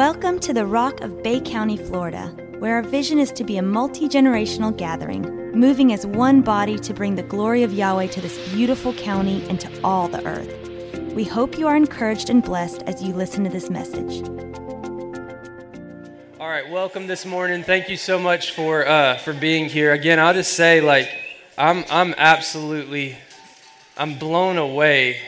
Welcome 0.00 0.38
to 0.40 0.54
the 0.54 0.64
Rock 0.64 1.02
of 1.02 1.22
Bay 1.22 1.40
County, 1.40 1.76
Florida, 1.76 2.28
where 2.58 2.76
our 2.76 2.82
vision 2.82 3.18
is 3.18 3.30
to 3.32 3.44
be 3.44 3.58
a 3.58 3.62
multi 3.62 4.08
generational 4.08 4.74
gathering, 4.74 5.52
moving 5.52 5.92
as 5.92 6.06
one 6.06 6.40
body 6.40 6.78
to 6.78 6.94
bring 6.94 7.16
the 7.16 7.22
glory 7.22 7.64
of 7.64 7.74
Yahweh 7.74 8.06
to 8.06 8.20
this 8.22 8.38
beautiful 8.50 8.94
county 8.94 9.46
and 9.50 9.60
to 9.60 9.68
all 9.84 10.08
the 10.08 10.26
earth. 10.26 10.70
We 11.12 11.24
hope 11.24 11.58
you 11.58 11.66
are 11.66 11.76
encouraged 11.76 12.30
and 12.30 12.42
blessed 12.42 12.82
as 12.84 13.02
you 13.02 13.12
listen 13.12 13.44
to 13.44 13.50
this 13.50 13.68
message. 13.68 14.26
All 16.40 16.48
right, 16.48 16.70
welcome 16.70 17.06
this 17.06 17.26
morning. 17.26 17.62
Thank 17.62 17.90
you 17.90 17.98
so 17.98 18.18
much 18.18 18.52
for 18.52 18.88
uh, 18.88 19.18
for 19.18 19.34
being 19.34 19.66
here. 19.66 19.92
Again, 19.92 20.18
I'll 20.18 20.32
just 20.32 20.54
say, 20.54 20.80
like, 20.80 21.10
I'm 21.58 21.84
I'm 21.90 22.14
absolutely, 22.16 23.18
I'm 23.98 24.18
blown 24.18 24.56
away 24.56 25.20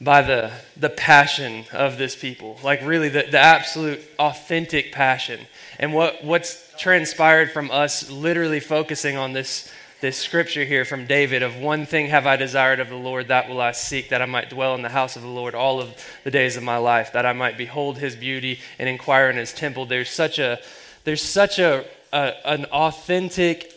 by 0.00 0.22
the, 0.22 0.52
the 0.76 0.90
passion 0.90 1.64
of 1.72 1.98
this 1.98 2.14
people. 2.14 2.58
Like 2.62 2.82
really 2.82 3.08
the, 3.08 3.26
the 3.30 3.38
absolute 3.38 4.00
authentic 4.18 4.92
passion. 4.92 5.40
And 5.78 5.94
what, 5.94 6.22
what's 6.22 6.70
transpired 6.78 7.50
from 7.52 7.70
us 7.70 8.10
literally 8.10 8.60
focusing 8.60 9.16
on 9.16 9.32
this, 9.32 9.72
this 10.02 10.18
scripture 10.18 10.64
here 10.64 10.84
from 10.84 11.06
david 11.06 11.42
of 11.42 11.56
one 11.56 11.86
thing 11.86 12.08
have 12.08 12.26
i 12.26 12.36
desired 12.36 12.80
of 12.80 12.90
the 12.90 12.94
lord 12.94 13.28
that 13.28 13.48
will 13.48 13.62
i 13.62 13.72
seek 13.72 14.10
that 14.10 14.20
i 14.20 14.26
might 14.26 14.50
dwell 14.50 14.74
in 14.74 14.82
the 14.82 14.90
house 14.90 15.16
of 15.16 15.22
the 15.22 15.28
lord 15.28 15.54
all 15.54 15.80
of 15.80 15.88
the 16.22 16.30
days 16.30 16.54
of 16.54 16.62
my 16.62 16.76
life 16.76 17.14
that 17.14 17.24
i 17.24 17.32
might 17.32 17.56
behold 17.56 17.96
his 17.96 18.14
beauty 18.14 18.60
and 18.78 18.90
inquire 18.90 19.30
in 19.30 19.36
his 19.36 19.52
temple. 19.52 19.86
There's 19.86 20.10
such 20.10 20.38
a 20.38 20.58
there's 21.04 21.22
such 21.22 21.58
a, 21.58 21.84
a 22.12 22.32
an 22.44 22.64
authentic 22.66 23.72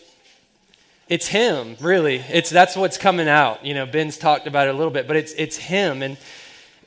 it's 1.10 1.28
him 1.28 1.76
really. 1.82 2.18
It's 2.30 2.52
that's 2.52 2.76
what's 2.76 2.98
coming 2.98 3.28
out. 3.28 3.66
You 3.66 3.74
know 3.74 3.86
ben's 3.86 4.18
talked 4.18 4.48
about 4.48 4.68
it 4.68 4.76
a 4.76 4.78
little 4.78 4.94
bit 4.94 5.08
but 5.08 5.18
it's 5.18 5.34
it's 5.34 5.58
him. 5.58 6.02
And 6.04 6.18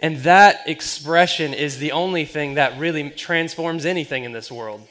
and 0.01 0.19
that 0.19 0.61
expression 0.67 1.53
is 1.53 1.79
the 1.79 1.93
only 1.93 2.25
thing 2.25 2.55
that 2.55 2.79
really 2.79 3.11
transforms 3.11 3.85
anything 3.85 4.25
in 4.25 4.33
this 4.33 4.51
world. 4.51 4.87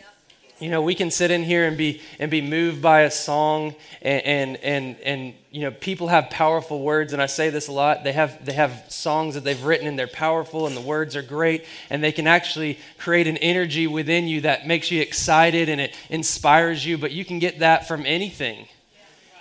You 0.60 0.70
know 0.70 0.82
we 0.82 0.96
can 0.96 1.12
sit 1.12 1.32
in 1.32 1.44
here 1.44 1.66
and 1.66 1.78
be 1.78 2.02
and 2.20 2.30
be 2.30 2.42
moved 2.42 2.82
by 2.82 3.02
a 3.02 3.12
song 3.12 3.74
and 4.02 4.22
and 4.26 4.58
and, 4.58 5.00
and 5.00 5.34
you 5.50 5.62
know 5.62 5.72
people 5.72 6.10
have 6.10 6.30
powerful 6.30 6.82
words. 6.82 7.14
And 7.14 7.22
i 7.22 7.26
say 7.26 7.50
this 7.50 7.70
a 7.70 7.72
lot. 7.72 8.04
They 8.04 8.12
have 8.12 8.44
they 8.44 8.54
have 8.54 8.84
songs 8.90 9.36
that 9.36 9.46
they've 9.46 9.64
written 9.64 9.88
and 9.88 9.98
they're 9.98 10.08
powerful 10.08 10.68
and 10.68 10.76
the 10.76 10.82
words 10.82 11.16
are 11.16 11.24
great. 11.24 11.66
And 11.90 12.04
they 12.04 12.12
can 12.12 12.28
actually 12.28 12.80
create 12.98 13.28
an 13.28 13.38
energy 13.38 13.88
within 13.88 14.28
you 14.28 14.42
that 14.42 14.68
makes 14.68 14.92
you 14.92 15.02
excited 15.02 15.70
and 15.70 15.80
it 15.80 15.96
inspires 16.10 16.86
you. 16.86 16.98
But 16.98 17.14
you 17.14 17.24
can 17.24 17.40
get 17.40 17.60
that 17.60 17.88
from 17.88 18.06
anything 18.06 18.68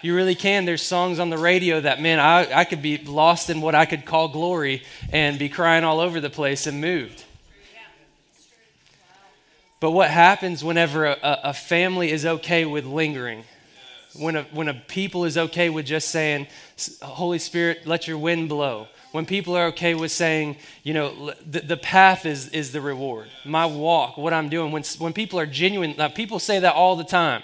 you 0.02 0.14
really 0.14 0.34
can. 0.34 0.64
There's 0.64 0.82
songs 0.82 1.18
on 1.18 1.30
the 1.30 1.38
radio 1.38 1.80
that, 1.80 2.00
man, 2.00 2.18
I, 2.18 2.60
I 2.60 2.64
could 2.64 2.82
be 2.82 2.98
lost 2.98 3.50
in 3.50 3.60
what 3.60 3.74
I 3.74 3.86
could 3.86 4.04
call 4.04 4.28
glory 4.28 4.82
and 5.12 5.38
be 5.38 5.48
crying 5.48 5.84
all 5.84 6.00
over 6.00 6.20
the 6.20 6.30
place 6.30 6.66
and 6.66 6.80
moved. 6.80 7.24
But 9.80 9.92
what 9.92 10.10
happens 10.10 10.62
whenever 10.62 11.06
a, 11.06 11.16
a 11.22 11.54
family 11.54 12.10
is 12.10 12.26
okay 12.26 12.66
with 12.66 12.84
lingering? 12.84 13.44
When 14.14 14.36
a, 14.36 14.42
when 14.44 14.68
a 14.68 14.74
people 14.74 15.24
is 15.24 15.38
okay 15.38 15.70
with 15.70 15.86
just 15.86 16.10
saying, 16.10 16.48
Holy 17.00 17.38
Spirit, 17.38 17.86
let 17.86 18.06
your 18.06 18.18
wind 18.18 18.48
blow. 18.48 18.88
When 19.12 19.24
people 19.24 19.56
are 19.56 19.66
okay 19.66 19.94
with 19.94 20.12
saying, 20.12 20.56
you 20.82 20.94
know, 20.94 21.32
the, 21.44 21.60
the 21.60 21.76
path 21.76 22.26
is, 22.26 22.48
is 22.48 22.72
the 22.72 22.80
reward. 22.80 23.28
My 23.44 23.66
walk, 23.66 24.16
what 24.16 24.32
I'm 24.32 24.48
doing. 24.48 24.70
When, 24.70 24.82
when 24.98 25.12
people 25.12 25.38
are 25.38 25.46
genuine, 25.46 25.94
now 25.96 26.08
people 26.08 26.38
say 26.38 26.60
that 26.60 26.74
all 26.74 26.96
the 26.96 27.04
time. 27.04 27.42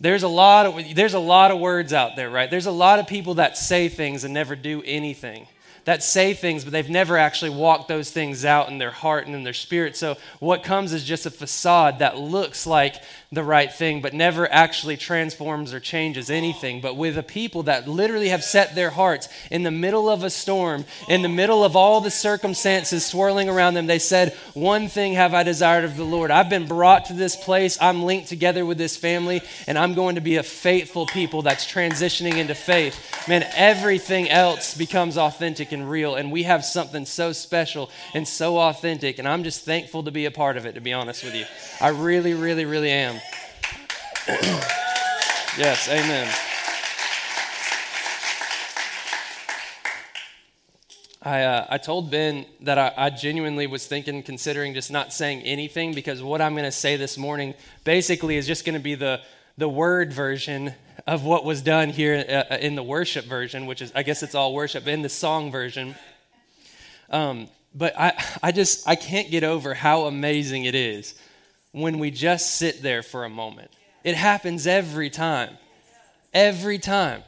There's 0.00 0.22
a 0.22 0.28
lot 0.28 0.66
of 0.66 0.94
there's 0.94 1.14
a 1.14 1.18
lot 1.18 1.50
of 1.50 1.60
words 1.60 1.92
out 1.92 2.16
there, 2.16 2.30
right? 2.30 2.50
There's 2.50 2.66
a 2.66 2.72
lot 2.72 2.98
of 2.98 3.06
people 3.06 3.34
that 3.34 3.56
say 3.56 3.88
things 3.88 4.24
and 4.24 4.34
never 4.34 4.56
do 4.56 4.82
anything 4.84 5.46
that 5.84 6.02
say 6.02 6.32
things, 6.34 6.64
but 6.64 6.72
they've 6.72 6.88
never 6.88 7.16
actually 7.16 7.50
walked 7.50 7.88
those 7.88 8.10
things 8.10 8.44
out 8.44 8.68
in 8.68 8.78
their 8.78 8.90
heart 8.90 9.26
and 9.26 9.34
in 9.34 9.44
their 9.44 9.52
spirit. 9.52 9.96
So 9.96 10.16
what 10.40 10.62
comes 10.62 10.92
is 10.92 11.04
just 11.04 11.26
a 11.26 11.30
facade 11.30 11.98
that 11.98 12.18
looks 12.18 12.66
like 12.66 12.96
the 13.34 13.44
right 13.44 13.72
thing, 13.72 14.00
but 14.00 14.14
never 14.14 14.50
actually 14.50 14.96
transforms 14.96 15.72
or 15.72 15.80
changes 15.80 16.30
anything. 16.30 16.80
But 16.80 16.96
with 16.96 17.18
a 17.18 17.22
people 17.22 17.64
that 17.64 17.88
literally 17.88 18.28
have 18.28 18.44
set 18.44 18.74
their 18.74 18.90
hearts 18.90 19.28
in 19.50 19.62
the 19.62 19.70
middle 19.70 20.08
of 20.08 20.24
a 20.24 20.30
storm, 20.30 20.84
in 21.08 21.22
the 21.22 21.28
middle 21.28 21.64
of 21.64 21.76
all 21.76 22.00
the 22.00 22.10
circumstances 22.10 23.04
swirling 23.04 23.48
around 23.48 23.74
them, 23.74 23.86
they 23.86 23.98
said, 23.98 24.32
One 24.54 24.88
thing 24.88 25.14
have 25.14 25.34
I 25.34 25.42
desired 25.42 25.84
of 25.84 25.96
the 25.96 26.04
Lord. 26.04 26.30
I've 26.30 26.50
been 26.50 26.66
brought 26.66 27.06
to 27.06 27.12
this 27.12 27.36
place, 27.36 27.76
I'm 27.80 28.04
linked 28.04 28.28
together 28.28 28.64
with 28.64 28.78
this 28.78 28.96
family, 28.96 29.42
and 29.66 29.78
I'm 29.78 29.94
going 29.94 30.14
to 30.14 30.20
be 30.20 30.36
a 30.36 30.42
faithful 30.42 31.06
people 31.06 31.42
that's 31.42 31.70
transitioning 31.70 32.36
into 32.36 32.54
faith. 32.54 33.28
Man, 33.28 33.44
everything 33.54 34.28
else 34.30 34.76
becomes 34.76 35.16
authentic 35.16 35.72
and 35.72 35.88
real. 35.88 36.14
And 36.14 36.30
we 36.30 36.42
have 36.44 36.64
something 36.64 37.06
so 37.06 37.32
special 37.32 37.90
and 38.12 38.26
so 38.26 38.58
authentic. 38.58 39.18
And 39.18 39.26
I'm 39.26 39.44
just 39.44 39.64
thankful 39.64 40.02
to 40.04 40.10
be 40.10 40.26
a 40.26 40.30
part 40.30 40.56
of 40.56 40.66
it, 40.66 40.74
to 40.74 40.80
be 40.80 40.92
honest 40.92 41.24
with 41.24 41.34
you. 41.34 41.44
I 41.80 41.88
really, 41.88 42.34
really, 42.34 42.64
really 42.64 42.90
am. 42.90 43.20
yes, 45.58 45.86
amen. 45.90 46.32
I, 51.20 51.42
uh, 51.42 51.66
I 51.68 51.76
told 51.76 52.10
Ben 52.10 52.46
that 52.62 52.78
I, 52.78 52.94
I, 52.96 53.10
genuinely 53.10 53.66
was 53.66 53.86
thinking, 53.86 54.22
considering 54.22 54.72
just 54.72 54.90
not 54.90 55.12
saying 55.12 55.42
anything, 55.42 55.92
because 55.92 56.22
what 56.22 56.40
I'm 56.40 56.54
going 56.54 56.64
to 56.64 56.72
say 56.72 56.96
this 56.96 57.18
morning 57.18 57.52
basically 57.84 58.38
is 58.38 58.46
just 58.46 58.64
going 58.64 58.72
to 58.74 58.82
be 58.82 58.94
the, 58.94 59.20
the 59.58 59.68
word 59.68 60.10
version 60.10 60.72
of 61.06 61.24
what 61.24 61.44
was 61.44 61.60
done 61.60 61.90
here 61.90 62.24
uh, 62.26 62.54
uh, 62.54 62.58
in 62.58 62.76
the 62.76 62.82
worship 62.82 63.26
version, 63.26 63.66
which 63.66 63.82
is, 63.82 63.92
I 63.94 64.04
guess 64.04 64.22
it's 64.22 64.34
all 64.34 64.54
worship, 64.54 64.86
in 64.86 65.02
the 65.02 65.10
song 65.10 65.50
version. 65.50 65.96
Um, 67.10 67.48
but 67.74 67.94
I, 67.98 68.24
I 68.42 68.52
just, 68.52 68.88
I 68.88 68.96
can't 68.96 69.30
get 69.30 69.44
over 69.44 69.74
how 69.74 70.06
amazing 70.06 70.64
it 70.64 70.74
is 70.74 71.14
when 71.72 71.98
we 71.98 72.10
just 72.10 72.56
sit 72.56 72.80
there 72.80 73.02
for 73.02 73.26
a 73.26 73.30
moment. 73.30 73.70
It 74.04 74.14
happens 74.14 74.66
every 74.66 75.10
time. 75.10 75.56
Every 76.32 76.78
time. 76.78 77.24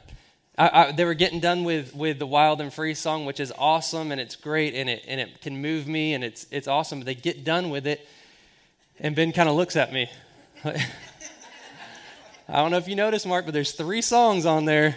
I, 0.57 0.69
I, 0.69 0.91
they 0.91 1.05
were 1.05 1.13
getting 1.13 1.39
done 1.39 1.63
with, 1.63 1.95
with 1.95 2.19
the 2.19 2.25
Wild 2.25 2.61
and 2.61 2.71
Free 2.73 2.93
song, 2.93 3.25
which 3.25 3.39
is 3.39 3.51
awesome 3.57 4.11
and 4.11 4.21
it's 4.21 4.35
great 4.35 4.73
and 4.73 4.89
it, 4.89 5.03
and 5.07 5.19
it 5.19 5.41
can 5.41 5.61
move 5.61 5.87
me 5.87 6.13
and 6.13 6.23
it's, 6.23 6.47
it's 6.51 6.67
awesome. 6.67 7.01
They 7.01 7.15
get 7.15 7.43
done 7.43 7.69
with 7.69 7.85
it, 7.85 8.07
and 8.99 9.15
Ben 9.15 9.31
kind 9.31 9.49
of 9.49 9.55
looks 9.55 9.75
at 9.75 9.91
me. 9.91 10.09
I 10.65 10.75
don't 12.47 12.71
know 12.71 12.77
if 12.77 12.87
you 12.87 12.95
noticed, 12.95 13.27
Mark, 13.27 13.45
but 13.45 13.53
there's 13.53 13.73
three 13.73 14.01
songs 14.01 14.45
on 14.45 14.65
there, 14.65 14.95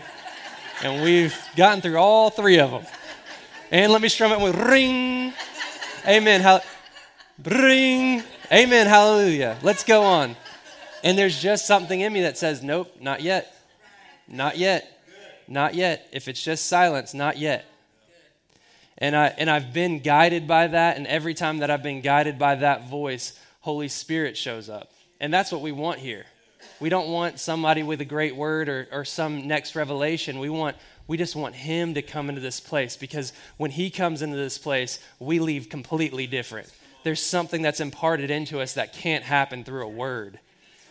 and 0.83 1.03
we've 1.03 1.37
gotten 1.57 1.81
through 1.81 1.97
all 1.97 2.31
three 2.31 2.59
of 2.59 2.71
them. 2.71 2.85
And 3.71 3.93
let 3.93 4.01
me 4.01 4.09
strum 4.09 4.33
it 4.33 4.41
with 4.41 4.57
ring. 4.57 5.33
Amen. 6.07 6.41
Hall- 6.41 6.63
ring. 7.45 8.23
Amen. 8.53 8.87
Hallelujah. 8.87 9.59
Let's 9.63 9.85
go 9.85 10.03
on. 10.03 10.37
And 11.03 11.17
there's 11.17 11.41
just 11.41 11.67
something 11.67 12.01
in 12.01 12.13
me 12.13 12.23
that 12.23 12.37
says, 12.37 12.63
nope, 12.63 12.95
not 13.01 13.23
yet. 13.23 13.55
Not 14.29 14.59
yet. 14.59 15.03
Not 15.49 15.75
yet. 15.75 16.09
If 16.13 16.29
it's 16.29 16.43
just 16.43 16.67
silence, 16.67 17.15
not 17.15 17.39
yet. 17.39 17.65
And, 18.99 19.17
I, 19.17 19.29
and 19.29 19.49
I've 19.49 19.73
been 19.73 20.01
guided 20.01 20.47
by 20.47 20.67
that, 20.69 20.99
and 20.99 21.07
every 21.07 21.33
time 21.33 21.59
that 21.59 21.71
I've 21.71 21.83
been 21.83 22.03
guided 22.03 22.39
by 22.39 22.57
that 22.57 22.89
voice, 22.89 23.39
Holy 23.61 23.89
Spirit 23.89 24.37
shows 24.37 24.69
up. 24.69 24.91
And 25.21 25.33
that's 25.33 25.51
what 25.51 25.63
we 25.63 25.73
want 25.73 25.99
here. 25.99 26.27
We 26.81 26.91
don't 26.91 27.09
want 27.11 27.41
somebody 27.41 27.83
with 27.83 28.01
a 28.01 28.05
great 28.05 28.37
word 28.37 28.69
or, 28.69 28.89
or 28.93 29.05
some 29.05 29.47
next 29.47 29.75
revelation. 29.75 30.39
We 30.39 30.51
want 30.51 30.77
we 31.07 31.17
just 31.17 31.35
want 31.35 31.57
him 31.57 31.95
to 31.95 32.03
come 32.03 32.29
into 32.29 32.41
this 32.41 32.61
place 32.61 32.97
because 32.97 33.33
when 33.57 33.73
he 33.73 33.91
comes 33.91 34.23
into 34.23 34.37
this 34.37 34.59
place, 34.59 35.01
we 35.19 35.41
leave 35.41 35.69
completely 35.69 36.29
different. 36.29 36.73
There's 37.03 37.21
something 37.21 37.63
that's 37.63 37.81
imparted 37.81 38.31
into 38.31 38.61
us 38.61 38.75
that 38.75 38.93
can't 38.93 39.25
happen 39.25 39.65
through 39.65 39.83
a 39.83 39.89
word 39.89 40.39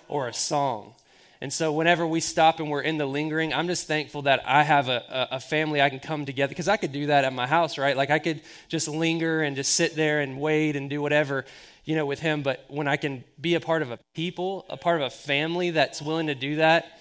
or 0.09 0.27
a 0.27 0.33
song. 0.33 0.93
And 1.41 1.53
so, 1.53 1.71
whenever 1.71 2.05
we 2.05 2.19
stop 2.19 2.59
and 2.59 2.69
we're 2.69 2.81
in 2.81 2.97
the 2.97 3.05
lingering, 3.05 3.53
I'm 3.53 3.67
just 3.67 3.87
thankful 3.87 4.23
that 4.23 4.41
I 4.45 4.63
have 4.63 4.89
a, 4.89 5.29
a, 5.31 5.39
family 5.39 5.81
I 5.81 5.89
can 5.89 6.01
come 6.01 6.25
together 6.25 6.49
because 6.49 6.67
I 6.67 6.75
could 6.75 6.91
do 6.91 7.05
that 7.05 7.23
at 7.23 7.31
my 7.31 7.47
house, 7.47 7.77
right? 7.77 7.95
Like, 7.95 8.09
I 8.09 8.19
could 8.19 8.41
just 8.67 8.89
linger 8.89 9.41
and 9.41 9.55
just 9.55 9.73
sit 9.73 9.95
there 9.95 10.19
and 10.19 10.41
wait 10.41 10.75
and 10.75 10.89
do 10.89 11.01
whatever 11.01 11.45
you 11.89 11.95
know, 11.95 12.05
with 12.05 12.19
him, 12.19 12.43
but 12.43 12.63
when 12.67 12.87
I 12.87 12.97
can 12.97 13.23
be 13.41 13.55
a 13.55 13.59
part 13.59 13.81
of 13.81 13.89
a 13.89 13.97
people, 14.13 14.63
a 14.69 14.77
part 14.77 15.01
of 15.01 15.07
a 15.07 15.09
family 15.09 15.71
that's 15.71 16.03
willing 16.03 16.27
to 16.27 16.35
do 16.35 16.57
that, 16.57 16.99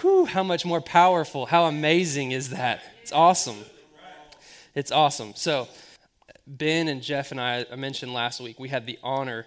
whew, 0.00 0.24
how 0.24 0.42
much 0.42 0.66
more 0.66 0.80
powerful, 0.80 1.46
how 1.46 1.66
amazing 1.66 2.32
is 2.32 2.50
that? 2.50 2.82
It's 3.02 3.12
awesome. 3.12 3.58
It's 4.74 4.90
awesome. 4.90 5.34
So, 5.36 5.68
Ben 6.44 6.88
and 6.88 7.02
Jeff 7.02 7.30
and 7.30 7.40
I, 7.40 7.64
I 7.70 7.76
mentioned 7.76 8.12
last 8.12 8.40
week, 8.40 8.58
we 8.58 8.68
had 8.68 8.84
the 8.84 8.98
honor 9.00 9.46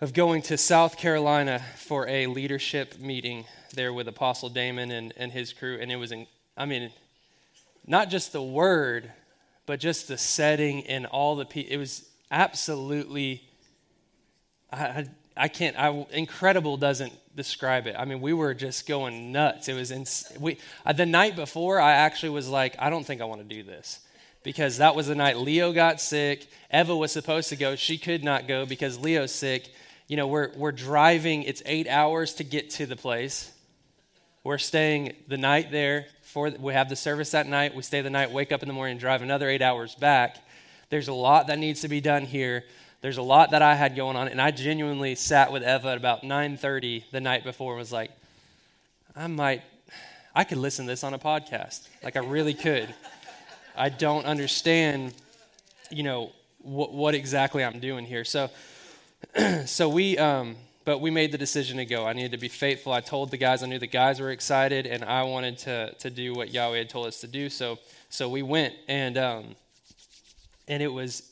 of 0.00 0.12
going 0.12 0.42
to 0.42 0.58
South 0.58 0.96
Carolina 0.96 1.62
for 1.76 2.06
a 2.08 2.26
leadership 2.26 2.98
meeting 2.98 3.44
there 3.74 3.92
with 3.92 4.08
Apostle 4.08 4.48
Damon 4.48 4.90
and, 4.90 5.12
and 5.16 5.32
his 5.32 5.52
crew. 5.52 5.78
And 5.80 5.90
it 5.90 5.96
was, 5.96 6.12
in, 6.12 6.26
I 6.56 6.66
mean, 6.66 6.90
not 7.86 8.10
just 8.10 8.32
the 8.32 8.42
word, 8.42 9.10
but 9.64 9.80
just 9.80 10.08
the 10.08 10.18
setting 10.18 10.86
and 10.86 11.06
all 11.06 11.36
the 11.36 11.44
people. 11.44 11.72
It 11.72 11.78
was 11.78 12.08
absolutely 12.30 13.42
I, 14.72 15.06
I 15.36 15.48
can't, 15.48 15.78
I, 15.78 16.06
incredible 16.12 16.76
doesn't 16.76 17.12
describe 17.34 17.86
it. 17.86 17.94
I 17.98 18.04
mean, 18.04 18.20
we 18.20 18.32
were 18.32 18.54
just 18.54 18.86
going 18.86 19.32
nuts. 19.32 19.68
It 19.68 19.74
was, 19.74 19.90
in, 19.90 20.06
we, 20.40 20.58
uh, 20.84 20.92
the 20.92 21.06
night 21.06 21.36
before, 21.36 21.80
I 21.80 21.92
actually 21.92 22.30
was 22.30 22.48
like, 22.48 22.74
I 22.78 22.90
don't 22.90 23.04
think 23.04 23.20
I 23.20 23.24
want 23.24 23.46
to 23.48 23.54
do 23.56 23.62
this 23.62 24.00
because 24.42 24.78
that 24.78 24.94
was 24.94 25.08
the 25.08 25.14
night 25.14 25.36
Leo 25.36 25.72
got 25.72 26.00
sick. 26.00 26.46
Eva 26.72 26.96
was 26.96 27.12
supposed 27.12 27.48
to 27.50 27.56
go. 27.56 27.76
She 27.76 27.98
could 27.98 28.24
not 28.24 28.48
go 28.48 28.64
because 28.64 28.98
Leo's 28.98 29.32
sick. 29.32 29.70
You 30.08 30.16
know, 30.16 30.28
we're, 30.28 30.52
we're 30.56 30.72
driving, 30.72 31.42
it's 31.42 31.62
eight 31.66 31.88
hours 31.88 32.34
to 32.34 32.44
get 32.44 32.70
to 32.70 32.86
the 32.86 32.94
place. 32.94 33.50
We're 34.44 34.58
staying 34.58 35.14
the 35.26 35.36
night 35.36 35.72
there. 35.72 36.06
For, 36.22 36.50
we 36.50 36.74
have 36.74 36.88
the 36.88 36.94
service 36.94 37.32
that 37.32 37.48
night. 37.48 37.74
We 37.74 37.82
stay 37.82 38.02
the 38.02 38.10
night, 38.10 38.30
wake 38.30 38.52
up 38.52 38.62
in 38.62 38.68
the 38.68 38.74
morning, 38.74 38.98
drive 38.98 39.22
another 39.22 39.48
eight 39.48 39.62
hours 39.62 39.96
back. 39.96 40.36
There's 40.90 41.08
a 41.08 41.12
lot 41.12 41.48
that 41.48 41.58
needs 41.58 41.80
to 41.80 41.88
be 41.88 42.00
done 42.00 42.24
here. 42.24 42.62
There's 43.00 43.16
a 43.16 43.22
lot 43.22 43.50
that 43.50 43.62
I 43.62 43.74
had 43.74 43.96
going 43.96 44.16
on, 44.16 44.28
and 44.28 44.40
I 44.40 44.52
genuinely 44.52 45.16
sat 45.16 45.50
with 45.50 45.62
Eva 45.62 45.88
at 45.88 45.96
about 45.96 46.22
9:30 46.22 47.04
the 47.10 47.20
night 47.20 47.44
before 47.44 47.72
and 47.72 47.80
was 47.80 47.92
like, 47.92 48.10
I 49.16 49.26
might, 49.26 49.62
I 50.34 50.44
could 50.44 50.58
listen 50.58 50.86
to 50.86 50.92
this 50.92 51.02
on 51.02 51.14
a 51.14 51.18
podcast. 51.18 51.88
Like 52.04 52.16
I 52.16 52.20
really 52.20 52.54
could. 52.54 52.94
I 53.76 53.88
don't 53.88 54.24
understand, 54.24 55.14
you 55.90 56.02
know, 56.02 56.32
what, 56.58 56.92
what 56.92 57.14
exactly 57.14 57.64
I'm 57.64 57.80
doing 57.80 58.04
here. 58.06 58.24
So, 58.24 58.50
so 59.66 59.88
we, 59.88 60.16
um, 60.18 60.56
but 60.84 61.00
we 61.00 61.10
made 61.10 61.32
the 61.32 61.38
decision 61.38 61.76
to 61.78 61.84
go. 61.84 62.06
I 62.06 62.12
needed 62.12 62.32
to 62.32 62.38
be 62.38 62.48
faithful. 62.48 62.92
I 62.92 63.00
told 63.00 63.30
the 63.30 63.36
guys, 63.36 63.62
I 63.62 63.66
knew 63.66 63.78
the 63.78 63.86
guys 63.86 64.20
were 64.20 64.30
excited, 64.30 64.86
and 64.86 65.04
I 65.04 65.24
wanted 65.24 65.58
to 65.58 65.92
to 65.98 66.10
do 66.10 66.32
what 66.34 66.52
Yahweh 66.52 66.78
had 66.78 66.88
told 66.88 67.06
us 67.06 67.20
to 67.20 67.26
do. 67.26 67.50
So, 67.50 67.78
so 68.08 68.28
we 68.28 68.42
went, 68.42 68.74
and 68.88 69.18
um, 69.18 69.56
and 70.68 70.82
it 70.82 70.92
was 70.92 71.30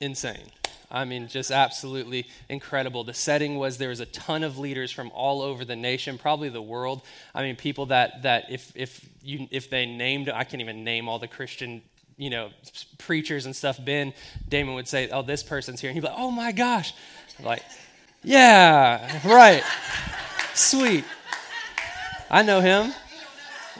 insane. 0.00 0.50
I 0.92 1.04
mean, 1.04 1.28
just 1.28 1.50
absolutely 1.52 2.26
incredible. 2.48 3.04
The 3.04 3.14
setting 3.14 3.56
was 3.56 3.78
there 3.78 3.90
was 3.90 4.00
a 4.00 4.06
ton 4.06 4.42
of 4.42 4.58
leaders 4.58 4.90
from 4.90 5.10
all 5.14 5.40
over 5.40 5.64
the 5.64 5.76
nation, 5.76 6.18
probably 6.18 6.48
the 6.48 6.62
world. 6.62 7.02
I 7.32 7.42
mean, 7.42 7.56
people 7.56 7.86
that 7.86 8.22
that 8.22 8.50
if 8.50 8.72
if 8.74 9.04
you 9.22 9.48
if 9.50 9.70
they 9.70 9.86
named, 9.86 10.28
I 10.28 10.44
can't 10.44 10.60
even 10.60 10.84
name 10.84 11.08
all 11.08 11.18
the 11.18 11.28
Christian 11.28 11.82
you 12.20 12.28
know 12.28 12.50
preachers 12.98 13.46
and 13.46 13.56
stuff. 13.56 13.82
Ben 13.82 14.12
Damon 14.48 14.74
would 14.74 14.86
say, 14.86 15.08
"Oh, 15.08 15.22
this 15.22 15.42
person's 15.42 15.80
here," 15.80 15.88
and 15.88 15.96
he'd 15.96 16.02
be 16.02 16.06
like, 16.06 16.18
"Oh 16.18 16.30
my 16.30 16.52
gosh," 16.52 16.92
like, 17.42 17.62
"Yeah, 18.22 19.20
right, 19.26 19.62
sweet, 20.54 21.04
I 22.30 22.42
know 22.42 22.60
him." 22.60 22.92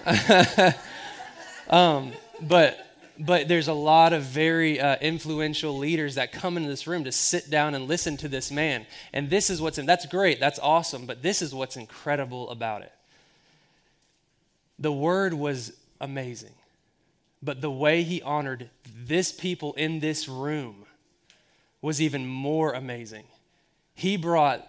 um, 1.70 2.12
but 2.40 2.90
but 3.20 3.48
there's 3.48 3.68
a 3.68 3.74
lot 3.74 4.12
of 4.12 4.22
very 4.22 4.80
uh, 4.80 4.96
influential 5.00 5.76
leaders 5.76 6.14
that 6.14 6.32
come 6.32 6.56
into 6.56 6.68
this 6.68 6.86
room 6.86 7.04
to 7.04 7.12
sit 7.12 7.50
down 7.50 7.74
and 7.74 7.86
listen 7.86 8.16
to 8.16 8.28
this 8.28 8.50
man. 8.50 8.86
And 9.12 9.28
this 9.28 9.50
is 9.50 9.60
what's 9.60 9.76
in, 9.78 9.84
that's 9.84 10.06
great, 10.06 10.40
that's 10.40 10.58
awesome, 10.58 11.04
but 11.04 11.22
this 11.22 11.42
is 11.42 11.54
what's 11.54 11.76
incredible 11.76 12.48
about 12.50 12.82
it. 12.82 12.92
The 14.78 14.92
word 14.92 15.34
was 15.34 15.74
amazing, 16.00 16.54
but 17.42 17.60
the 17.60 17.70
way 17.70 18.02
he 18.02 18.22
honored 18.22 18.70
this 19.04 19.32
people 19.32 19.74
in 19.74 20.00
this 20.00 20.26
room 20.26 20.86
was 21.82 22.00
even 22.00 22.26
more 22.26 22.72
amazing. 22.72 23.24
He 23.94 24.16
brought 24.16 24.66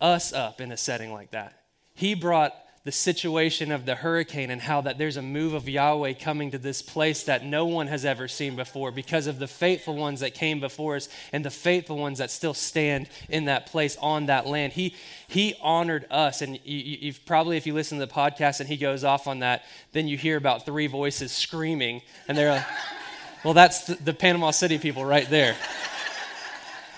us 0.00 0.32
up 0.32 0.60
in 0.60 0.72
a 0.72 0.76
setting 0.76 1.12
like 1.12 1.30
that. 1.30 1.54
He 1.94 2.14
brought 2.14 2.54
the 2.84 2.92
situation 2.92 3.70
of 3.70 3.86
the 3.86 3.94
hurricane 3.94 4.50
and 4.50 4.60
how 4.60 4.80
that 4.80 4.98
there's 4.98 5.16
a 5.16 5.22
move 5.22 5.54
of 5.54 5.68
Yahweh 5.68 6.14
coming 6.14 6.50
to 6.50 6.58
this 6.58 6.82
place 6.82 7.22
that 7.24 7.44
no 7.44 7.64
one 7.64 7.86
has 7.86 8.04
ever 8.04 8.26
seen 8.26 8.56
before 8.56 8.90
because 8.90 9.28
of 9.28 9.38
the 9.38 9.46
faithful 9.46 9.94
ones 9.94 10.18
that 10.18 10.34
came 10.34 10.58
before 10.58 10.96
us 10.96 11.08
and 11.32 11.44
the 11.44 11.50
faithful 11.50 11.96
ones 11.96 12.18
that 12.18 12.28
still 12.28 12.54
stand 12.54 13.08
in 13.28 13.44
that 13.44 13.66
place 13.66 13.96
on 14.00 14.26
that 14.26 14.46
land. 14.46 14.72
He 14.72 14.96
he 15.28 15.54
honored 15.62 16.06
us 16.10 16.42
and 16.42 16.58
you, 16.64 17.12
have 17.12 17.24
probably 17.24 17.56
if 17.56 17.68
you 17.68 17.74
listen 17.74 18.00
to 18.00 18.06
the 18.06 18.12
podcast 18.12 18.58
and 18.58 18.68
he 18.68 18.76
goes 18.76 19.04
off 19.04 19.28
on 19.28 19.38
that, 19.38 19.62
then 19.92 20.08
you 20.08 20.18
hear 20.18 20.36
about 20.36 20.66
three 20.66 20.88
voices 20.88 21.30
screaming 21.30 22.02
and 22.26 22.36
they're 22.36 22.50
like, 22.50 22.66
well 23.44 23.54
that's 23.54 23.84
the, 23.84 23.94
the 23.94 24.12
Panama 24.12 24.50
City 24.50 24.78
people 24.78 25.04
right 25.04 25.30
there. 25.30 25.56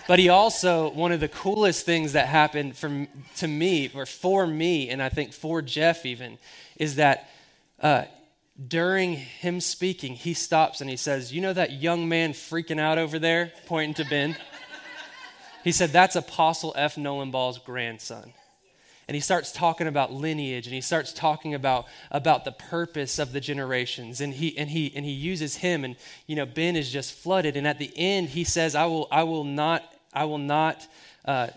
But 0.07 0.19
he 0.19 0.29
also, 0.29 0.91
one 0.91 1.13
of 1.13 1.21
the 1.21 1.29
coolest 1.29 1.87
things 1.87 2.13
that 2.13 2.27
happened 2.27 2.77
from, 2.77 3.09
to 3.37 3.49
me, 3.49 3.91
or 3.95 4.05
for 4.05 4.47
me, 4.47 4.91
and 4.91 5.03
I 5.03 5.09
think 5.09 5.33
for 5.33 5.63
Jeff 5.63 6.05
even, 6.05 6.39
is 6.77 6.97
that 6.97 7.31
uh, 7.81 8.05
during 8.69 9.15
him 9.15 9.61
speaking, 9.61 10.15
he 10.15 10.35
stops 10.35 10.81
and 10.81 10.91
he 10.91 10.97
says, 10.97 11.33
You 11.33 11.41
know 11.41 11.55
that 11.55 11.73
young 11.73 12.09
man 12.09 12.35
freaking 12.35 12.79
out 12.79 12.99
over 12.99 13.19
there, 13.19 13.53
pointing 13.67 13.95
to 13.95 14.11
Ben? 14.11 14.37
he 15.65 15.73
said, 15.73 15.91
That's 15.91 16.17
Apostle 16.17 16.75
F. 16.77 16.99
Nolan 16.99 17.31
Ball's 17.31 17.59
grandson. 17.59 18.35
And 19.07 19.15
he 19.15 19.21
starts 19.21 19.53
talking 19.53 19.87
about 19.87 20.13
lineage 20.13 20.67
and 20.67 20.75
he 20.75 20.81
starts 20.81 21.13
talking 21.13 21.55
about, 21.55 21.87
about 22.11 22.45
the 22.45 22.53
purpose 22.53 23.19
of 23.19 23.33
the 23.33 23.41
generations. 23.41 24.21
And 24.23 24.33
he, 24.33 24.57
and, 24.57 24.71
he, 24.71 24.93
and 24.97 25.05
he 25.05 25.13
uses 25.13 25.57
him. 25.57 25.85
And, 25.85 25.97
you 26.27 26.37
know, 26.37 26.47
Ben 26.47 26.75
is 26.75 26.91
just 26.91 27.13
flooded. 27.13 27.55
And 27.57 27.67
at 27.67 27.79
the 27.79 27.93
end, 27.97 28.31
he 28.31 28.45
says, 28.45 28.75
I 28.75 28.87
will, 28.87 29.07
I 29.11 29.25
will 29.25 29.45
not 29.45 29.94
I 30.15 30.25
will 30.25 30.39
not 30.39 30.87
uh, 31.25 31.49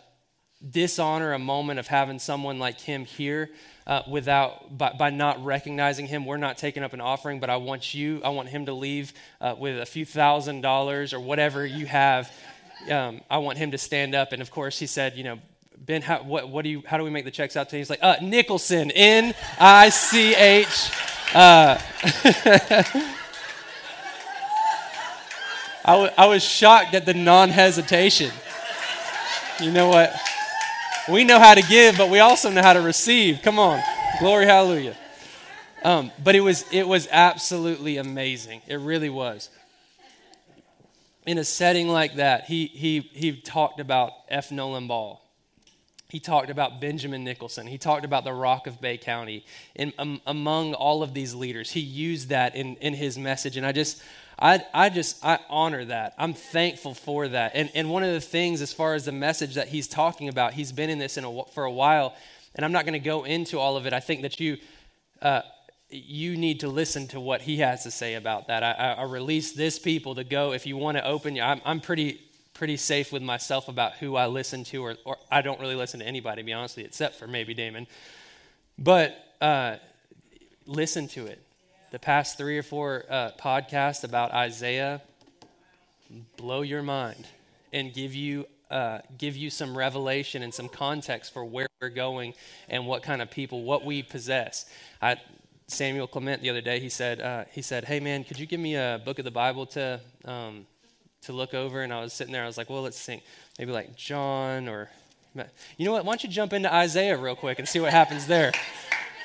dishonor 0.67 1.33
a 1.33 1.39
moment 1.39 1.79
of 1.79 1.87
having 1.87 2.19
someone 2.19 2.59
like 2.59 2.79
him 2.79 3.05
here 3.05 3.49
uh, 3.85 4.01
without 4.09 4.77
by, 4.77 4.93
by, 4.93 5.09
not 5.09 5.43
recognizing 5.45 6.07
him. 6.07 6.25
We're 6.25 6.37
not 6.37 6.57
taking 6.57 6.83
up 6.83 6.93
an 6.93 7.01
offering, 7.01 7.39
but 7.39 7.49
I 7.49 7.57
want 7.57 7.93
you, 7.93 8.21
I 8.23 8.29
want 8.29 8.49
him 8.49 8.65
to 8.65 8.73
leave 8.73 9.13
uh, 9.39 9.55
with 9.57 9.79
a 9.79 9.85
few 9.85 10.05
thousand 10.05 10.61
dollars 10.61 11.13
or 11.13 11.19
whatever 11.19 11.65
you 11.65 11.85
have. 11.85 12.31
Um, 12.91 13.21
I 13.29 13.37
want 13.37 13.57
him 13.57 13.71
to 13.71 13.77
stand 13.77 14.15
up. 14.15 14.33
And 14.33 14.41
of 14.41 14.51
course, 14.51 14.77
he 14.77 14.87
said, 14.87 15.15
you 15.15 15.23
know, 15.23 15.39
Ben, 15.77 16.01
how, 16.01 16.23
what, 16.23 16.49
what 16.49 16.63
do 16.63 16.69
you, 16.69 16.83
how 16.85 16.97
do 16.97 17.03
we 17.03 17.09
make 17.09 17.23
the 17.23 17.31
checks 17.31 17.55
out 17.55 17.69
to? 17.69 17.77
He's 17.77 17.89
like, 17.89 18.01
uh, 18.01 18.17
Nicholson, 18.21 18.91
N 18.91 19.33
I 19.59 19.89
C 19.89 20.35
H. 20.35 20.91
Uh, 21.33 21.77
I, 25.85 26.25
was 26.25 26.43
shocked 26.43 26.93
at 26.93 27.05
the 27.05 27.13
non 27.13 27.49
hesitation. 27.49 28.31
You 29.59 29.71
know 29.71 29.89
what? 29.89 30.13
We 31.09 31.23
know 31.23 31.39
how 31.39 31.55
to 31.55 31.63
give, 31.63 31.97
but 31.97 32.09
we 32.09 32.19
also 32.19 32.51
know 32.51 32.61
how 32.61 32.73
to 32.73 32.81
receive. 32.81 33.41
Come 33.41 33.57
on. 33.57 33.81
Glory, 34.19 34.45
hallelujah. 34.45 34.95
Um, 35.83 36.11
but 36.23 36.35
it 36.35 36.41
was 36.41 36.63
it 36.71 36.87
was 36.87 37.07
absolutely 37.09 37.97
amazing. 37.97 38.61
It 38.67 38.75
really 38.75 39.09
was. 39.09 39.49
In 41.25 41.39
a 41.39 41.43
setting 41.43 41.87
like 41.87 42.15
that, 42.17 42.45
he 42.45 42.67
he 42.67 43.09
he 43.13 43.35
talked 43.35 43.79
about 43.79 44.11
F. 44.29 44.51
Nolan 44.51 44.87
Ball. 44.87 45.21
He 46.09 46.19
talked 46.19 46.51
about 46.51 46.79
Benjamin 46.79 47.23
Nicholson. 47.23 47.65
He 47.67 47.79
talked 47.79 48.05
about 48.05 48.23
the 48.23 48.33
Rock 48.33 48.67
of 48.67 48.79
Bay 48.79 48.97
County. 48.97 49.43
And 49.75 49.91
um, 49.97 50.21
among 50.25 50.73
all 50.73 51.03
of 51.03 51.13
these 51.13 51.33
leaders, 51.33 51.71
he 51.71 51.81
used 51.81 52.29
that 52.29 52.55
in, 52.55 52.77
in 52.77 52.93
his 52.93 53.17
message. 53.17 53.57
And 53.57 53.65
I 53.65 53.73
just 53.73 54.01
I, 54.39 54.63
I 54.73 54.89
just 54.89 55.23
I 55.25 55.39
honor 55.49 55.85
that. 55.85 56.13
I'm 56.17 56.33
thankful 56.33 56.93
for 56.93 57.27
that. 57.29 57.53
And, 57.55 57.71
and 57.73 57.89
one 57.89 58.03
of 58.03 58.13
the 58.13 58.21
things, 58.21 58.61
as 58.61 58.71
far 58.71 58.93
as 58.93 59.05
the 59.05 59.11
message 59.11 59.55
that 59.55 59.67
he's 59.67 59.87
talking 59.87 60.29
about, 60.29 60.53
he's 60.53 60.71
been 60.71 60.89
in 60.89 60.99
this 60.99 61.17
in 61.17 61.23
a, 61.23 61.43
for 61.45 61.63
a 61.63 61.71
while, 61.71 62.15
and 62.53 62.63
I'm 62.63 62.71
not 62.71 62.85
going 62.85 62.93
to 62.93 62.99
go 62.99 63.23
into 63.23 63.57
all 63.57 63.77
of 63.77 63.85
it. 63.87 63.93
I 63.93 63.99
think 63.99 64.21
that 64.21 64.39
you 64.39 64.57
uh, 65.21 65.41
you 65.89 66.37
need 66.37 66.59
to 66.59 66.67
listen 66.67 67.07
to 67.07 67.19
what 67.19 67.41
he 67.41 67.57
has 67.57 67.83
to 67.83 67.91
say 67.91 68.15
about 68.15 68.47
that. 68.47 68.61
I, 68.61 68.93
I, 68.99 69.03
release 69.03 69.53
this 69.53 69.79
people 69.79 70.15
to 70.15 70.23
go. 70.25 70.51
If 70.51 70.65
you 70.65 70.75
want 70.75 70.97
to 70.97 71.05
open, 71.05 71.39
I'm, 71.39 71.61
I'm 71.65 71.79
pretty 71.79 72.21
pretty 72.53 72.77
safe 72.77 73.11
with 73.11 73.23
myself 73.23 73.67
about 73.69 73.93
who 73.93 74.15
I 74.15 74.27
listen 74.27 74.63
to, 74.65 74.83
or, 74.83 74.95
or 75.05 75.17
I 75.31 75.41
don't 75.41 75.59
really 75.59 75.75
listen 75.75 75.99
to 76.01 76.05
anybody, 76.05 76.41
to 76.41 76.45
be 76.45 76.53
honest 76.53 76.75
with 76.75 76.83
you, 76.83 76.87
except 76.87 77.15
for 77.15 77.27
maybe 77.27 77.53
Damon. 77.53 77.87
But 78.77 79.17
uh, 79.39 79.77
listen 80.65 81.07
to 81.09 81.25
it 81.25 81.41
the 81.91 81.99
past 81.99 82.37
three 82.37 82.57
or 82.57 82.63
four 82.63 83.05
uh, 83.09 83.31
podcasts 83.39 84.03
about 84.03 84.31
Isaiah 84.33 85.01
blow 86.37 86.61
your 86.61 86.83
mind 86.83 87.27
and 87.73 87.93
give 87.93 88.15
you 88.15 88.45
uh, 88.69 88.99
give 89.17 89.37
you 89.37 89.49
some 89.49 89.77
revelation 89.77 90.43
and 90.43 90.53
some 90.53 90.67
context 90.67 91.33
for 91.33 91.45
where 91.45 91.67
we're 91.81 91.89
going 91.89 92.33
and 92.67 92.85
what 92.85 93.01
kind 93.01 93.21
of 93.21 93.31
people, 93.31 93.63
what 93.63 93.85
we 93.85 94.03
possess. 94.03 94.65
I, 95.01 95.15
Samuel 95.67 96.05
Clement 96.05 96.41
the 96.41 96.49
other 96.49 96.59
day, 96.59 96.81
he 96.81 96.89
said, 96.89 97.21
uh, 97.21 97.45
he 97.51 97.61
said, 97.61 97.85
"Hey 97.85 97.99
man, 97.99 98.25
could 98.25 98.39
you 98.39 98.45
give 98.45 98.59
me 98.59 98.75
a 98.75 99.01
book 99.03 99.19
of 99.19 99.25
the 99.25 99.31
Bible 99.31 99.65
to 99.67 100.01
um, 100.25 100.65
to 101.21 101.33
look 101.33 101.53
over?" 101.53 101.81
And 101.81 101.93
I 101.93 102.01
was 102.01 102.13
sitting 102.13 102.33
there, 102.33 102.43
I 102.43 102.47
was 102.47 102.57
like, 102.57 102.69
"Well, 102.69 102.81
let's 102.81 103.01
think, 103.01 103.23
maybe 103.57 103.71
like 103.71 103.95
John 103.95 104.67
or, 104.67 104.89
you 105.77 105.85
know 105.85 105.93
what? 105.93 106.03
Why 106.03 106.11
don't 106.11 106.23
you 106.23 106.29
jump 106.29 106.51
into 106.51 106.73
Isaiah 106.73 107.17
real 107.17 107.35
quick 107.35 107.59
and 107.59 107.67
see 107.67 107.79
what 107.79 107.91
happens 107.91 108.27
there?" 108.27 108.51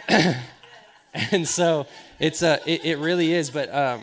and 1.31 1.47
so 1.47 1.87
it's 2.19 2.43
a, 2.43 2.61
it, 2.67 2.85
it 2.85 2.99
really 2.99 3.33
is. 3.33 3.51
But 3.51 3.75
um, 3.75 4.03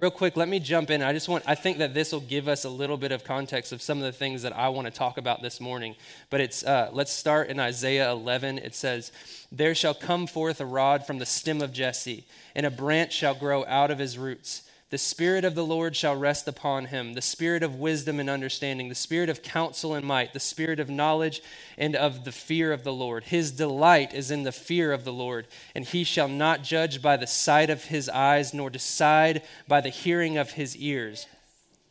real 0.00 0.10
quick, 0.10 0.36
let 0.36 0.48
me 0.48 0.58
jump 0.58 0.90
in. 0.90 1.02
I 1.02 1.12
just 1.12 1.28
want, 1.28 1.44
I 1.46 1.54
think 1.54 1.78
that 1.78 1.92
this 1.92 2.12
will 2.12 2.20
give 2.20 2.48
us 2.48 2.64
a 2.64 2.70
little 2.70 2.96
bit 2.96 3.12
of 3.12 3.24
context 3.24 3.72
of 3.72 3.82
some 3.82 3.98
of 3.98 4.04
the 4.04 4.12
things 4.12 4.42
that 4.42 4.56
I 4.56 4.70
want 4.70 4.86
to 4.86 4.90
talk 4.90 5.18
about 5.18 5.42
this 5.42 5.60
morning. 5.60 5.96
But 6.30 6.40
it's, 6.40 6.64
uh, 6.64 6.90
let's 6.92 7.12
start 7.12 7.48
in 7.48 7.60
Isaiah 7.60 8.10
11. 8.10 8.58
It 8.58 8.74
says, 8.74 9.12
There 9.52 9.74
shall 9.74 9.94
come 9.94 10.26
forth 10.26 10.60
a 10.60 10.66
rod 10.66 11.06
from 11.06 11.18
the 11.18 11.26
stem 11.26 11.60
of 11.60 11.72
Jesse, 11.72 12.24
and 12.54 12.64
a 12.64 12.70
branch 12.70 13.12
shall 13.12 13.34
grow 13.34 13.64
out 13.66 13.90
of 13.90 13.98
his 13.98 14.16
roots. 14.16 14.62
The 14.88 14.98
Spirit 14.98 15.44
of 15.44 15.56
the 15.56 15.64
Lord 15.64 15.96
shall 15.96 16.14
rest 16.14 16.46
upon 16.46 16.86
him 16.86 17.14
the 17.14 17.22
Spirit 17.22 17.64
of 17.64 17.74
wisdom 17.74 18.20
and 18.20 18.30
understanding, 18.30 18.88
the 18.88 18.94
Spirit 18.94 19.28
of 19.28 19.42
counsel 19.42 19.94
and 19.94 20.06
might, 20.06 20.32
the 20.32 20.38
Spirit 20.38 20.78
of 20.78 20.88
knowledge 20.88 21.42
and 21.76 21.96
of 21.96 22.24
the 22.24 22.30
fear 22.30 22.72
of 22.72 22.84
the 22.84 22.92
Lord. 22.92 23.24
His 23.24 23.50
delight 23.50 24.14
is 24.14 24.30
in 24.30 24.44
the 24.44 24.52
fear 24.52 24.92
of 24.92 25.04
the 25.04 25.12
Lord, 25.12 25.48
and 25.74 25.84
he 25.84 26.04
shall 26.04 26.28
not 26.28 26.62
judge 26.62 27.02
by 27.02 27.16
the 27.16 27.26
sight 27.26 27.68
of 27.68 27.86
his 27.86 28.08
eyes, 28.08 28.54
nor 28.54 28.70
decide 28.70 29.42
by 29.66 29.80
the 29.80 29.88
hearing 29.88 30.38
of 30.38 30.52
his 30.52 30.76
ears. 30.76 31.26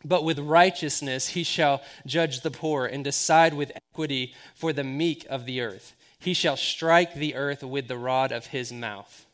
But 0.05 0.23
with 0.23 0.39
righteousness 0.39 1.29
he 1.29 1.43
shall 1.43 1.81
judge 2.05 2.41
the 2.41 2.51
poor, 2.51 2.85
and 2.85 3.03
decide 3.03 3.53
with 3.53 3.73
equity 3.75 4.33
for 4.53 4.71
the 4.71 4.85
meek 4.85 5.25
of 5.29 5.45
the 5.45 5.59
earth. 5.59 5.93
He 6.17 6.33
shall 6.33 6.55
strike 6.55 7.13
the 7.13 7.35
earth 7.35 7.61
with 7.61 7.89
the 7.89 7.97
rod 7.97 8.31
of 8.31 8.47
his 8.47 8.71
mouth. 8.71 9.24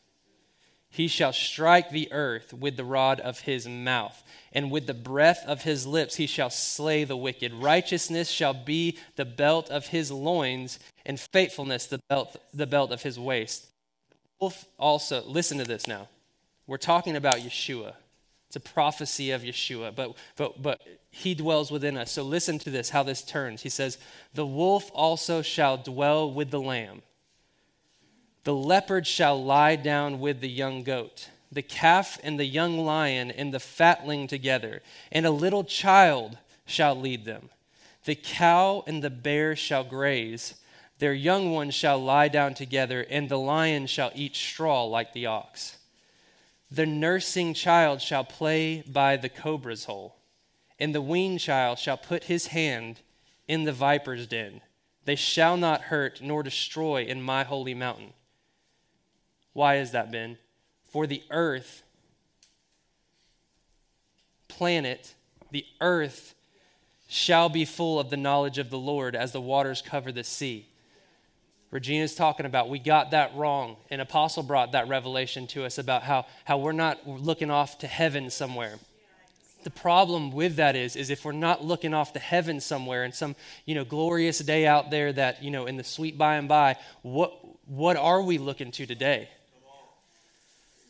He 0.92 1.08
shall 1.08 1.32
strike 1.32 1.90
the 1.90 2.12
earth 2.12 2.52
with 2.52 2.76
the 2.76 2.84
rod 2.84 3.18
of 3.18 3.40
his 3.40 3.66
mouth, 3.66 4.22
and 4.52 4.70
with 4.70 4.86
the 4.86 4.92
breath 4.92 5.42
of 5.46 5.62
his 5.62 5.86
lips 5.86 6.16
he 6.16 6.26
shall 6.26 6.50
slay 6.50 7.04
the 7.04 7.16
wicked. 7.16 7.54
Righteousness 7.54 8.28
shall 8.28 8.52
be 8.52 8.98
the 9.16 9.24
belt 9.24 9.70
of 9.70 9.86
his 9.86 10.12
loins, 10.12 10.78
and 11.06 11.18
faithfulness 11.18 11.86
the 11.86 11.98
belt, 12.10 12.36
the 12.52 12.66
belt 12.66 12.92
of 12.92 13.02
his 13.02 13.18
waist. 13.18 13.68
Wolf 14.38 14.66
also, 14.78 15.24
listen 15.24 15.56
to 15.56 15.64
this 15.64 15.86
now. 15.86 16.08
We're 16.66 16.76
talking 16.76 17.16
about 17.16 17.36
Yeshua. 17.36 17.94
It's 18.48 18.56
a 18.56 18.60
prophecy 18.60 19.30
of 19.30 19.40
Yeshua, 19.40 19.94
but, 19.94 20.14
but, 20.36 20.60
but 20.60 20.82
he 21.10 21.34
dwells 21.34 21.70
within 21.70 21.96
us. 21.96 22.12
So 22.12 22.22
listen 22.22 22.58
to 22.58 22.70
this, 22.70 22.90
how 22.90 23.02
this 23.02 23.22
turns. 23.22 23.62
He 23.62 23.70
says, 23.70 23.96
The 24.34 24.44
wolf 24.44 24.90
also 24.92 25.40
shall 25.40 25.78
dwell 25.78 26.30
with 26.30 26.50
the 26.50 26.60
lamb 26.60 27.00
the 28.44 28.54
leopard 28.54 29.06
shall 29.06 29.42
lie 29.42 29.76
down 29.76 30.18
with 30.18 30.40
the 30.40 30.48
young 30.48 30.82
goat, 30.82 31.30
the 31.50 31.62
calf 31.62 32.18
and 32.22 32.38
the 32.38 32.44
young 32.44 32.78
lion 32.78 33.30
and 33.30 33.54
the 33.54 33.60
fatling 33.60 34.26
together, 34.26 34.82
and 35.12 35.24
a 35.24 35.30
little 35.30 35.64
child 35.64 36.38
shall 36.66 36.94
lead 36.94 37.24
them. 37.24 37.50
The 38.04 38.16
cow 38.16 38.82
and 38.86 39.02
the 39.02 39.10
bear 39.10 39.54
shall 39.54 39.84
graze, 39.84 40.54
their 40.98 41.12
young 41.12 41.52
ones 41.52 41.74
shall 41.74 41.98
lie 41.98 42.28
down 42.28 42.54
together, 42.54 43.04
and 43.10 43.28
the 43.28 43.38
lion 43.38 43.86
shall 43.86 44.12
eat 44.14 44.36
straw 44.36 44.84
like 44.84 45.12
the 45.12 45.26
ox. 45.26 45.78
The 46.70 46.86
nursing 46.86 47.54
child 47.54 48.00
shall 48.00 48.24
play 48.24 48.82
by 48.82 49.16
the 49.16 49.28
cobra's 49.28 49.86
hole, 49.86 50.16
and 50.78 50.94
the 50.94 51.02
weaned 51.02 51.40
child 51.40 51.78
shall 51.78 51.96
put 51.96 52.24
his 52.24 52.46
hand 52.46 53.00
in 53.46 53.64
the 53.64 53.72
viper's 53.72 54.26
den. 54.26 54.60
They 55.04 55.16
shall 55.16 55.56
not 55.56 55.82
hurt 55.82 56.20
nor 56.22 56.42
destroy 56.42 57.02
in 57.02 57.20
my 57.20 57.44
holy 57.44 57.74
mountain. 57.74 58.12
Why 59.52 59.74
has 59.76 59.92
that 59.92 60.10
been? 60.10 60.38
For 60.90 61.06
the 61.06 61.22
earth, 61.30 61.82
planet, 64.48 65.14
the 65.50 65.64
earth 65.80 66.34
shall 67.08 67.48
be 67.48 67.64
full 67.64 68.00
of 68.00 68.10
the 68.10 68.16
knowledge 68.16 68.58
of 68.58 68.70
the 68.70 68.78
Lord 68.78 69.14
as 69.14 69.32
the 69.32 69.40
waters 69.40 69.82
cover 69.82 70.12
the 70.12 70.24
sea. 70.24 70.66
Regina's 71.70 72.14
talking 72.14 72.44
about 72.44 72.68
we 72.68 72.78
got 72.78 73.12
that 73.12 73.34
wrong. 73.34 73.76
An 73.90 74.00
apostle 74.00 74.42
brought 74.42 74.72
that 74.72 74.88
revelation 74.88 75.46
to 75.48 75.64
us 75.64 75.78
about 75.78 76.02
how, 76.02 76.26
how 76.44 76.58
we're 76.58 76.72
not 76.72 77.08
looking 77.08 77.50
off 77.50 77.78
to 77.78 77.86
heaven 77.86 78.28
somewhere. 78.30 78.78
The 79.64 79.70
problem 79.70 80.32
with 80.32 80.56
that 80.56 80.76
is, 80.76 80.96
is 80.96 81.08
if 81.08 81.24
we're 81.24 81.32
not 81.32 81.64
looking 81.64 81.94
off 81.94 82.12
to 82.14 82.18
heaven 82.18 82.60
somewhere 82.60 83.04
and 83.04 83.14
some, 83.14 83.36
you 83.64 83.74
know, 83.74 83.84
glorious 83.84 84.38
day 84.40 84.66
out 84.66 84.90
there 84.90 85.12
that, 85.12 85.42
you 85.42 85.50
know, 85.50 85.66
in 85.66 85.76
the 85.76 85.84
sweet 85.84 86.18
by 86.18 86.36
and 86.36 86.48
by, 86.48 86.76
what, 87.02 87.32
what 87.66 87.96
are 87.96 88.22
we 88.22 88.38
looking 88.38 88.70
to 88.72 88.86
today? 88.86 89.28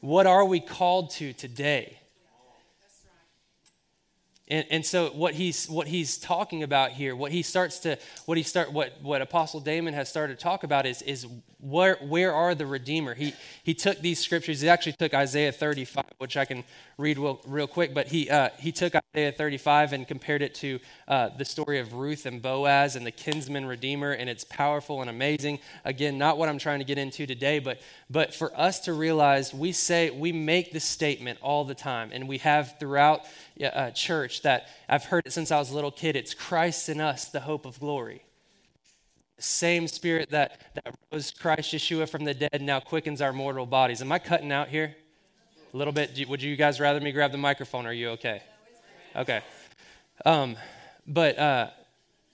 What 0.02 0.26
are 0.26 0.44
we 0.44 0.58
called 0.58 1.10
to 1.10 1.32
today? 1.32 2.00
And, 4.52 4.66
and 4.68 4.84
so 4.84 5.08
what 5.12 5.32
he's 5.32 5.66
what 5.66 5.86
he's 5.86 6.18
talking 6.18 6.62
about 6.62 6.90
here, 6.90 7.16
what 7.16 7.32
he 7.32 7.40
starts 7.40 7.78
to 7.80 7.98
what 8.26 8.36
he 8.36 8.44
start 8.44 8.70
what 8.70 9.00
what 9.00 9.22
Apostle 9.22 9.60
Damon 9.60 9.94
has 9.94 10.10
started 10.10 10.38
to 10.38 10.42
talk 10.42 10.62
about 10.62 10.84
is 10.84 11.00
is 11.00 11.26
where 11.58 11.96
where 12.02 12.34
are 12.34 12.54
the 12.54 12.66
Redeemer? 12.66 13.14
He 13.14 13.32
he 13.62 13.72
took 13.72 14.00
these 14.00 14.18
scriptures. 14.18 14.60
He 14.60 14.68
actually 14.68 14.92
took 14.92 15.14
Isaiah 15.14 15.52
35, 15.52 16.04
which 16.18 16.36
I 16.36 16.44
can 16.44 16.64
read 16.98 17.18
real, 17.18 17.40
real 17.46 17.66
quick. 17.66 17.94
But 17.94 18.08
he 18.08 18.28
uh, 18.28 18.50
he 18.58 18.72
took 18.72 18.94
Isaiah 19.14 19.32
35 19.32 19.94
and 19.94 20.06
compared 20.06 20.42
it 20.42 20.54
to 20.56 20.80
uh, 21.08 21.30
the 21.38 21.44
story 21.44 21.78
of 21.78 21.94
Ruth 21.94 22.26
and 22.26 22.42
Boaz 22.42 22.96
and 22.96 23.06
the 23.06 23.10
kinsman 23.10 23.64
Redeemer, 23.64 24.10
and 24.10 24.28
it's 24.28 24.44
powerful 24.44 25.00
and 25.00 25.08
amazing. 25.08 25.60
Again, 25.84 26.18
not 26.18 26.36
what 26.36 26.50
I'm 26.50 26.58
trying 26.58 26.80
to 26.80 26.84
get 26.84 26.98
into 26.98 27.26
today, 27.26 27.58
but 27.58 27.80
but 28.10 28.34
for 28.34 28.54
us 28.58 28.80
to 28.80 28.92
realize, 28.92 29.54
we 29.54 29.72
say 29.72 30.10
we 30.10 30.32
make 30.32 30.72
this 30.72 30.84
statement 30.84 31.38
all 31.40 31.64
the 31.64 31.76
time, 31.76 32.10
and 32.12 32.28
we 32.28 32.38
have 32.38 32.78
throughout 32.80 33.24
uh, 33.60 33.90
church 33.90 34.42
that 34.42 34.68
I've 34.88 35.04
heard 35.04 35.26
it 35.26 35.32
since 35.32 35.50
I 35.50 35.58
was 35.58 35.70
a 35.70 35.74
little 35.74 35.90
kid. 35.90 36.16
It's 36.16 36.34
Christ 36.34 36.88
in 36.88 37.00
us, 37.00 37.26
the 37.26 37.40
hope 37.40 37.66
of 37.66 37.80
glory. 37.80 38.22
The 39.36 39.42
same 39.42 39.88
spirit 39.88 40.30
that, 40.30 40.60
that 40.74 40.94
rose 41.12 41.30
Christ 41.30 41.72
Yeshua 41.72 42.08
from 42.08 42.24
the 42.24 42.34
dead 42.34 42.62
now 42.62 42.80
quickens 42.80 43.20
our 43.20 43.32
mortal 43.32 43.66
bodies. 43.66 44.00
Am 44.00 44.12
I 44.12 44.18
cutting 44.18 44.52
out 44.52 44.68
here? 44.68 44.94
A 45.72 45.76
little 45.76 45.92
bit. 45.92 46.28
Would 46.28 46.42
you 46.42 46.54
guys 46.56 46.80
rather 46.80 47.00
me 47.00 47.12
grab 47.12 47.32
the 47.32 47.38
microphone? 47.38 47.86
Are 47.86 47.92
you 47.92 48.10
okay? 48.10 48.42
Okay. 49.16 49.40
Um, 50.24 50.56
but 51.06 51.38
uh, 51.38 51.70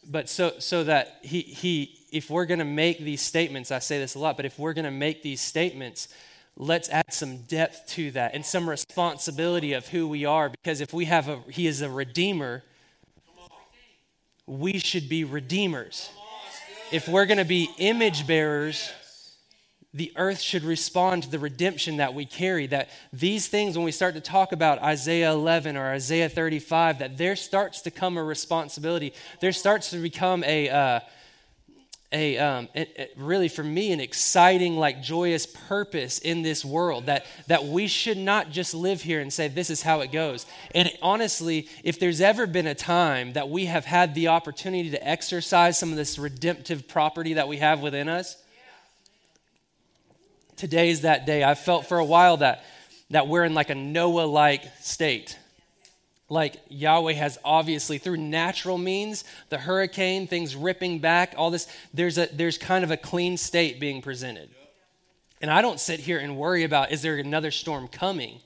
but 0.09 0.29
so 0.29 0.59
so 0.59 0.85
that 0.85 1.19
he 1.23 1.41
he 1.43 1.99
if 2.11 2.31
we're 2.31 2.47
going 2.47 2.59
to 2.59 2.65
make 2.65 2.99
these 2.99 3.23
statements, 3.23 3.71
I 3.71 3.79
say 3.79 3.99
this 3.99 4.15
a 4.15 4.19
lot, 4.19 4.37
but 4.37 4.47
if 4.47 4.59
we're 4.59 4.73
going 4.73 4.85
to 4.85 4.91
make 4.91 5.23
these 5.23 5.41
statements, 5.41 6.09
let's 6.59 6.89
add 6.89 7.13
some 7.13 7.39
depth 7.43 7.87
to 7.87 8.11
that 8.11 8.35
and 8.35 8.45
some 8.45 8.69
responsibility 8.69 9.73
of 9.73 9.87
who 9.89 10.09
we 10.09 10.25
are 10.25 10.51
because 10.51 10.81
if 10.81 10.93
we 10.93 11.05
have 11.05 11.29
a 11.29 11.41
he 11.49 11.67
is 11.69 11.81
a 11.81 11.89
redeemer 11.89 12.65
we 14.47 14.79
should 14.79 15.11
be 15.11 15.25
redeemers. 15.25 16.11
If 16.91 17.07
we're 17.07 17.27
going 17.27 17.39
to 17.39 17.45
be 17.45 17.69
image 17.79 18.27
bearers 18.27 18.91
the 19.95 20.13
earth 20.17 20.41
should 20.41 20.65
respond 20.65 21.23
to 21.23 21.31
the 21.31 21.39
redemption 21.39 21.97
that 21.97 22.13
we 22.13 22.27
carry 22.27 22.67
that 22.67 22.91
these 23.11 23.49
things 23.49 23.77
when 23.77 23.85
we 23.85 23.93
start 23.93 24.15
to 24.15 24.21
talk 24.21 24.53
about 24.53 24.83
isaiah 24.83 25.33
11 25.33 25.79
or 25.79 25.87
isaiah 25.87 26.29
35 26.29 26.99
that 26.99 27.17
there 27.17 27.35
starts 27.35 27.81
to 27.83 27.91
come 27.91 28.19
a 28.19 28.23
responsibility. 28.23 29.15
There 29.41 29.53
starts 29.53 29.91
to 29.91 29.97
become 29.97 30.45
a 30.45 30.69
uh, 30.69 31.01
a 32.11 32.39
um, 32.39 32.69
really 33.17 33.49
for 33.49 33.63
me 33.63 33.93
an 33.93 34.01
exciting 34.01 34.77
like 34.79 35.03
joyous 35.03 35.45
purpose 35.45 36.19
in 36.19 36.43
this 36.43 36.65
world 36.65 37.07
that 37.07 37.27
that 37.49 37.65
we 37.67 37.87
should 37.87 38.17
not 38.17 38.51
just 38.51 38.73
live 38.73 39.03
here 39.03 39.21
and 39.21 39.31
say 39.31 39.47
this 39.47 39.69
is 39.69 39.83
how 39.83 40.01
it 40.01 40.11
goes. 40.11 40.47
And 40.75 40.91
honestly 41.03 41.69
if 41.85 42.01
there's 42.01 42.21
ever 42.21 42.47
been 42.47 42.67
a 42.67 42.75
time 42.75 43.35
that 43.35 43.51
we 43.51 43.67
have 43.67 43.85
had 43.85 44.15
the 44.15 44.29
opportunity 44.29 44.91
to 44.91 45.09
exercise 45.09 45.79
some 45.79 45.91
of 45.91 45.97
this 45.97 46.19
redemptive 46.19 46.89
property 46.89 47.35
that 47.35 47.47
we 47.47 47.59
have 47.59 47.81
within 47.81 48.09
us 48.09 48.37
today's 50.57 51.03
that 51.03 51.25
day. 51.25 51.45
I 51.45 51.55
felt 51.55 51.87
for 51.87 51.99
a 51.99 52.05
while 52.05 52.39
that 52.39 52.65
that 53.11 53.29
we're 53.29 53.45
in 53.45 53.55
like 53.55 53.71
a 53.71 53.75
noah 53.75 54.27
like 54.27 54.65
state 54.81 55.39
like 56.29 56.61
Yahweh 56.69 57.15
has 57.15 57.39
obviously 57.45 57.99
through 57.99 58.19
natural 58.19 58.77
means, 58.79 59.25
the 59.49 59.59
hurricane, 59.59 60.27
things 60.27 60.55
ripping 60.55 60.99
back, 60.99 61.35
all 61.37 61.51
this, 61.51 61.67
there's 61.95 62.19
a 62.19 62.29
there's 62.33 62.59
kind 62.59 62.85
of 62.85 62.91
a 62.91 62.97
clean 62.97 63.37
state 63.37 63.81
being 63.81 64.03
presented. 64.03 64.51
And 65.41 65.51
I 65.51 65.63
don't 65.63 65.81
sit 65.81 66.01
here 66.01 66.19
and 66.19 66.37
worry 66.37 66.65
about 66.65 66.93
is 66.93 67.03
there 67.03 67.17
another 67.17 67.51
storm 67.51 67.89
coming? 67.89 68.41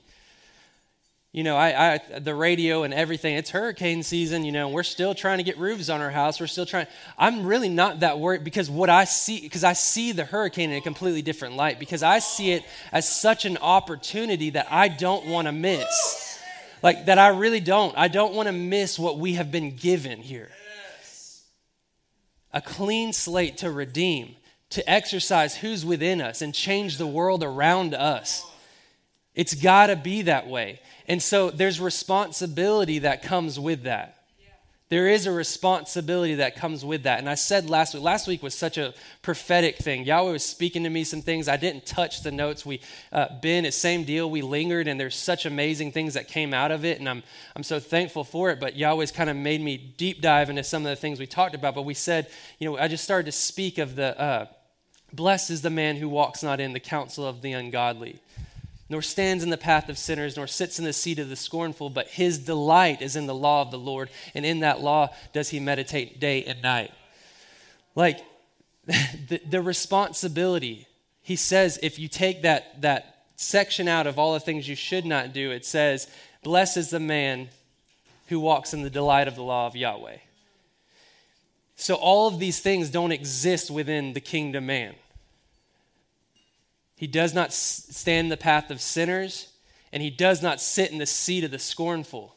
You 1.33 1.43
know, 1.43 1.57
I, 1.57 1.95
I 1.95 2.19
the 2.19 2.35
radio 2.35 2.83
and 2.83 2.93
everything, 2.93 3.35
it's 3.35 3.49
hurricane 3.49 4.03
season, 4.03 4.45
you 4.45 4.51
know, 4.51 4.69
we're 4.69 4.83
still 4.83 5.15
trying 5.15 5.39
to 5.39 5.43
get 5.43 5.57
roofs 5.57 5.89
on 5.89 5.99
our 5.99 6.11
house. 6.11 6.39
We're 6.39 6.47
still 6.47 6.67
trying. 6.67 6.87
I'm 7.17 7.43
really 7.45 7.69
not 7.69 8.01
that 8.01 8.19
worried 8.19 8.43
because 8.43 8.69
what 8.69 8.89
I 8.89 9.03
see, 9.05 9.41
because 9.41 9.63
I 9.63 9.73
see 9.73 10.11
the 10.13 10.25
hurricane 10.25 10.69
in 10.69 10.77
a 10.77 10.81
completely 10.81 11.23
different 11.23 11.55
light, 11.55 11.79
because 11.79 12.03
I 12.03 12.19
see 12.19 12.51
it 12.51 12.63
as 12.93 13.09
such 13.09 13.45
an 13.45 13.57
opportunity 13.57 14.51
that 14.51 14.67
I 14.71 14.87
don't 14.87 15.25
want 15.25 15.47
to 15.47 15.51
miss. 15.51 16.32
Like 16.83 17.05
that 17.05 17.17
I 17.17 17.29
really 17.29 17.61
don't. 17.61 17.97
I 17.97 18.09
don't 18.09 18.35
want 18.35 18.47
to 18.47 18.53
miss 18.53 18.99
what 18.99 19.17
we 19.17 19.33
have 19.33 19.51
been 19.51 19.75
given 19.75 20.19
here. 20.19 20.51
A 22.51 22.61
clean 22.61 23.13
slate 23.13 23.57
to 23.59 23.71
redeem, 23.71 24.35
to 24.71 24.87
exercise 24.87 25.55
who's 25.55 25.83
within 25.83 26.21
us 26.21 26.43
and 26.43 26.53
change 26.53 26.97
the 26.97 27.07
world 27.07 27.41
around 27.41 27.95
us. 27.95 28.45
It's 29.33 29.55
got 29.55 29.87
to 29.87 29.95
be 29.95 30.23
that 30.23 30.47
way. 30.47 30.81
And 31.07 31.23
so 31.23 31.49
there's 31.49 31.79
responsibility 31.79 32.99
that 32.99 33.23
comes 33.23 33.59
with 33.59 33.83
that. 33.83 34.12
There 34.93 35.07
is 35.07 35.25
a 35.25 35.31
responsibility 35.31 36.35
that 36.35 36.55
comes 36.55 36.85
with 36.85 37.01
that. 37.01 37.17
And 37.17 37.27
I 37.27 37.33
said 37.33 37.67
last 37.67 37.95
week, 37.95 38.03
last 38.03 38.27
week 38.27 38.43
was 38.43 38.53
such 38.53 38.77
a 38.77 38.93
prophetic 39.23 39.77
thing. 39.77 40.03
Yahweh 40.03 40.33
was 40.33 40.45
speaking 40.45 40.83
to 40.83 40.89
me 40.91 41.03
some 41.03 41.23
things. 41.23 41.47
I 41.47 41.57
didn't 41.57 41.87
touch 41.87 42.21
the 42.21 42.31
notes. 42.31 42.63
We, 42.63 42.79
uh, 43.11 43.29
Ben, 43.41 43.71
same 43.71 44.03
deal. 44.03 44.29
We 44.29 44.43
lingered, 44.43 44.87
and 44.87 44.99
there's 44.99 45.15
such 45.15 45.47
amazing 45.47 45.93
things 45.93 46.13
that 46.13 46.27
came 46.27 46.53
out 46.53 46.69
of 46.69 46.85
it. 46.85 46.99
And 46.99 47.09
I'm, 47.09 47.23
I'm 47.55 47.63
so 47.63 47.79
thankful 47.79 48.23
for 48.23 48.51
it. 48.51 48.59
But 48.59 48.75
Yahweh's 48.75 49.11
kind 49.11 49.31
of 49.31 49.35
made 49.35 49.61
me 49.61 49.77
deep 49.77 50.21
dive 50.21 50.51
into 50.51 50.63
some 50.63 50.85
of 50.85 50.91
the 50.91 50.95
things 50.95 51.19
we 51.19 51.25
talked 51.25 51.55
about. 51.55 51.73
But 51.73 51.85
we 51.85 51.95
said, 51.95 52.29
you 52.59 52.69
know, 52.69 52.77
I 52.77 52.87
just 52.87 53.03
started 53.03 53.25
to 53.25 53.31
speak 53.31 53.79
of 53.79 53.95
the, 53.95 54.21
uh, 54.21 54.45
blessed 55.11 55.49
is 55.49 55.63
the 55.63 55.71
man 55.71 55.95
who 55.95 56.07
walks 56.07 56.43
not 56.43 56.59
in 56.59 56.71
the 56.71 56.79
counsel 56.79 57.25
of 57.25 57.41
the 57.41 57.53
ungodly 57.53 58.19
nor 58.93 59.01
stands 59.01 59.43
in 59.43 59.49
the 59.49 59.57
path 59.57 59.89
of 59.89 59.97
sinners, 59.97 60.37
nor 60.37 60.45
sits 60.45 60.77
in 60.77 60.85
the 60.85 60.93
seat 60.93 61.17
of 61.17 61.27
the 61.27 61.35
scornful, 61.35 61.89
but 61.89 62.07
his 62.09 62.37
delight 62.37 63.01
is 63.01 63.15
in 63.15 63.25
the 63.25 63.33
law 63.33 63.63
of 63.63 63.71
the 63.71 63.79
Lord, 63.79 64.07
and 64.35 64.45
in 64.45 64.59
that 64.59 64.81
law 64.81 65.09
does 65.33 65.49
he 65.49 65.59
meditate 65.59 66.19
day 66.19 66.43
and 66.43 66.61
night. 66.61 66.91
Like 67.95 68.19
the, 68.85 69.41
the 69.49 69.63
responsibility, 69.63 70.85
he 71.23 71.35
says, 71.35 71.79
if 71.81 71.97
you 71.97 72.07
take 72.07 72.43
that, 72.43 72.83
that 72.83 73.23
section 73.35 73.87
out 73.87 74.05
of 74.05 74.19
all 74.19 74.33
the 74.33 74.39
things 74.39 74.69
you 74.69 74.75
should 74.75 75.07
not 75.07 75.33
do, 75.33 75.49
it 75.49 75.65
says, 75.65 76.07
Blessed 76.43 76.77
is 76.77 76.91
the 76.91 76.99
man 76.99 77.49
who 78.27 78.39
walks 78.39 78.75
in 78.75 78.83
the 78.83 78.91
delight 78.91 79.27
of 79.27 79.35
the 79.35 79.41
law 79.41 79.65
of 79.65 79.75
Yahweh. 79.75 80.17
So 81.77 81.95
all 81.95 82.27
of 82.27 82.37
these 82.37 82.59
things 82.59 82.91
don't 82.91 83.11
exist 83.11 83.71
within 83.71 84.13
the 84.13 84.21
kingdom 84.21 84.67
man. 84.67 84.93
He 86.95 87.07
does 87.07 87.33
not 87.33 87.51
stand 87.53 88.25
in 88.25 88.29
the 88.29 88.37
path 88.37 88.71
of 88.71 88.81
sinners, 88.81 89.47
and 89.91 90.01
he 90.01 90.09
does 90.09 90.41
not 90.41 90.61
sit 90.61 90.91
in 90.91 90.97
the 90.97 91.05
seat 91.05 91.43
of 91.43 91.51
the 91.51 91.59
scornful. 91.59 92.35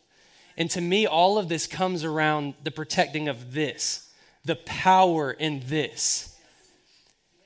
And 0.56 0.70
to 0.70 0.80
me, 0.80 1.06
all 1.06 1.38
of 1.38 1.48
this 1.48 1.66
comes 1.66 2.04
around 2.04 2.54
the 2.64 2.70
protecting 2.70 3.28
of 3.28 3.52
this, 3.52 4.10
the 4.44 4.56
power 4.56 5.30
in 5.30 5.62
this. 5.66 6.36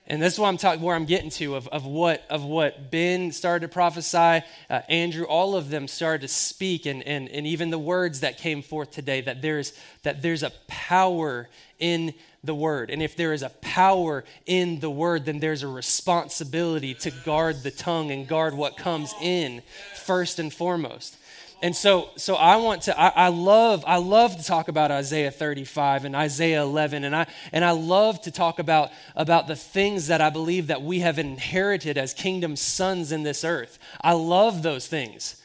And 0.07 0.21
this 0.21 0.33
is 0.33 0.39
what 0.41 0.49
I'm 0.49 0.57
talking, 0.57 0.83
where 0.83 0.97
I'm 0.97 1.05
getting 1.05 1.31
to 1.31 1.55
of, 1.55 1.69
of 1.69 1.87
what 1.87 2.27
of 2.29 2.43
what 2.43 2.91
Ben 2.91 3.31
started 3.31 3.69
to 3.69 3.73
prophesy, 3.73 4.45
uh, 4.69 4.81
Andrew, 4.89 5.25
all 5.25 5.55
of 5.55 5.71
them 5.71 5.87
started 5.87 6.23
to 6.23 6.29
speak, 6.29 6.85
and, 6.85 7.01
and 7.05 7.29
and 7.29 7.47
even 7.47 7.71
the 7.71 7.79
words 7.79 8.19
that 8.21 8.37
came 8.37 8.61
forth 8.61 8.91
today 8.91 9.21
that 9.21 9.41
there's 9.41 9.73
that 10.03 10.21
there's 10.21 10.43
a 10.43 10.51
power 10.67 11.49
in 11.79 12.13
the 12.43 12.55
word. 12.55 12.91
And 12.91 13.03
if 13.03 13.17
there 13.17 13.33
is 13.33 13.43
a 13.43 13.51
power 13.61 14.25
in 14.47 14.81
the 14.81 14.91
word, 14.91 15.27
then 15.27 15.41
there's 15.41 15.63
a 15.63 15.69
responsibility 15.69 16.95
to 16.95 17.11
guard 17.11 17.63
the 17.63 17.71
tongue 17.71 18.11
and 18.11 18.27
guard 18.27 18.55
what 18.55 18.77
comes 18.77 19.15
in 19.21 19.63
first 19.95 20.39
and 20.39 20.53
foremost. 20.53 21.17
And 21.63 21.77
so, 21.77 22.09
so 22.17 22.37
I 22.37 22.57
want 22.57 22.83
to, 22.83 22.99
I, 22.99 23.09
I, 23.09 23.29
love, 23.29 23.85
I 23.87 23.99
love 23.99 24.37
to 24.39 24.43
talk 24.43 24.69
about 24.69 24.91
Isaiah 24.91 25.31
35 25.31 26.07
and 26.07 26.17
Isaiah 26.17 26.63
11. 26.63 27.05
And 27.05 27.15
I, 27.15 27.27
and 27.53 27.65
I 27.65 27.73
love 27.73 28.23
to 28.23 28.31
talk 28.31 28.59
about, 28.59 28.91
about 29.15 29.47
the 29.47 29.57
things 29.57 30.07
that 30.07 30.23
I 30.23 30.31
believe 30.31 30.69
that 30.69 30.81
we 30.81 31.01
have 31.01 31.19
inherited 31.19 31.99
as 31.99 32.15
kingdom 32.15 32.57
sons 32.57 33.13
in 33.13 33.25
this 33.25 33.45
earth. 33.45 33.79
I 34.01 34.13
love 34.13 34.63
those 34.63 34.87
things. 34.87 35.37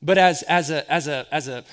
But 0.00 0.18
as, 0.18 0.42
as 0.42 0.70
a, 0.70 0.90
as 0.92 1.08
a, 1.08 1.26
as 1.32 1.48
a, 1.48 1.64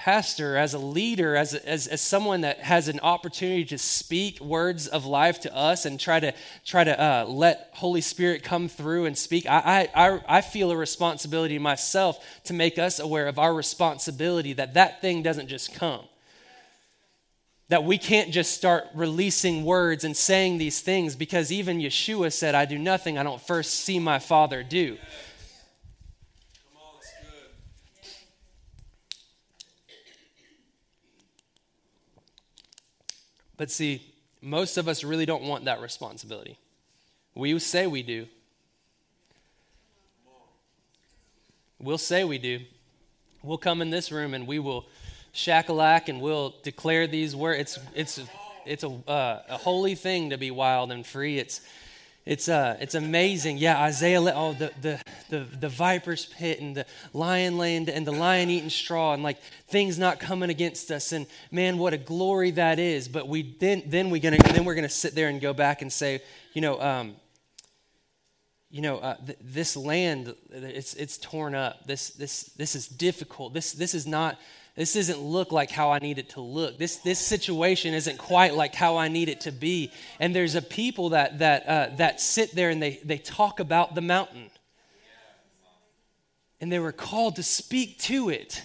pastor, 0.00 0.56
as 0.56 0.72
a 0.72 0.78
leader, 0.78 1.36
as, 1.36 1.54
as, 1.54 1.86
as 1.86 2.00
someone 2.00 2.40
that 2.40 2.58
has 2.60 2.88
an 2.88 2.98
opportunity 3.00 3.66
to 3.66 3.76
speak 3.76 4.40
words 4.40 4.86
of 4.86 5.04
life 5.04 5.40
to 5.40 5.54
us 5.54 5.84
and 5.84 6.00
try 6.00 6.18
to 6.18 6.32
try 6.64 6.82
to 6.82 6.98
uh, 6.98 7.26
let 7.28 7.68
Holy 7.74 8.00
Spirit 8.00 8.42
come 8.42 8.66
through 8.66 9.04
and 9.04 9.16
speak, 9.16 9.44
I, 9.46 9.90
I, 9.94 10.20
I 10.26 10.40
feel 10.40 10.70
a 10.70 10.76
responsibility 10.76 11.58
myself 11.58 12.18
to 12.44 12.54
make 12.54 12.78
us 12.78 12.98
aware 12.98 13.26
of 13.26 13.38
our 13.38 13.52
responsibility 13.52 14.54
that 14.54 14.72
that 14.72 15.02
thing 15.02 15.22
doesn't 15.22 15.48
just 15.48 15.74
come. 15.74 16.06
That 17.68 17.84
we 17.84 17.98
can't 17.98 18.30
just 18.30 18.52
start 18.52 18.84
releasing 18.94 19.66
words 19.66 20.02
and 20.04 20.16
saying 20.16 20.56
these 20.56 20.80
things 20.80 21.14
because 21.14 21.52
even 21.52 21.78
Yeshua 21.78 22.32
said, 22.32 22.54
I 22.54 22.64
do 22.64 22.78
nothing 22.78 23.18
I 23.18 23.22
don't 23.22 23.40
first 23.40 23.72
see 23.72 23.98
my 23.98 24.18
Father 24.18 24.62
do. 24.62 24.96
But 33.60 33.70
see, 33.70 34.00
most 34.40 34.78
of 34.78 34.88
us 34.88 35.04
really 35.04 35.26
don't 35.26 35.42
want 35.42 35.66
that 35.66 35.82
responsibility. 35.82 36.56
We 37.34 37.58
say 37.58 37.86
we 37.86 38.02
do. 38.02 38.26
We'll 41.78 41.98
say 41.98 42.24
we 42.24 42.38
do. 42.38 42.60
We'll 43.42 43.58
come 43.58 43.82
in 43.82 43.90
this 43.90 44.10
room 44.10 44.32
and 44.32 44.46
we 44.46 44.60
will 44.60 44.86
shackalack 45.34 46.08
and 46.08 46.22
we'll 46.22 46.54
declare 46.62 47.06
these 47.06 47.36
words. 47.36 47.76
It's, 47.94 48.16
it's, 48.16 48.28
it's 48.64 48.82
a, 48.82 48.88
uh, 49.06 49.42
a 49.50 49.58
holy 49.58 49.94
thing 49.94 50.30
to 50.30 50.38
be 50.38 50.50
wild 50.50 50.90
and 50.90 51.06
free. 51.06 51.38
It's, 51.38 51.60
it's, 52.26 52.48
uh, 52.48 52.76
it's 52.80 52.94
amazing. 52.94 53.56
Yeah, 53.56 53.80
Isaiah, 53.80 54.20
oh, 54.20 54.52
the, 54.52 54.72
the, 54.80 55.00
the, 55.30 55.38
the 55.58 55.68
viper's 55.68 56.26
pit 56.26 56.60
and 56.60 56.76
the 56.76 56.86
lion 57.12 57.56
land 57.56 57.88
and 57.88 58.06
the 58.06 58.12
lion 58.12 58.50
eating 58.50 58.70
straw 58.70 59.14
and 59.14 59.22
like 59.22 59.42
things 59.68 59.98
not 59.98 60.20
coming 60.20 60.50
against 60.50 60.90
us. 60.90 61.12
And 61.12 61.26
man, 61.50 61.78
what 61.78 61.94
a 61.94 61.98
glory 61.98 62.50
that 62.52 62.78
is. 62.78 63.08
But 63.08 63.26
we 63.26 63.56
then, 63.58 63.84
then, 63.86 64.10
we 64.10 64.20
gonna, 64.20 64.38
then 64.38 64.64
we're 64.64 64.74
going 64.74 64.86
to 64.86 64.88
sit 64.88 65.14
there 65.14 65.28
and 65.28 65.40
go 65.40 65.54
back 65.54 65.80
and 65.82 65.92
say, 65.92 66.20
you 66.52 66.60
know, 66.60 66.80
um, 66.80 67.16
you 68.70 68.82
know, 68.82 68.98
uh, 68.98 69.16
th- 69.16 69.38
this 69.40 69.76
land, 69.76 70.34
it's, 70.50 70.94
it's 70.94 71.18
torn 71.18 71.54
up. 71.54 71.86
This, 71.86 72.10
this, 72.10 72.44
this 72.56 72.76
is 72.76 72.86
difficult. 72.86 73.52
This, 73.52 73.72
this 73.72 73.94
is 73.94 74.06
not 74.06 74.38
this 74.80 74.94
doesn't 74.94 75.20
look 75.20 75.52
like 75.52 75.70
how 75.70 75.90
I 75.90 75.98
need 75.98 76.16
it 76.16 76.30
to 76.30 76.40
look. 76.40 76.78
This, 76.78 76.96
this 76.96 77.18
situation 77.18 77.92
isn't 77.92 78.16
quite 78.16 78.54
like 78.54 78.74
how 78.74 78.96
I 78.96 79.08
need 79.08 79.28
it 79.28 79.42
to 79.42 79.52
be. 79.52 79.92
And 80.18 80.34
there's 80.34 80.54
a 80.54 80.62
people 80.62 81.10
that, 81.10 81.40
that, 81.40 81.66
uh, 81.66 81.88
that 81.96 82.18
sit 82.18 82.54
there 82.54 82.70
and 82.70 82.82
they, 82.82 82.98
they 83.04 83.18
talk 83.18 83.60
about 83.60 83.94
the 83.94 84.00
mountain. 84.00 84.50
And 86.62 86.72
they 86.72 86.78
were 86.78 86.92
called 86.92 87.36
to 87.36 87.42
speak 87.42 87.98
to 87.98 88.30
it. 88.30 88.62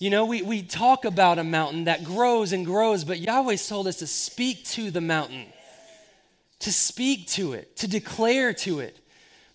You 0.00 0.10
know, 0.10 0.26
we, 0.26 0.42
we 0.42 0.60
talk 0.60 1.04
about 1.04 1.38
a 1.38 1.44
mountain 1.44 1.84
that 1.84 2.02
grows 2.02 2.52
and 2.52 2.66
grows, 2.66 3.04
but 3.04 3.20
Yahweh's 3.20 3.68
told 3.68 3.86
us 3.86 3.98
to 3.98 4.08
speak 4.08 4.64
to 4.70 4.90
the 4.90 5.00
mountain, 5.00 5.44
to 6.58 6.72
speak 6.72 7.28
to 7.28 7.52
it, 7.52 7.76
to 7.76 7.86
declare 7.86 8.52
to 8.54 8.80
it. 8.80 8.98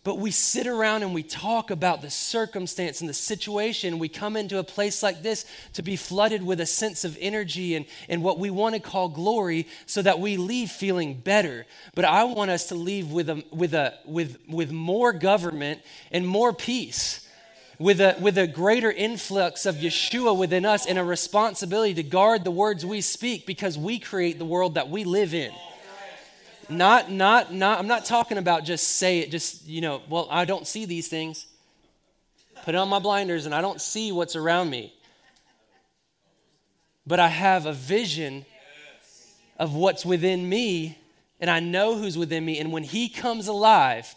But 0.07 0.19
we 0.19 0.31
sit 0.31 0.67
around 0.67 1.03
and 1.03 1.13
we 1.13 1.21
talk 1.21 1.69
about 1.69 2.01
the 2.01 2.09
circumstance 2.09 3.01
and 3.01 3.09
the 3.09 3.13
situation. 3.13 3.99
We 3.99 4.07
come 4.07 4.37
into 4.37 4.57
a 4.57 4.63
place 4.63 5.03
like 5.03 5.21
this 5.21 5.45
to 5.73 5.81
be 5.81 5.97
flooded 5.97 6.41
with 6.41 6.61
a 6.61 6.65
sense 6.65 7.03
of 7.03 7.17
energy 7.19 7.75
and, 7.75 7.85
and 8.07 8.23
what 8.23 8.39
we 8.39 8.49
want 8.49 8.75
to 8.75 8.79
call 8.79 9.09
glory 9.09 9.67
so 9.85 10.01
that 10.01 10.21
we 10.21 10.37
leave 10.37 10.71
feeling 10.71 11.15
better. 11.15 11.65
But 11.93 12.05
I 12.05 12.23
want 12.23 12.51
us 12.51 12.69
to 12.69 12.75
leave 12.75 13.11
with, 13.11 13.29
a, 13.29 13.43
with, 13.51 13.73
a, 13.73 13.95
with, 14.05 14.37
with 14.47 14.71
more 14.71 15.11
government 15.11 15.81
and 16.09 16.25
more 16.25 16.53
peace. 16.53 17.27
With 17.77 17.99
a, 17.99 18.15
with 18.21 18.37
a 18.37 18.47
greater 18.47 18.89
influx 18.89 19.65
of 19.65 19.75
Yeshua 19.75 20.37
within 20.37 20.63
us 20.63 20.85
and 20.85 20.97
a 20.97 21.03
responsibility 21.03 21.95
to 21.95 22.03
guard 22.03 22.45
the 22.45 22.49
words 22.49 22.85
we 22.85 23.01
speak 23.01 23.45
because 23.45 23.77
we 23.77 23.99
create 23.99 24.39
the 24.39 24.45
world 24.45 24.75
that 24.75 24.89
we 24.89 25.03
live 25.03 25.33
in. 25.33 25.51
Not, 26.69 27.11
not, 27.11 27.53
not, 27.53 27.79
I'm 27.79 27.87
not 27.87 28.05
talking 28.05 28.37
about 28.37 28.63
just 28.65 28.95
say 28.97 29.19
it, 29.19 29.31
just, 29.31 29.67
you 29.67 29.81
know, 29.81 30.01
well, 30.09 30.27
I 30.29 30.45
don't 30.45 30.67
see 30.67 30.85
these 30.85 31.07
things. 31.07 31.45
Put 32.63 32.75
on 32.75 32.89
my 32.89 32.99
blinders 32.99 33.45
and 33.45 33.55
I 33.55 33.61
don't 33.61 33.79
see 33.79 34.11
what's 34.11 34.35
around 34.35 34.69
me. 34.69 34.93
But 37.05 37.19
I 37.19 37.29
have 37.29 37.65
a 37.65 37.73
vision 37.73 38.45
of 39.57 39.73
what's 39.73 40.05
within 40.05 40.47
me 40.49 40.97
and 41.39 41.49
I 41.49 41.59
know 41.59 41.97
who's 41.97 42.17
within 42.17 42.43
me. 42.43 42.59
And 42.59 42.71
when 42.71 42.83
He 42.83 43.07
comes 43.07 43.47
alive, 43.47 44.13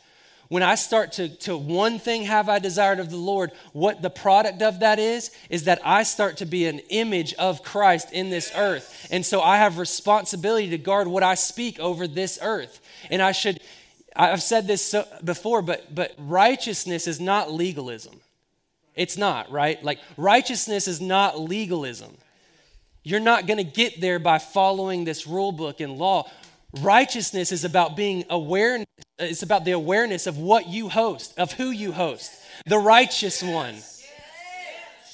when 0.50 0.64
I 0.64 0.74
start 0.74 1.12
to, 1.12 1.28
to 1.28 1.56
one 1.56 2.00
thing 2.00 2.24
have 2.24 2.48
I 2.48 2.58
desired 2.58 2.98
of 2.98 3.08
the 3.08 3.16
Lord, 3.16 3.52
what 3.72 4.02
the 4.02 4.10
product 4.10 4.62
of 4.62 4.80
that 4.80 4.98
is, 4.98 5.30
is 5.48 5.64
that 5.64 5.80
I 5.84 6.02
start 6.02 6.38
to 6.38 6.44
be 6.44 6.66
an 6.66 6.80
image 6.90 7.34
of 7.34 7.62
Christ 7.62 8.12
in 8.12 8.30
this 8.30 8.50
earth. 8.56 9.06
And 9.12 9.24
so 9.24 9.40
I 9.40 9.58
have 9.58 9.78
responsibility 9.78 10.68
to 10.70 10.78
guard 10.78 11.06
what 11.06 11.22
I 11.22 11.36
speak 11.36 11.78
over 11.78 12.08
this 12.08 12.36
earth. 12.42 12.80
And 13.12 13.22
I 13.22 13.30
should, 13.30 13.60
I've 14.16 14.42
said 14.42 14.66
this 14.66 14.84
so, 14.84 15.06
before, 15.22 15.62
but, 15.62 15.94
but 15.94 16.14
righteousness 16.18 17.06
is 17.06 17.20
not 17.20 17.52
legalism. 17.52 18.20
It's 18.96 19.16
not, 19.16 19.52
right? 19.52 19.80
Like, 19.84 20.00
righteousness 20.16 20.88
is 20.88 21.00
not 21.00 21.38
legalism. 21.38 22.16
You're 23.04 23.20
not 23.20 23.46
going 23.46 23.58
to 23.58 23.64
get 23.64 24.00
there 24.00 24.18
by 24.18 24.38
following 24.38 25.04
this 25.04 25.28
rule 25.28 25.52
book 25.52 25.80
and 25.80 25.96
law. 25.96 26.28
Righteousness 26.78 27.50
is 27.50 27.64
about 27.64 27.96
being 27.96 28.24
aware, 28.30 28.78
uh, 28.78 28.84
it's 29.18 29.42
about 29.42 29.64
the 29.64 29.72
awareness 29.72 30.26
of 30.26 30.38
what 30.38 30.68
you 30.68 30.88
host, 30.88 31.36
of 31.38 31.52
who 31.52 31.70
you 31.70 31.92
host, 31.92 32.32
the 32.66 32.78
righteous 32.78 33.42
one. 33.42 33.74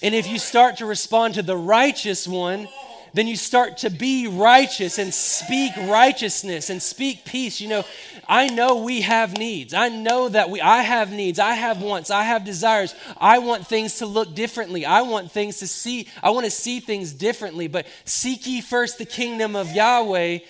And 0.03 0.15
if 0.15 0.29
you 0.29 0.39
start 0.39 0.79
to 0.79 0.87
respond 0.87 1.35
to 1.35 1.43
the 1.43 1.57
righteous 1.57 2.29
one, 2.29 2.69
then 3.15 3.27
you 3.27 3.37
start 3.37 3.79
to 3.79 3.89
be 3.89 4.27
righteous 4.27 4.99
and 4.99 5.13
speak 5.13 5.73
righteousness 5.77 6.69
and 6.69 6.83
speak 6.83 7.25
peace. 7.25 7.63
You 7.63 7.69
know, 7.69 7.85
I 8.29 8.49
know 8.49 8.83
we 8.83 9.01
have 9.01 9.39
needs. 9.39 9.73
I 9.73 9.89
know 9.89 10.29
that 10.29 10.51
we 10.51 10.61
I 10.61 10.83
have 10.83 11.11
needs. 11.13 11.39
I 11.39 11.55
have 11.55 11.81
wants. 11.81 12.11
I 12.11 12.25
have 12.25 12.45
desires. 12.45 12.95
I 13.17 13.39
want 13.39 13.67
things 13.67 13.99
to 13.99 14.07
look 14.07 14.35
differently. 14.35 14.85
I 14.85 15.01
want 15.01 15.33
things 15.33 15.61
to 15.61 15.67
see. 15.67 16.09
I 16.23 16.29
want 16.29 16.45
to 16.45 16.51
see 16.51 16.81
things 16.81 17.15
differently. 17.15 17.69
But 17.69 17.87
seek 18.05 18.47
ye 18.47 18.61
first 18.61 18.99
the 18.99 19.07
kingdom 19.07 19.57
of 19.57 19.73
Yahweh 19.73 20.41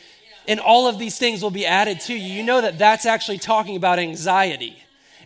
and 0.49 0.61
all 0.61 0.89
of 0.89 0.99
these 0.99 1.19
things 1.19 1.43
will 1.43 1.51
be 1.51 1.67
added 1.67 2.01
to 2.03 2.15
you. 2.15 2.33
You 2.35 2.43
know 2.43 2.61
that 2.61 2.79
that's 2.79 3.07
actually 3.07 3.39
talking 3.39 3.77
about 3.77 3.99
anxiety. 3.99 4.77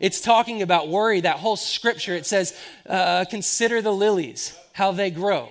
It's 0.00 0.20
talking 0.20 0.62
about 0.62 0.88
worry. 0.88 1.20
That 1.20 1.36
whole 1.36 1.56
scripture, 1.56 2.14
it 2.14 2.26
says, 2.26 2.58
uh, 2.88 3.26
consider 3.28 3.82
the 3.82 3.92
lilies, 3.92 4.56
how 4.72 4.92
they 4.92 5.10
grow. 5.10 5.50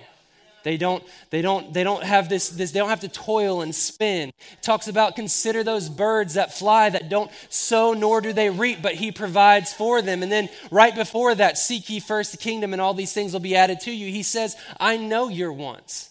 They 0.62 0.76
don't, 0.76 1.02
they 1.30 1.40
don't, 1.40 1.72
they 1.72 1.84
don't 1.84 2.02
have 2.02 2.28
this, 2.28 2.50
this, 2.50 2.72
they 2.72 2.80
don't 2.80 2.90
have 2.90 3.00
to 3.00 3.08
toil 3.08 3.62
and 3.62 3.74
spin. 3.74 4.28
It 4.28 4.62
talks 4.62 4.88
about 4.88 5.16
consider 5.16 5.64
those 5.64 5.88
birds 5.88 6.34
that 6.34 6.52
fly 6.52 6.90
that 6.90 7.08
don't 7.08 7.30
sow 7.48 7.94
nor 7.94 8.20
do 8.20 8.32
they 8.32 8.50
reap, 8.50 8.82
but 8.82 8.94
he 8.94 9.10
provides 9.10 9.72
for 9.72 10.02
them. 10.02 10.22
And 10.22 10.30
then 10.30 10.48
right 10.70 10.94
before 10.94 11.34
that, 11.34 11.56
seek 11.56 11.88
ye 11.88 12.00
first 12.00 12.32
the 12.32 12.38
kingdom 12.38 12.72
and 12.72 12.82
all 12.82 12.92
these 12.92 13.12
things 13.12 13.32
will 13.32 13.40
be 13.40 13.56
added 13.56 13.80
to 13.80 13.90
you. 13.90 14.12
He 14.12 14.22
says, 14.22 14.56
I 14.78 14.96
know 14.98 15.28
your 15.28 15.52
wants. 15.52 16.10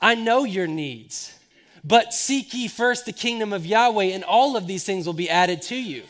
I 0.00 0.14
know 0.14 0.44
your 0.44 0.66
needs. 0.66 1.34
But 1.84 2.12
seek 2.12 2.52
ye 2.54 2.68
first 2.68 3.06
the 3.06 3.12
kingdom 3.12 3.52
of 3.52 3.66
Yahweh, 3.66 4.06
and 4.06 4.24
all 4.24 4.56
of 4.56 4.66
these 4.66 4.84
things 4.84 5.06
will 5.06 5.12
be 5.12 5.30
added 5.30 5.62
to 5.62 5.76
you. 5.76 6.02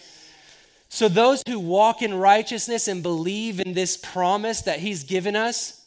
So, 0.89 1.09
those 1.09 1.43
who 1.47 1.59
walk 1.59 2.01
in 2.01 2.15
righteousness 2.15 2.89
and 2.89 3.03
believe 3.03 3.61
in 3.61 3.75
this 3.75 3.97
promise 3.97 4.63
that 4.63 4.81
He's 4.81 5.05
given 5.05 5.37
us, 5.37 5.85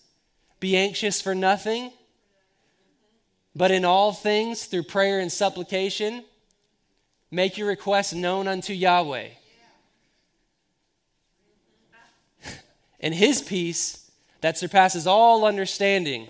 be 0.60 0.78
anxious 0.78 1.22
for 1.22 1.34
nothing, 1.34 1.92
but 3.56 3.72
in 3.72 3.84
all 3.84 4.14
things, 4.14 4.66
through 4.66 4.84
prayer 4.84 5.20
and 5.20 5.32
supplication, 5.32 6.24
make 7.32 7.58
your 7.58 7.68
requests 7.68 8.14
known 8.14 8.48
unto 8.48 8.74
Yahweh. 8.74 9.30
and 13.00 13.16
His 13.16 13.42
peace 13.42 14.12
that 14.42 14.58
surpasses 14.60 15.08
all 15.08 15.46
understanding, 15.46 16.28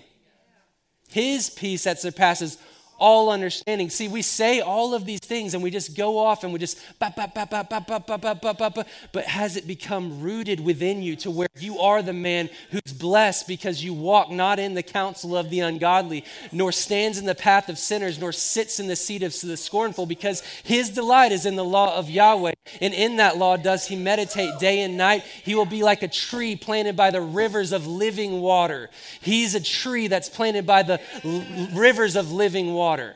His 1.10 1.50
peace 1.50 1.84
that 1.84 2.00
surpasses 2.00 2.56
all 2.98 3.30
understanding. 3.30 3.90
See, 3.90 4.08
we 4.08 4.22
say 4.22 4.60
all 4.60 4.94
of 4.94 5.04
these 5.04 5.20
things 5.20 5.54
and 5.54 5.62
we 5.62 5.70
just 5.70 5.96
go 5.96 6.18
off 6.18 6.44
and 6.44 6.52
we 6.52 6.58
just, 6.58 6.78
bah, 6.98 7.10
bah, 7.16 7.26
bah, 7.34 7.46
bah, 7.50 7.64
bah, 7.68 7.80
bah, 7.80 7.98
bah, 7.98 8.34
bah, 8.34 8.70
bah, 8.70 8.84
but 9.12 9.24
has 9.24 9.56
it 9.56 9.66
become 9.66 10.20
rooted 10.20 10.60
within 10.60 11.02
you 11.02 11.16
to 11.16 11.30
where 11.30 11.48
you 11.58 11.80
are 11.80 12.00
the 12.00 12.12
man 12.12 12.48
who's 12.70 12.92
blessed 12.92 13.48
because 13.48 13.82
you 13.82 13.92
walk 13.92 14.30
not 14.30 14.58
in 14.58 14.74
the 14.74 14.82
counsel 14.82 15.36
of 15.36 15.50
the 15.50 15.60
ungodly, 15.60 16.24
nor 16.52 16.70
stands 16.70 17.18
in 17.18 17.26
the 17.26 17.34
path 17.34 17.68
of 17.68 17.76
sinners, 17.76 18.20
nor 18.20 18.30
sits 18.30 18.78
in 18.78 18.86
the 18.86 18.96
seat 18.96 19.24
of 19.24 19.38
the 19.40 19.56
scornful, 19.56 20.06
because 20.06 20.42
his 20.62 20.90
delight 20.90 21.32
is 21.32 21.44
in 21.44 21.56
the 21.56 21.64
law 21.64 21.96
of 21.96 22.08
Yahweh. 22.08 22.52
And 22.80 22.94
in 22.94 23.16
that 23.16 23.36
law 23.36 23.56
does 23.56 23.86
he 23.88 23.96
meditate 23.96 24.60
day 24.60 24.82
and 24.82 24.96
night. 24.96 25.24
He 25.44 25.56
will 25.56 25.64
be 25.64 25.82
like 25.82 26.02
a 26.02 26.08
tree 26.08 26.54
planted 26.54 26.96
by 26.96 27.10
the 27.10 27.20
rivers 27.20 27.72
of 27.72 27.86
living 27.88 28.40
water. 28.40 28.90
He's 29.20 29.56
a 29.56 29.60
tree 29.60 30.06
that's 30.06 30.28
planted 30.28 30.66
by 30.66 30.84
the 30.84 31.00
l- 31.24 31.68
rivers 31.74 32.14
of 32.14 32.30
living 32.30 32.72
water 32.72 32.91
water. 32.92 33.14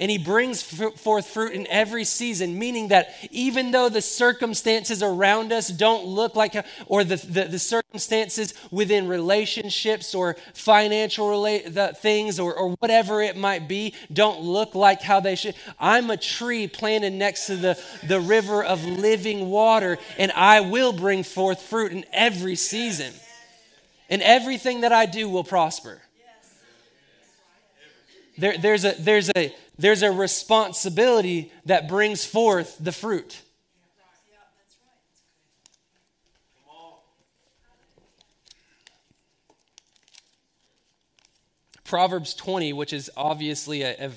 And 0.00 0.12
he 0.12 0.18
brings 0.18 0.62
forth 0.62 1.26
fruit 1.26 1.52
in 1.52 1.66
every 1.66 2.04
season, 2.04 2.56
meaning 2.56 2.88
that 2.88 3.08
even 3.32 3.72
though 3.72 3.88
the 3.88 4.02
circumstances 4.02 5.02
around 5.02 5.50
us 5.52 5.66
don't 5.68 6.04
look 6.04 6.36
like, 6.36 6.54
or 6.86 7.02
the, 7.02 7.16
the, 7.16 7.44
the 7.44 7.58
circumstances 7.58 8.54
within 8.70 9.08
relationships 9.08 10.14
or 10.14 10.36
financial 10.54 11.28
relate, 11.28 11.74
the 11.74 11.96
things 12.00 12.38
or, 12.38 12.54
or 12.54 12.76
whatever 12.78 13.20
it 13.22 13.36
might 13.36 13.66
be 13.66 13.92
don't 14.12 14.40
look 14.40 14.76
like 14.76 15.02
how 15.02 15.18
they 15.18 15.34
should. 15.34 15.56
I'm 15.80 16.10
a 16.10 16.16
tree 16.16 16.68
planted 16.68 17.12
next 17.12 17.46
to 17.46 17.56
the, 17.56 17.82
the 18.04 18.20
river 18.20 18.62
of 18.62 18.84
living 18.84 19.50
water, 19.50 19.98
and 20.16 20.30
I 20.32 20.60
will 20.60 20.92
bring 20.92 21.24
forth 21.24 21.60
fruit 21.62 21.90
in 21.90 22.04
every 22.12 22.54
season. 22.54 23.12
And 24.08 24.22
everything 24.22 24.82
that 24.82 24.92
I 24.92 25.06
do 25.06 25.28
will 25.28 25.44
prosper. 25.44 26.02
There, 28.38 28.56
there's, 28.56 28.84
a, 28.84 28.94
there's, 28.98 29.30
a, 29.36 29.52
there's 29.76 30.02
a 30.02 30.12
responsibility 30.12 31.52
that 31.66 31.88
brings 31.88 32.24
forth 32.24 32.76
the 32.78 32.92
fruit. 32.92 33.42
Proverbs 41.84 42.34
20, 42.34 42.74
which 42.74 42.92
is 42.92 43.10
obviously 43.16 43.82
a, 43.82 43.96
a, 43.98 44.10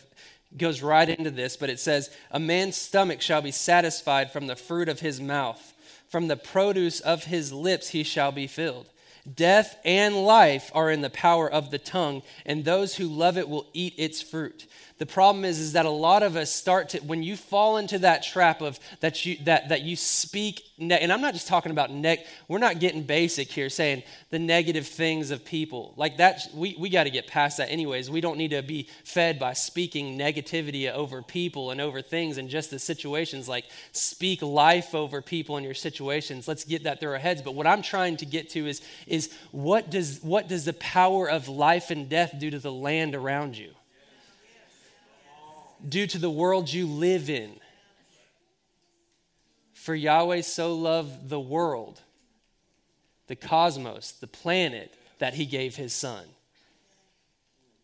goes 0.56 0.84
right 0.84 1.08
into 1.08 1.32
this, 1.32 1.56
but 1.56 1.70
it 1.70 1.80
says, 1.80 2.12
A 2.30 2.40
man's 2.40 2.76
stomach 2.76 3.22
shall 3.22 3.42
be 3.42 3.52
satisfied 3.52 4.32
from 4.32 4.46
the 4.46 4.58
fruit 4.58 4.90
of 4.90 5.00
his 5.00 5.22
mouth, 5.22 5.74
from 6.10 6.28
the 6.28 6.36
produce 6.36 7.00
of 7.00 7.24
his 7.24 7.54
lips 7.54 7.90
he 7.90 8.04
shall 8.04 8.34
be 8.34 8.46
filled. 8.46 8.91
Death 9.32 9.78
and 9.86 10.16
life 10.16 10.72
are 10.74 10.90
in 10.90 11.02
the 11.02 11.10
power 11.10 11.50
of 11.50 11.72
the 11.72 11.78
tongue, 11.78 12.24
and 12.46 12.66
those 12.66 12.96
who 12.96 13.08
love 13.08 13.38
it 13.38 13.50
will 13.50 13.68
eat 13.74 13.94
its 13.98 14.22
fruit. 14.22 14.66
The 15.02 15.08
problem 15.08 15.46
is, 15.46 15.58
is 15.58 15.74
that 15.74 15.88
a 15.88 15.90
lot 15.90 16.22
of 16.22 16.36
us 16.36 16.54
start 16.54 16.90
to 16.90 17.00
when 17.00 17.24
you 17.24 17.36
fall 17.36 17.78
into 17.78 17.98
that 17.98 18.22
trap 18.22 18.62
of 18.62 18.80
that 19.00 19.26
you 19.26 19.36
that 19.46 19.70
that 19.70 19.82
you 19.82 19.96
speak 19.96 20.62
ne- 20.78 21.00
and 21.00 21.12
I'm 21.12 21.22
not 21.22 21.34
just 21.34 21.48
talking 21.48 21.72
about 21.72 21.90
neg 21.90 22.20
we're 22.48 22.60
not 22.60 22.80
getting 22.80 23.02
basic 23.02 23.52
here 23.52 23.68
saying 23.68 24.04
the 24.30 24.38
negative 24.38 24.86
things 24.86 25.32
of 25.32 25.44
people. 25.44 25.96
Like 25.98 26.18
that 26.18 26.48
we, 26.54 26.76
we 26.78 26.88
got 26.90 27.06
to 27.06 27.10
get 27.10 27.26
past 27.26 27.58
that 27.58 27.72
anyways. 27.72 28.12
We 28.12 28.22
don't 28.22 28.38
need 28.38 28.52
to 28.52 28.62
be 28.62 28.90
fed 29.04 29.40
by 29.40 29.54
speaking 29.54 30.20
negativity 30.20 30.94
over 30.94 31.24
people 31.24 31.72
and 31.72 31.82
over 31.82 32.04
things 32.04 32.38
and 32.38 32.48
just 32.48 32.70
the 32.70 32.78
situations. 32.78 33.50
Like 33.50 33.66
speak 33.94 34.44
life 34.44 34.94
over 34.94 35.24
people 35.24 35.58
in 35.58 35.64
your 35.64 35.74
situations. 35.74 36.48
Let's 36.48 36.64
get 36.64 36.84
that 36.84 37.00
through 37.00 37.14
our 37.14 37.18
heads. 37.18 37.42
But 37.42 37.56
what 37.56 37.66
I'm 37.66 37.82
trying 37.82 38.18
to 38.18 38.28
get 38.28 38.52
to 38.52 38.68
is 38.68 38.84
is 39.08 39.34
what 39.50 39.90
does 39.90 40.20
what 40.22 40.48
does 40.48 40.66
the 40.66 40.74
power 40.74 41.28
of 41.28 41.48
life 41.48 41.90
and 41.90 42.08
death 42.08 42.36
do 42.38 42.52
to 42.52 42.60
the 42.60 42.72
land 42.72 43.16
around 43.16 43.58
you? 43.58 43.74
Due 45.88 46.08
to 46.08 46.18
the 46.18 46.30
world 46.30 46.72
you 46.72 46.86
live 46.88 47.30
in. 47.30 47.60
For 49.74 49.96
Yahweh 49.96 50.42
so 50.42 50.76
loved 50.76 51.30
the 51.30 51.40
world, 51.40 52.02
the 53.28 53.36
cosmos, 53.36 54.12
the 54.12 54.28
planet, 54.28 54.94
that 55.20 55.34
he 55.34 55.46
gave 55.46 55.76
his 55.76 55.94
son. 55.94 56.26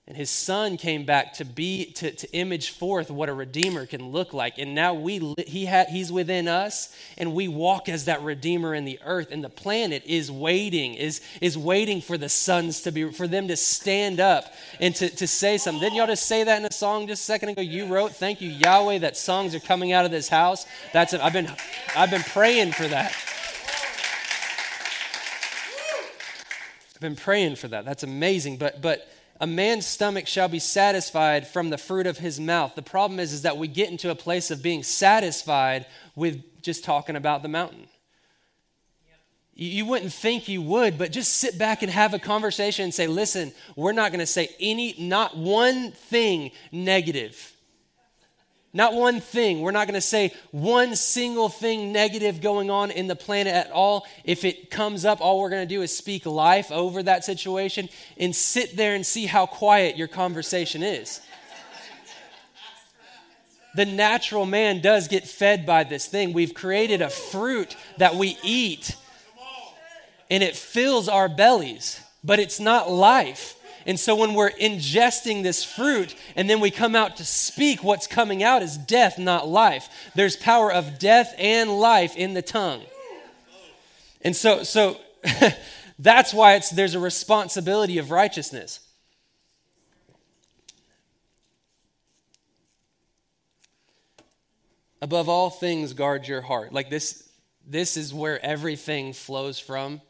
And 0.08 0.16
his 0.16 0.30
son 0.30 0.78
came 0.78 1.04
back 1.04 1.34
to 1.34 1.44
be 1.44 1.92
to, 1.96 2.12
to 2.12 2.32
image 2.32 2.70
forth 2.70 3.12
what 3.12 3.28
a 3.28 3.34
redeemer 3.34 3.86
can 3.86 4.12
look 4.12 4.34
like. 4.34 4.58
And 4.58 4.74
now 4.74 4.94
we 4.94 5.36
he 5.46 5.66
ha, 5.66 5.84
he's 5.90 6.14
within 6.14 6.48
us 6.48 6.96
and 7.18 7.34
we 7.34 7.50
walk 7.50 7.90
as 7.90 8.06
that 8.06 8.22
redeemer 8.22 8.74
in 8.74 8.86
the 8.86 9.00
earth. 9.04 9.32
And 9.32 9.44
the 9.44 9.50
planet 9.50 10.04
is 10.06 10.32
waiting, 10.32 10.94
is, 10.94 11.20
is 11.42 11.58
waiting 11.58 12.00
for 12.00 12.18
the 12.18 12.30
sons 12.30 12.84
to 12.84 12.92
be 12.94 13.12
for 13.12 13.28
them 13.28 13.50
to 13.50 13.58
stand 13.58 14.22
up 14.22 14.54
and 14.80 14.96
to, 14.96 15.10
to 15.10 15.28
say 15.28 15.58
something. 15.58 15.82
Didn't 15.82 15.98
y'all 15.98 16.08
just 16.08 16.26
say 16.26 16.46
that 16.46 16.58
in 16.58 16.66
a 16.66 16.72
song 16.72 17.08
just 17.08 17.24
a 17.24 17.26
second 17.26 17.50
ago? 17.50 17.62
You 17.62 17.88
wrote, 17.88 18.14
Thank 18.14 18.40
you, 18.40 18.50
Yahweh, 18.50 19.00
that 19.00 19.18
songs 19.18 19.54
are 19.56 19.60
coming 19.60 19.92
out 19.92 20.06
of 20.06 20.12
this 20.12 20.30
house. 20.30 20.66
That's 20.94 21.12
it. 21.12 21.20
I've 21.20 21.34
been 21.34 21.52
I've 21.98 22.12
been 22.12 22.24
praying 22.24 22.72
for 22.72 22.88
that. 22.88 23.14
I've 26.96 27.02
been 27.02 27.18
praying 27.18 27.58
for 27.58 27.68
that. 27.68 27.84
That's 27.84 28.04
amazing. 28.04 28.56
But 28.56 28.82
but 28.82 29.06
a 29.40 29.48
man's 29.48 29.86
stomach 29.86 30.28
shall 30.28 30.48
be 30.48 30.60
satisfied 30.60 31.48
from 31.48 31.70
the 31.70 31.78
fruit 31.78 32.08
of 32.08 32.18
his 32.18 32.40
mouth. 32.40 32.76
The 32.76 32.82
problem 32.82 33.20
is, 33.20 33.34
is 33.34 33.44
that 33.44 33.58
we 33.58 33.68
get 33.68 33.90
into 33.90 34.10
a 34.10 34.16
place 34.16 34.52
of 34.52 34.64
being 34.64 34.84
satisfied 34.84 35.86
with 36.16 36.44
just 36.62 36.84
talking 36.84 37.16
about 37.16 37.44
the 37.44 37.48
mountain. 37.48 37.88
You 39.54 39.88
wouldn't 39.88 40.14
think 40.14 40.48
you 40.48 40.62
would, 40.62 41.00
but 41.00 41.12
just 41.12 41.38
sit 41.38 41.58
back 41.58 41.82
and 41.82 41.92
have 41.92 42.14
a 42.14 42.20
conversation 42.20 42.84
and 42.84 42.94
say, 42.94 43.08
listen, 43.08 43.52
we're 43.76 43.92
not 43.92 44.12
going 44.12 44.20
to 44.20 44.28
say 44.28 44.50
any, 44.60 44.94
not 45.00 45.36
one 45.36 45.92
thing 45.92 46.52
negative 46.72 47.57
not 48.78 48.94
one 48.94 49.20
thing. 49.20 49.62
We're 49.62 49.72
not 49.72 49.88
going 49.88 49.96
to 49.96 50.02
say 50.02 50.36
one 50.52 50.96
single 50.96 51.50
thing 51.50 51.92
negative 51.92 52.42
going 52.42 52.70
on 52.70 52.92
in 52.92 53.08
the 53.08 53.16
planet 53.16 53.56
at 53.56 53.72
all. 53.72 54.06
If 54.24 54.46
it 54.46 54.70
comes 54.70 55.04
up, 55.04 55.20
all 55.20 55.40
we're 55.40 55.50
going 55.50 55.68
to 55.68 55.76
do 55.76 55.82
is 55.82 55.98
speak 55.98 56.28
life 56.28 56.72
over 56.72 57.02
that 57.02 57.26
situation 57.26 57.90
and 58.20 58.36
sit 58.36 58.78
there 58.78 58.94
and 58.94 59.04
see 59.04 59.26
how 59.26 59.48
quiet 59.48 59.98
your 59.98 60.08
conversation 60.08 60.84
is. 60.84 61.22
The 63.74 63.86
natural 63.86 64.46
man 64.46 64.80
does 64.80 65.08
get 65.08 65.28
fed 65.28 65.66
by 65.66 65.84
this 65.84 66.06
thing. 66.06 66.32
We've 66.32 66.54
created 66.54 67.02
a 67.02 67.10
fruit 67.10 67.76
that 67.98 68.14
we 68.14 68.38
eat 68.44 68.96
and 70.30 70.44
it 70.44 70.56
fills 70.56 71.10
our 71.10 71.28
bellies, 71.28 72.00
but 72.24 72.40
it's 72.40 72.60
not 72.60 72.92
life. 72.92 73.57
And 73.88 73.98
so 73.98 74.18
when 74.18 74.34
we're 74.34 74.52
ingesting 74.52 75.44
this 75.44 75.64
fruit 75.64 76.14
and 76.36 76.50
then 76.50 76.60
we 76.60 76.72
come 76.72 76.94
out 76.94 77.16
to 77.18 77.26
speak, 77.26 77.86
what's 77.86 78.06
coming 78.06 78.44
out 78.44 78.62
is 78.62 78.78
death, 78.78 79.18
not 79.18 79.48
life. 79.48 79.88
There's 80.14 80.36
power 80.36 80.72
of 80.72 81.00
death 81.00 81.34
and 81.38 81.72
life 81.80 82.18
in 82.18 82.34
the 82.34 82.42
tongue. 82.42 82.84
And 84.22 84.36
so, 84.36 84.64
so 84.64 84.98
that's 86.00 86.34
why 86.34 86.56
it's, 86.56 86.70
there's 86.70 86.96
a 86.96 87.00
responsibility 87.00 87.98
of 87.98 88.12
righteousness. 88.12 88.82
Above 95.02 95.30
all 95.30 95.50
things, 95.50 95.94
guard 95.94 96.28
your 96.28 96.42
heart. 96.42 96.74
Like 96.74 96.90
this, 96.90 97.30
this 97.66 97.96
is 97.96 98.14
where 98.14 98.44
everything 98.44 99.14
flows 99.14 99.60
from 99.60 100.02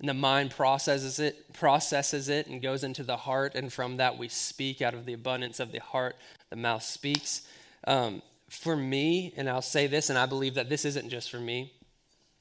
and 0.00 0.08
the 0.08 0.14
mind 0.14 0.50
processes 0.50 1.18
it 1.18 1.52
processes 1.52 2.28
it 2.28 2.46
and 2.46 2.60
goes 2.60 2.82
into 2.82 3.02
the 3.02 3.16
heart 3.16 3.54
and 3.54 3.72
from 3.72 3.98
that 3.98 4.18
we 4.18 4.28
speak 4.28 4.82
out 4.82 4.94
of 4.94 5.06
the 5.06 5.12
abundance 5.12 5.60
of 5.60 5.72
the 5.72 5.78
heart 5.78 6.16
the 6.50 6.56
mouth 6.56 6.82
speaks 6.82 7.42
um, 7.86 8.22
for 8.48 8.76
me 8.76 9.32
and 9.36 9.48
i'll 9.48 9.62
say 9.62 9.86
this 9.86 10.10
and 10.10 10.18
i 10.18 10.26
believe 10.26 10.54
that 10.54 10.68
this 10.68 10.84
isn't 10.84 11.08
just 11.08 11.30
for 11.30 11.40
me 11.40 11.72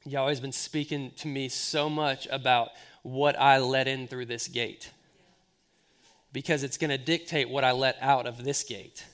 yahweh's 0.06 0.16
always 0.16 0.40
been 0.40 0.52
speaking 0.52 1.12
to 1.16 1.28
me 1.28 1.48
so 1.48 1.90
much 1.90 2.28
about 2.32 2.70
what 3.04 3.40
i 3.40 3.58
let 3.60 3.88
in 3.88 4.08
through 4.08 4.26
this 4.26 4.48
gate 4.48 4.92
because 6.32 6.64
it's 6.64 6.78
going 6.78 6.90
to 6.90 6.98
dictate 6.98 7.50
what 7.50 7.64
I 7.64 7.72
let 7.72 7.98
out 8.02 8.28
of 8.28 8.44
this 8.44 8.64
gate. 8.64 9.06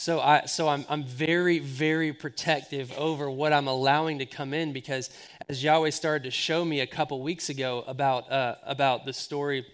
So 0.00 0.20
I 0.20 0.46
so 0.46 0.68
I'm 0.68 0.86
I'm 0.88 1.02
very 1.02 1.58
very 1.58 2.12
protective 2.12 2.96
over 2.96 3.28
what 3.28 3.52
I'm 3.52 3.66
allowing 3.66 4.20
to 4.20 4.26
come 4.26 4.54
in 4.54 4.72
because 4.72 5.10
as 5.48 5.64
Yahweh 5.64 5.90
started 5.90 6.22
to 6.22 6.30
show 6.30 6.64
me 6.64 6.78
a 6.78 6.86
couple 6.86 7.20
weeks 7.20 7.48
ago 7.48 7.82
about 7.84 8.30
uh, 8.30 8.54
about 8.64 9.06
the 9.06 9.12
story 9.12 9.66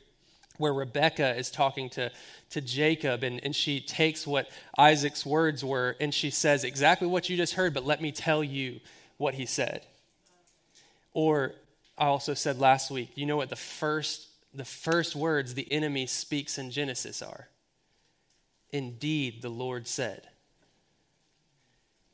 where 0.57 0.73
Rebecca 0.73 1.37
is 1.37 1.51
talking 1.51 1.91
to 1.91 2.11
to 2.51 2.63
Jacob 2.63 3.23
and, 3.23 3.39
and 3.45 3.55
she 3.55 3.83
takes 3.83 4.27
what 4.27 4.49
Isaac's 4.79 5.27
words 5.27 5.63
were 5.63 5.95
and 6.01 6.15
she 6.15 6.31
says 6.31 6.65
exactly 6.65 7.07
what 7.07 7.29
you 7.29 7.37
just 7.37 7.53
heard, 7.53 7.75
but 7.75 7.85
let 7.85 8.01
me 8.01 8.11
tell 8.11 8.43
you 8.43 8.81
what 9.19 9.35
he 9.35 9.45
said. 9.45 9.83
Or 11.13 11.53
I 11.99 12.07
also 12.07 12.33
said 12.33 12.59
last 12.59 12.91
week, 12.91 13.11
you 13.15 13.27
know 13.27 13.37
what 13.37 13.51
the 13.51 13.57
first 13.57 14.29
the 14.55 14.65
first 14.65 15.15
words 15.15 15.53
the 15.53 15.71
enemy 15.71 16.07
speaks 16.07 16.57
in 16.57 16.71
Genesis 16.71 17.21
are? 17.21 17.49
Indeed, 18.75 19.41
the 19.41 19.51
Lord 19.51 19.87
said. 19.87 20.27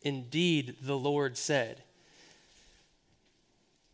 Indeed, 0.03 0.77
the 0.83 0.97
Lord 0.97 1.39
said. 1.39 1.83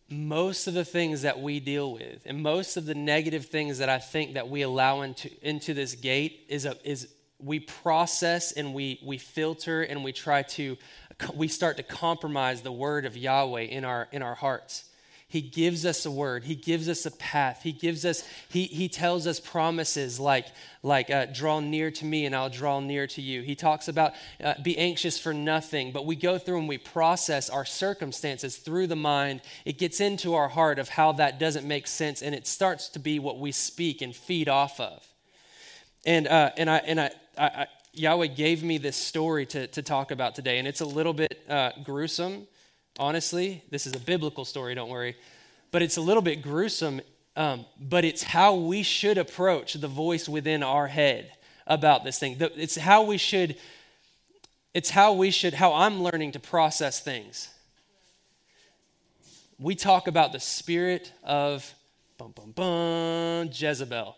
Most 0.09 0.67
of 0.67 0.75
the 0.75 0.85
things 0.85 1.23
that 1.23 1.39
we 1.39 1.61
deal 1.61 1.93
with, 1.93 2.23
and 2.27 2.43
most 2.43 2.77
of 2.77 2.85
the 2.85 2.95
negative 2.97 3.47
things 3.47 3.79
that 3.79 3.89
I 3.89 4.01
think 4.01 4.35
that 4.35 4.49
we 4.49 4.63
allow 4.63 5.03
into, 5.03 5.31
into 5.47 5.75
this 5.75 5.95
gate, 5.95 6.45
is, 6.49 6.65
a, 6.65 6.77
is 6.83 7.07
we 7.39 7.61
process 7.61 8.51
and 8.51 8.75
we, 8.75 8.99
we 9.05 9.17
filter 9.17 9.83
and 9.83 10.03
we 10.03 10.11
try 10.11 10.43
to, 10.43 10.77
we 11.35 11.47
start 11.47 11.77
to 11.77 11.85
compromise 11.85 12.63
the 12.63 12.73
word 12.73 13.07
of 13.07 13.17
Yahweh 13.17 13.61
in 13.61 13.85
our, 13.85 14.09
in 14.11 14.23
our 14.23 14.35
hearts. 14.35 14.87
He 15.29 15.41
gives 15.41 15.85
us 15.85 16.07
a 16.07 16.11
word. 16.11 16.45
He 16.45 16.55
gives 16.55 16.89
us 16.89 17.05
a 17.05 17.11
path. 17.11 17.63
He 17.65 17.73
gives 17.73 18.05
us, 18.05 18.23
he, 18.49 18.65
he 18.65 18.89
tells 18.89 19.27
us 19.27 19.41
promises 19.41 20.21
like, 20.21 20.47
like 20.85 21.11
uh, 21.11 21.27
draw 21.27 21.59
near 21.59 21.91
to 21.91 22.05
me 22.05 22.27
and 22.27 22.35
I'll 22.35 22.49
draw 22.49 22.79
near 22.79 23.09
to 23.09 23.21
you. 23.21 23.43
He 23.43 23.57
talks 23.57 23.89
about 23.89 24.13
uh, 24.43 24.55
be 24.63 24.79
anxious 24.79 25.19
for 25.19 25.35
nothing, 25.35 25.91
but 25.91 26.07
we 26.07 26.15
go 26.15 26.39
through 26.39 26.61
and 26.61 26.69
we 26.69 26.79
process 26.79 27.51
our 27.51 27.65
circumstances 27.65 28.57
through 28.57 28.87
the 28.87 28.97
mind. 28.97 29.41
It 29.65 29.79
gets 29.79 30.01
into 30.01 30.35
our 30.35 30.49
heart 30.49 30.79
of 30.79 30.91
how 30.91 31.11
that 31.13 31.41
doesn't 31.41 31.67
make 31.67 31.89
sense 31.89 32.23
and 32.23 32.33
it 32.33 32.47
starts 32.47 32.89
to 32.91 33.01
be 33.01 33.19
what 33.19 33.41
we 33.41 33.51
speak 33.51 34.03
and 34.03 34.15
feed 34.15 34.49
off 34.49 34.79
of. 34.79 35.05
And, 36.05 36.29
uh, 36.29 36.53
and, 36.57 36.71
I, 36.71 36.77
and 36.79 37.01
I, 37.01 37.11
I, 37.37 37.47
I, 37.47 37.67
Yahweh 37.93 38.27
gave 38.29 38.63
me 38.63 38.79
this 38.79 38.97
story 38.97 39.45
to, 39.47 39.67
to 39.69 39.83
talk 39.83 40.13
about 40.13 40.37
today, 40.37 40.59
and 40.59 40.69
it's 40.69 40.83
a 40.83 40.87
little 40.87 41.15
bit 41.15 41.43
uh, 41.49 41.73
gruesome 41.83 42.47
honestly. 42.99 43.63
This 43.71 43.87
is 43.87 43.95
a 43.95 43.99
biblical 43.99 44.45
story, 44.45 44.75
don't 44.75 44.91
worry. 44.91 45.17
But 45.71 45.83
it's 45.83 45.97
a 45.97 46.01
little 46.01 46.23
bit 46.23 46.43
gruesome, 46.43 47.01
um, 47.37 47.67
but 47.81 48.05
it's 48.05 48.23
how 48.23 48.55
we 48.55 48.83
should 48.83 49.19
approach 49.19 49.75
the 49.75 49.89
voice 49.89 50.29
within 50.29 50.63
our 50.63 50.87
head 50.87 51.33
about 51.67 52.05
this 52.05 52.19
thing. 52.19 52.37
It's 52.39 52.77
how 52.77 53.03
we 53.03 53.19
should, 53.19 53.57
it's 54.73 54.91
how 54.91 55.13
we 55.13 55.31
should, 55.31 55.55
how 55.55 55.75
I'm 55.75 56.03
learning 56.03 56.33
to 56.33 56.41
process 56.41 57.01
things. 57.01 57.49
We 59.59 59.75
talk 59.75 60.07
about 60.07 60.33
the 60.33 60.41
spirit 60.41 61.13
of 61.25 61.75
bum 62.19 62.33
bum 62.33 62.53
bum 62.53 63.51
Jezebel. 63.53 64.17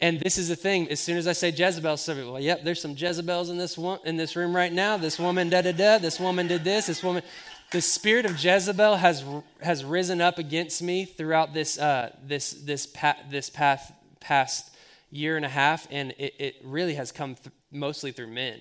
And 0.00 0.20
this 0.20 0.38
is 0.38 0.48
the 0.48 0.56
thing. 0.56 0.88
As 0.90 1.00
soon 1.00 1.16
as 1.16 1.26
I 1.26 1.32
say 1.32 1.50
Jezebel, 1.50 1.96
some 1.96 2.16
people, 2.16 2.32
well, 2.32 2.42
yep, 2.42 2.62
there's 2.62 2.80
some 2.80 2.94
Jezebels 2.96 3.50
in 3.50 3.58
this 3.58 3.76
one 3.76 3.98
in 4.04 4.16
this 4.16 4.36
room 4.36 4.54
right 4.54 4.72
now. 4.72 4.96
This 4.96 5.18
woman 5.18 5.48
da 5.48 5.62
da 5.62 5.72
da. 5.72 5.98
This 5.98 6.20
woman 6.20 6.46
did 6.46 6.62
this. 6.62 6.86
This 6.86 7.02
woman 7.02 7.24
the 7.70 7.80
spirit 7.80 8.24
of 8.24 8.42
Jezebel 8.42 8.96
has, 8.96 9.24
has 9.60 9.84
risen 9.84 10.20
up 10.20 10.38
against 10.38 10.82
me 10.82 11.04
throughout 11.04 11.52
this, 11.52 11.78
uh, 11.78 12.12
this, 12.26 12.52
this, 12.52 12.86
pa- 12.86 13.18
this 13.30 13.50
path, 13.50 13.92
past 14.20 14.74
year 15.10 15.36
and 15.36 15.44
a 15.44 15.50
half, 15.50 15.86
and 15.90 16.14
it, 16.18 16.34
it 16.38 16.56
really 16.64 16.94
has 16.94 17.12
come 17.12 17.34
th- 17.34 17.54
mostly 17.70 18.10
through 18.10 18.28
men. 18.28 18.58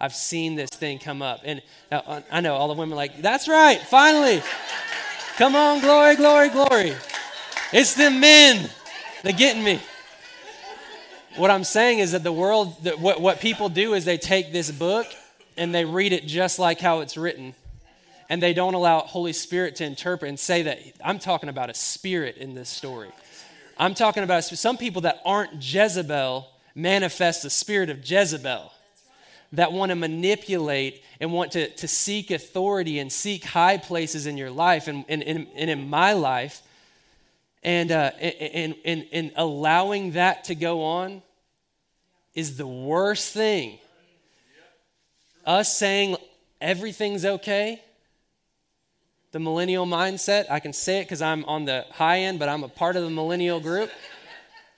I've 0.00 0.14
seen 0.14 0.54
this 0.54 0.70
thing 0.70 0.98
come 0.98 1.22
up. 1.22 1.40
And 1.44 1.62
uh, 1.90 2.20
I 2.30 2.40
know 2.40 2.54
all 2.54 2.68
the 2.68 2.74
women 2.74 2.96
like, 2.96 3.22
that's 3.22 3.48
right, 3.48 3.80
finally. 3.80 4.42
Come 5.36 5.56
on, 5.56 5.80
glory, 5.80 6.16
glory, 6.16 6.48
glory. 6.50 6.94
It's 7.72 7.94
the 7.94 8.10
men 8.10 8.70
They're 9.22 9.32
getting 9.32 9.64
me. 9.64 9.80
What 11.36 11.50
I'm 11.50 11.64
saying 11.64 12.00
is 12.00 12.12
that 12.12 12.22
the 12.22 12.32
world, 12.32 12.84
that 12.84 13.00
what, 13.00 13.20
what 13.20 13.40
people 13.40 13.70
do 13.70 13.94
is 13.94 14.04
they 14.04 14.18
take 14.18 14.52
this 14.52 14.70
book 14.70 15.06
and 15.56 15.74
they 15.74 15.86
read 15.86 16.12
it 16.12 16.26
just 16.26 16.58
like 16.58 16.78
how 16.78 17.00
it's 17.00 17.16
written 17.16 17.54
and 18.34 18.42
they 18.42 18.52
don't 18.52 18.74
allow 18.74 18.98
Holy 18.98 19.32
Spirit 19.32 19.76
to 19.76 19.84
interpret 19.84 20.28
and 20.28 20.36
say 20.36 20.62
that 20.62 20.80
I'm 21.04 21.20
talking 21.20 21.48
about 21.48 21.70
a 21.70 21.74
spirit 21.74 22.36
in 22.36 22.56
this 22.56 22.68
story. 22.68 23.10
I'm 23.78 23.94
talking 23.94 24.24
about 24.24 24.42
some 24.42 24.76
people 24.76 25.02
that 25.02 25.20
aren't 25.24 25.62
Jezebel 25.62 26.48
manifest 26.74 27.44
the 27.44 27.50
spirit 27.50 27.90
of 27.90 27.98
Jezebel 28.10 28.72
that 29.52 29.70
want 29.70 29.90
to 29.90 29.94
manipulate 29.94 31.04
and 31.20 31.32
want 31.32 31.52
to, 31.52 31.68
to 31.76 31.86
seek 31.86 32.32
authority 32.32 32.98
and 32.98 33.12
seek 33.12 33.44
high 33.44 33.78
places 33.78 34.26
in 34.26 34.36
your 34.36 34.50
life 34.50 34.88
and, 34.88 35.04
and, 35.08 35.22
and, 35.22 35.46
and 35.54 35.70
in 35.70 35.88
my 35.88 36.14
life. 36.14 36.60
And, 37.62 37.92
uh, 37.92 38.10
and, 38.18 38.74
and, 38.84 39.06
and 39.12 39.30
allowing 39.36 40.14
that 40.14 40.42
to 40.46 40.56
go 40.56 40.82
on 40.82 41.22
is 42.34 42.56
the 42.56 42.66
worst 42.66 43.32
thing. 43.32 43.78
Us 45.46 45.78
saying 45.78 46.16
everything's 46.60 47.24
okay 47.24 47.80
the 49.34 49.40
millennial 49.40 49.84
mindset. 49.84 50.48
I 50.48 50.60
can 50.60 50.72
say 50.72 51.00
it 51.00 51.06
because 51.06 51.20
I'm 51.20 51.44
on 51.46 51.64
the 51.64 51.84
high 51.90 52.20
end, 52.20 52.38
but 52.38 52.48
I'm 52.48 52.62
a 52.62 52.68
part 52.68 52.94
of 52.94 53.02
the 53.02 53.10
millennial 53.10 53.58
group. 53.58 53.90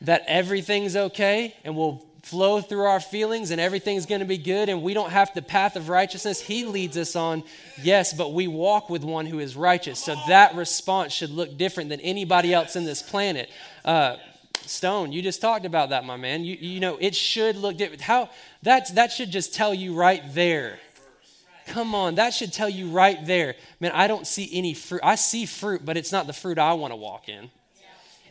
that 0.01 0.25
everything's 0.27 0.97
okay 0.97 1.55
and 1.63 1.77
we'll 1.77 2.05
flow 2.23 2.61
through 2.63 2.85
our 2.85 3.01
feelings 3.01 3.51
and 3.51 3.61
everything's 3.61 4.07
going 4.07 4.21
to 4.21 4.27
be 4.27 4.39
good 4.39 4.69
and 4.69 4.83
we 4.83 4.95
don't 4.95 5.11
have 5.11 5.33
the 5.35 5.41
path 5.41 5.77
of 5.77 5.89
righteousness 5.89 6.41
he 6.41 6.67
leads 6.67 6.99
us 6.99 7.17
on 7.17 7.43
yes 7.83 8.13
but 8.13 8.35
we 8.35 8.47
walk 8.47 8.91
with 8.91 9.05
one 9.05 9.25
who 9.25 9.39
is 9.39 9.57
righteous 9.57 9.99
so 10.05 10.15
that 10.29 10.55
response 10.55 11.15
should 11.15 11.31
look 11.31 11.57
different 11.57 11.89
than 11.89 12.01
anybody 12.01 12.53
else 12.53 12.77
in 12.77 12.85
this 12.85 13.01
planet 13.01 13.49
uh, 13.87 14.17
stone 14.67 15.13
you 15.13 15.23
just 15.23 15.41
talked 15.41 15.65
about 15.65 15.91
that 15.91 16.05
my 16.05 16.17
man 16.17 16.45
you, 16.45 16.57
you 16.57 16.81
know 16.81 16.99
it 17.01 17.15
should 17.15 17.57
look 17.57 17.77
different 17.79 18.03
how 18.03 18.29
that's 18.63 18.91
that 18.91 19.11
should 19.13 19.31
just 19.31 19.55
tell 19.55 19.73
you 19.73 19.95
right 19.95 20.23
there 20.35 20.79
Come 21.67 21.95
on, 21.95 22.15
that 22.15 22.33
should 22.33 22.53
tell 22.53 22.69
you 22.69 22.89
right 22.89 23.25
there. 23.27 23.57
Man, 23.81 23.91
I 23.93 24.07
don't 24.07 24.27
see 24.27 24.49
any 24.53 24.73
fruit. 24.73 25.01
I 25.03 25.17
see 25.17 25.47
fruit, 25.47 25.85
but 25.85 25.97
it's 25.97 26.13
not 26.13 26.27
the 26.27 26.33
fruit 26.33 26.59
I 26.59 26.75
want 26.75 26.93
to 26.93 26.97
walk 26.97 27.29
in. 27.29 27.51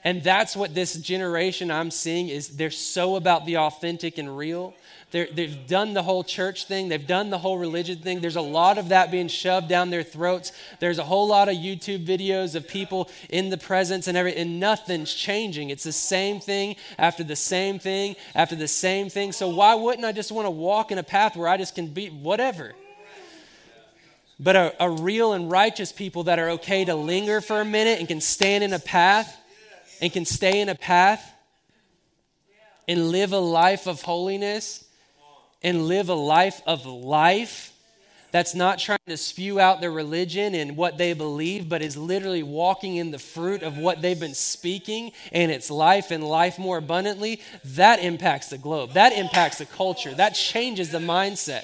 And 0.05 0.21
that's 0.21 0.55
what 0.55 0.75
this 0.75 0.93
generation 0.93 1.71
I'm 1.71 1.89
seeing 1.89 2.29
is 2.29 2.49
they're 2.49 2.69
so 2.69 3.15
about 3.15 3.47
the 3.47 3.57
authentic 3.57 4.19
and 4.19 4.37
real. 4.37 4.75
they 5.09 5.25
have 5.35 5.65
done 5.65 5.95
the 5.95 6.03
whole 6.03 6.23
church 6.23 6.67
thing. 6.67 6.89
They've 6.89 7.07
done 7.07 7.31
the 7.31 7.39
whole 7.39 7.57
religion 7.57 7.97
thing. 7.97 8.21
There's 8.21 8.35
a 8.35 8.41
lot 8.41 8.77
of 8.77 8.89
that 8.89 9.09
being 9.09 9.27
shoved 9.27 9.67
down 9.67 9.89
their 9.89 10.03
throats. 10.03 10.51
There's 10.79 10.99
a 10.99 11.03
whole 11.03 11.27
lot 11.27 11.49
of 11.49 11.55
YouTube 11.55 12.05
videos 12.05 12.53
of 12.53 12.67
people 12.67 13.09
in 13.31 13.49
the 13.49 13.57
presence 13.57 14.07
and 14.07 14.15
everything, 14.15 14.41
and 14.41 14.59
nothing's 14.59 15.11
changing. 15.11 15.71
It's 15.71 15.83
the 15.83 15.91
same 15.91 16.39
thing 16.39 16.75
after 16.99 17.23
the 17.23 17.35
same 17.35 17.79
thing 17.79 18.15
after 18.35 18.55
the 18.55 18.67
same 18.67 19.09
thing. 19.09 19.31
So 19.31 19.49
why 19.49 19.73
wouldn't 19.73 20.05
I 20.05 20.11
just 20.11 20.31
want 20.31 20.45
to 20.45 20.51
walk 20.51 20.91
in 20.91 20.99
a 20.99 21.03
path 21.03 21.35
where 21.35 21.47
I 21.47 21.57
just 21.57 21.73
can 21.73 21.87
be 21.87 22.09
whatever? 22.09 22.75
But 24.39 24.55
a, 24.55 24.83
a 24.83 24.89
real 24.89 25.33
and 25.33 25.49
righteous 25.49 25.91
people 25.91 26.23
that 26.23 26.39
are 26.39 26.51
okay 26.51 26.85
to 26.85 26.95
linger 26.95 27.41
for 27.41 27.61
a 27.61 27.65
minute 27.65 27.99
and 27.99 28.07
can 28.07 28.21
stand 28.21 28.63
in 28.63 28.73
a 28.73 28.79
path 28.79 29.37
and 30.01 30.11
can 30.11 30.25
stay 30.25 30.59
in 30.61 30.69
a 30.69 30.75
path 30.75 31.31
and 32.87 33.09
live 33.09 33.33
a 33.33 33.39
life 33.39 33.87
of 33.87 34.01
holiness 34.01 34.85
and 35.63 35.87
live 35.87 36.09
a 36.09 36.15
life 36.15 36.61
of 36.67 36.85
life 36.85 37.71
that's 38.35 38.53
not 38.53 38.79
trying 38.79 38.99
to 39.07 39.15
spew 39.15 39.61
out 39.61 39.79
their 39.79 39.91
religion 39.91 40.55
and 40.55 40.75
what 40.75 40.97
they 40.97 41.13
believe, 41.13 41.69
but 41.69 41.81
is 41.81 41.95
literally 41.95 42.43
walking 42.43 42.97
in 42.97 43.11
the 43.11 43.17
fruit 43.17 43.63
of 43.63 43.77
what 43.77 44.01
they've 44.01 44.19
been 44.19 44.33
speaking 44.33 45.13
and 45.31 45.49
its 45.49 45.71
life 45.71 46.11
and 46.11 46.21
life 46.21 46.59
more 46.59 46.77
abundantly, 46.77 47.39
that 47.63 47.99
impacts 47.99 48.49
the 48.49 48.57
globe. 48.57 48.91
That 48.91 49.13
impacts 49.13 49.59
the 49.59 49.65
culture. 49.65 50.13
That 50.13 50.31
changes 50.31 50.91
the 50.91 50.97
mindset. 50.97 51.63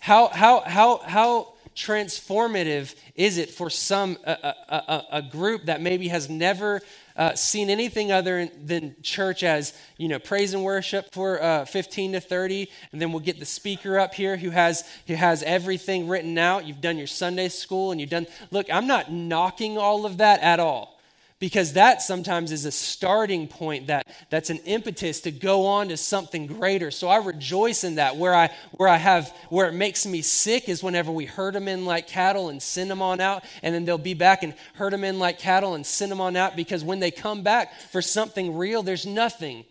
How, 0.00 0.28
how, 0.28 0.60
how, 0.60 0.96
how 1.04 1.51
transformative 1.74 2.94
is 3.14 3.38
it 3.38 3.50
for 3.50 3.70
some 3.70 4.16
a, 4.24 4.54
a, 4.68 5.04
a 5.12 5.22
group 5.22 5.64
that 5.66 5.80
maybe 5.80 6.08
has 6.08 6.28
never 6.28 6.80
uh, 7.16 7.34
seen 7.34 7.70
anything 7.70 8.10
other 8.10 8.48
than 8.62 8.94
church 9.02 9.42
as 9.42 9.74
you 9.96 10.08
know 10.08 10.18
praise 10.18 10.54
and 10.54 10.64
worship 10.64 11.12
for 11.12 11.42
uh, 11.42 11.64
15 11.64 12.12
to 12.12 12.20
30 12.20 12.68
and 12.92 13.00
then 13.00 13.10
we'll 13.10 13.20
get 13.20 13.38
the 13.38 13.46
speaker 13.46 13.98
up 13.98 14.14
here 14.14 14.36
who 14.36 14.50
has 14.50 14.84
who 15.06 15.14
has 15.14 15.42
everything 15.42 16.08
written 16.08 16.36
out. 16.38 16.66
You've 16.66 16.80
done 16.80 16.98
your 16.98 17.06
sunday 17.06 17.48
school 17.48 17.90
and 17.92 18.00
you've 18.00 18.10
done 18.10 18.26
look 18.50 18.66
i'm 18.70 18.86
not 18.86 19.12
knocking 19.12 19.78
all 19.78 20.06
of 20.06 20.18
that 20.18 20.40
at 20.40 20.60
all 20.60 20.98
because 21.42 21.72
that 21.72 22.00
sometimes 22.00 22.52
is 22.52 22.66
a 22.66 22.70
starting 22.70 23.48
point 23.48 23.88
that 23.88 24.06
that's 24.30 24.48
an 24.48 24.58
impetus 24.58 25.22
to 25.22 25.32
go 25.32 25.66
on 25.66 25.88
to 25.88 25.96
something 25.96 26.46
greater. 26.46 26.92
So 26.92 27.08
i 27.08 27.16
rejoice 27.16 27.82
in 27.82 27.96
that 27.96 28.16
where 28.16 28.32
i 28.32 28.48
where 28.76 28.88
i 28.88 28.96
have 28.96 29.28
where 29.48 29.68
it 29.68 29.72
makes 29.72 30.06
me 30.06 30.22
sick 30.22 30.68
is 30.68 30.84
whenever 30.84 31.10
we 31.10 31.24
herd 31.24 31.56
them 31.56 31.66
in 31.66 31.84
like 31.84 32.06
cattle 32.06 32.48
and 32.48 32.62
send 32.62 32.88
them 32.88 33.02
on 33.02 33.20
out 33.20 33.42
and 33.64 33.74
then 33.74 33.84
they'll 33.84 33.98
be 33.98 34.14
back 34.14 34.44
and 34.44 34.54
herd 34.74 34.92
them 34.92 35.02
in 35.02 35.18
like 35.18 35.40
cattle 35.40 35.74
and 35.74 35.84
send 35.84 36.12
them 36.12 36.20
on 36.20 36.36
out 36.36 36.54
because 36.54 36.84
when 36.84 37.00
they 37.00 37.10
come 37.10 37.42
back 37.42 37.74
for 37.90 38.00
something 38.00 38.56
real 38.56 38.84
there's 38.84 39.04
nothing 39.04 39.64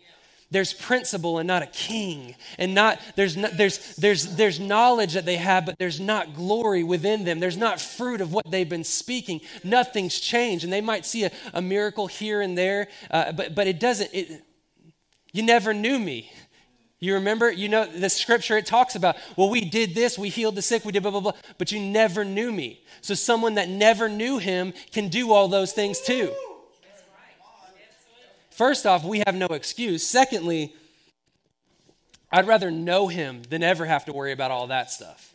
there's 0.52 0.72
principle 0.72 1.38
and 1.38 1.46
not 1.46 1.62
a 1.62 1.66
king 1.66 2.34
and 2.58 2.74
not 2.74 3.00
there's 3.16 3.36
no, 3.36 3.48
there's 3.48 3.96
there's 3.96 4.36
there's 4.36 4.60
knowledge 4.60 5.14
that 5.14 5.24
they 5.24 5.36
have 5.36 5.66
but 5.66 5.78
there's 5.78 5.98
not 5.98 6.34
glory 6.34 6.84
within 6.84 7.24
them. 7.24 7.40
There's 7.40 7.56
not 7.56 7.80
fruit 7.80 8.20
of 8.20 8.32
what 8.32 8.50
they've 8.50 8.68
been 8.68 8.84
speaking. 8.84 9.40
Nothing's 9.64 10.20
changed. 10.20 10.64
And 10.64 10.72
they 10.72 10.80
might 10.80 11.06
see 11.06 11.24
a, 11.24 11.32
a 11.54 11.62
miracle 11.62 12.06
here 12.06 12.40
and 12.42 12.56
there 12.56 12.88
uh, 13.10 13.32
but 13.32 13.54
but 13.54 13.66
it 13.66 13.80
doesn't 13.80 14.10
it, 14.12 14.44
you 15.32 15.42
never 15.42 15.72
knew 15.72 15.98
me. 15.98 16.30
You 17.00 17.14
remember? 17.14 17.50
You 17.50 17.68
know 17.68 17.86
the 17.86 18.10
scripture 18.10 18.56
it 18.58 18.66
talks 18.66 18.94
about 18.94 19.16
well 19.36 19.48
we 19.48 19.62
did 19.62 19.94
this 19.94 20.18
we 20.18 20.28
healed 20.28 20.54
the 20.54 20.62
sick 20.62 20.84
we 20.84 20.92
did 20.92 21.02
blah 21.02 21.10
blah 21.10 21.20
blah 21.20 21.32
but 21.58 21.72
you 21.72 21.80
never 21.80 22.24
knew 22.24 22.52
me. 22.52 22.84
So 23.00 23.14
someone 23.14 23.54
that 23.54 23.68
never 23.68 24.08
knew 24.08 24.38
him 24.38 24.74
can 24.92 25.08
do 25.08 25.32
all 25.32 25.48
those 25.48 25.72
things 25.72 26.00
too 26.00 26.32
First 28.62 28.86
off, 28.86 29.02
we 29.02 29.24
have 29.26 29.34
no 29.34 29.46
excuse. 29.46 30.06
Secondly, 30.06 30.72
I'd 32.30 32.46
rather 32.46 32.70
know 32.70 33.08
him 33.08 33.42
than 33.42 33.64
ever 33.64 33.86
have 33.86 34.04
to 34.04 34.12
worry 34.12 34.30
about 34.30 34.52
all 34.52 34.68
that 34.68 34.88
stuff. 34.88 35.34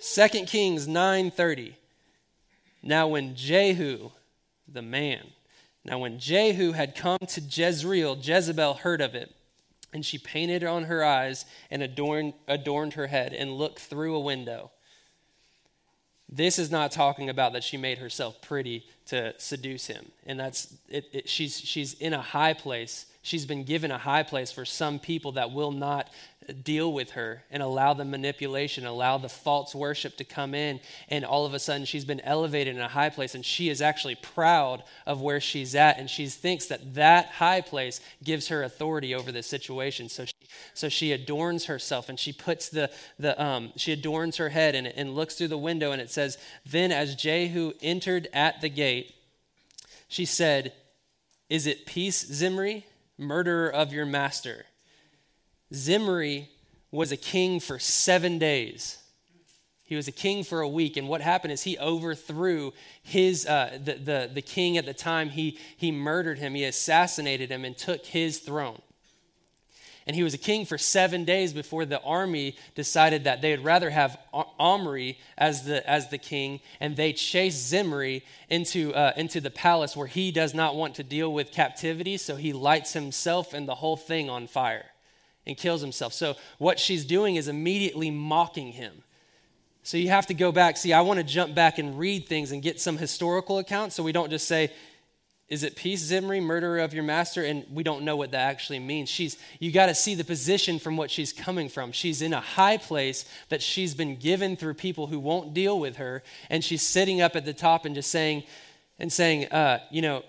2 0.00 0.28
Kings 0.44 0.86
9:30. 0.86 1.76
Now 2.82 3.08
when 3.08 3.34
Jehu, 3.34 4.10
the 4.68 4.82
man, 4.82 5.32
now 5.82 5.98
when 5.98 6.18
Jehu 6.18 6.72
had 6.72 6.94
come 6.94 7.20
to 7.26 7.40
Jezreel, 7.40 8.18
Jezebel 8.20 8.74
heard 8.74 9.00
of 9.00 9.14
it, 9.14 9.34
and 9.94 10.04
she 10.04 10.18
painted 10.18 10.62
on 10.62 10.84
her 10.84 11.02
eyes 11.02 11.46
and 11.70 11.82
adorned, 11.82 12.34
adorned 12.46 12.92
her 12.92 13.06
head 13.06 13.32
and 13.32 13.56
looked 13.56 13.78
through 13.78 14.14
a 14.14 14.20
window. 14.20 14.72
This 16.28 16.58
is 16.58 16.70
not 16.70 16.92
talking 16.92 17.30
about 17.30 17.54
that 17.54 17.64
she 17.64 17.78
made 17.78 17.96
herself 17.96 18.42
pretty 18.42 18.84
to 19.06 19.34
seduce 19.38 19.86
him. 19.86 20.06
And 20.26 20.38
that's, 20.40 20.74
it, 20.88 21.06
it, 21.12 21.28
she's, 21.28 21.60
she's 21.60 21.94
in 21.94 22.14
a 22.14 22.20
high 22.20 22.54
place. 22.54 23.06
She's 23.22 23.46
been 23.46 23.64
given 23.64 23.90
a 23.90 23.98
high 23.98 24.22
place 24.22 24.52
for 24.52 24.64
some 24.64 24.98
people 24.98 25.32
that 25.32 25.50
will 25.50 25.72
not 25.72 26.10
deal 26.62 26.92
with 26.92 27.12
her 27.12 27.42
and 27.50 27.62
allow 27.62 27.94
the 27.94 28.04
manipulation, 28.04 28.84
allow 28.84 29.18
the 29.18 29.28
false 29.28 29.74
worship 29.74 30.16
to 30.18 30.24
come 30.24 30.54
in. 30.54 30.80
And 31.08 31.24
all 31.24 31.46
of 31.46 31.54
a 31.54 31.58
sudden, 31.58 31.86
she's 31.86 32.04
been 32.04 32.20
elevated 32.20 32.76
in 32.76 32.82
a 32.82 32.88
high 32.88 33.10
place, 33.10 33.34
and 33.34 33.44
she 33.44 33.68
is 33.68 33.80
actually 33.80 34.16
proud 34.16 34.82
of 35.06 35.22
where 35.22 35.40
she's 35.40 35.74
at. 35.74 35.98
And 35.98 36.08
she 36.08 36.26
thinks 36.26 36.66
that 36.66 36.94
that 36.94 37.26
high 37.26 37.60
place 37.60 38.00
gives 38.22 38.48
her 38.48 38.62
authority 38.62 39.14
over 39.14 39.32
this 39.32 39.46
situation. 39.46 40.08
So 40.08 40.26
so 40.74 40.88
she 40.88 41.12
adorns 41.12 41.66
herself 41.66 42.08
and 42.08 42.18
she 42.18 42.32
puts 42.32 42.68
the, 42.68 42.90
the 43.18 43.40
um, 43.42 43.72
she 43.76 43.92
adorns 43.92 44.36
her 44.36 44.48
head 44.48 44.74
and, 44.74 44.86
and 44.86 45.14
looks 45.14 45.36
through 45.36 45.48
the 45.48 45.58
window, 45.58 45.92
and 45.92 46.00
it 46.00 46.10
says, 46.10 46.38
Then 46.66 46.92
as 46.92 47.14
Jehu 47.14 47.72
entered 47.82 48.28
at 48.32 48.60
the 48.60 48.68
gate, 48.68 49.14
she 50.08 50.24
said, 50.24 50.72
Is 51.48 51.66
it 51.66 51.86
peace, 51.86 52.26
Zimri, 52.26 52.86
murderer 53.18 53.68
of 53.68 53.92
your 53.92 54.06
master? 54.06 54.66
Zimri 55.72 56.48
was 56.90 57.10
a 57.10 57.16
king 57.16 57.60
for 57.60 57.78
seven 57.78 58.38
days. 58.38 58.98
He 59.84 59.96
was 59.96 60.08
a 60.08 60.12
king 60.12 60.44
for 60.44 60.60
a 60.60 60.68
week, 60.68 60.96
and 60.96 61.08
what 61.08 61.20
happened 61.20 61.52
is 61.52 61.62
he 61.62 61.78
overthrew 61.78 62.72
his 63.02 63.46
uh, 63.46 63.78
the, 63.82 63.94
the, 63.94 64.30
the 64.32 64.42
king 64.42 64.78
at 64.78 64.86
the 64.86 64.94
time. 64.94 65.28
He, 65.28 65.58
he 65.76 65.92
murdered 65.92 66.38
him, 66.38 66.54
he 66.54 66.64
assassinated 66.64 67.50
him, 67.50 67.64
and 67.66 67.76
took 67.76 68.06
his 68.06 68.38
throne. 68.38 68.80
And 70.06 70.14
he 70.14 70.22
was 70.22 70.34
a 70.34 70.38
king 70.38 70.66
for 70.66 70.76
seven 70.76 71.24
days 71.24 71.54
before 71.54 71.86
the 71.86 72.00
army 72.02 72.56
decided 72.74 73.24
that 73.24 73.40
they 73.40 73.52
would 73.52 73.64
rather 73.64 73.88
have 73.88 74.18
Omri 74.32 75.18
as 75.38 75.64
the, 75.64 75.88
as 75.88 76.10
the 76.10 76.18
king, 76.18 76.60
and 76.78 76.94
they 76.94 77.14
chase 77.14 77.54
Zimri 77.54 78.22
into, 78.50 78.92
uh, 78.94 79.12
into 79.16 79.40
the 79.40 79.50
palace 79.50 79.96
where 79.96 80.06
he 80.06 80.30
does 80.30 80.52
not 80.52 80.76
want 80.76 80.94
to 80.96 81.02
deal 81.02 81.32
with 81.32 81.52
captivity, 81.52 82.18
so 82.18 82.36
he 82.36 82.52
lights 82.52 82.92
himself 82.92 83.54
and 83.54 83.66
the 83.66 83.76
whole 83.76 83.96
thing 83.96 84.28
on 84.28 84.46
fire 84.46 84.86
and 85.46 85.56
kills 85.56 85.80
himself. 85.80 86.12
So 86.12 86.36
what 86.58 86.78
she's 86.78 87.04
doing 87.04 87.36
is 87.36 87.48
immediately 87.48 88.10
mocking 88.10 88.72
him. 88.72 89.02
So 89.82 89.96
you 89.98 90.08
have 90.08 90.26
to 90.28 90.34
go 90.34 90.52
back. 90.52 90.76
See, 90.76 90.92
I 90.92 91.02
want 91.02 91.18
to 91.18 91.24
jump 91.24 91.54
back 91.54 91.78
and 91.78 91.98
read 91.98 92.26
things 92.26 92.52
and 92.52 92.62
get 92.62 92.80
some 92.80 92.96
historical 92.96 93.58
accounts 93.58 93.94
so 93.94 94.02
we 94.02 94.12
don't 94.12 94.30
just 94.30 94.48
say, 94.48 94.70
is 95.48 95.62
it 95.62 95.76
peace, 95.76 96.00
Zimri, 96.00 96.40
murderer 96.40 96.78
of 96.78 96.94
your 96.94 97.02
master? 97.02 97.44
And 97.44 97.66
we 97.70 97.82
don't 97.82 98.04
know 98.04 98.16
what 98.16 98.30
that 98.30 98.48
actually 98.48 98.78
means. 98.78 99.10
She's 99.10 99.36
you 99.60 99.70
got 99.72 99.86
to 99.86 99.94
see 99.94 100.14
the 100.14 100.24
position 100.24 100.78
from 100.78 100.96
what 100.96 101.10
she's 101.10 101.32
coming 101.32 101.68
from. 101.68 101.92
She's 101.92 102.22
in 102.22 102.32
a 102.32 102.40
high 102.40 102.78
place 102.78 103.26
that 103.50 103.62
she's 103.62 103.94
been 103.94 104.16
given 104.16 104.56
through 104.56 104.74
people 104.74 105.08
who 105.08 105.20
won't 105.20 105.52
deal 105.52 105.78
with 105.78 105.96
her, 105.96 106.22
and 106.48 106.64
she's 106.64 106.82
sitting 106.82 107.20
up 107.20 107.36
at 107.36 107.44
the 107.44 107.52
top 107.52 107.84
and 107.84 107.94
just 107.94 108.10
saying, 108.10 108.44
and 108.98 109.12
saying, 109.12 109.46
uh, 109.46 109.80
you 109.90 110.00
know, 110.00 110.24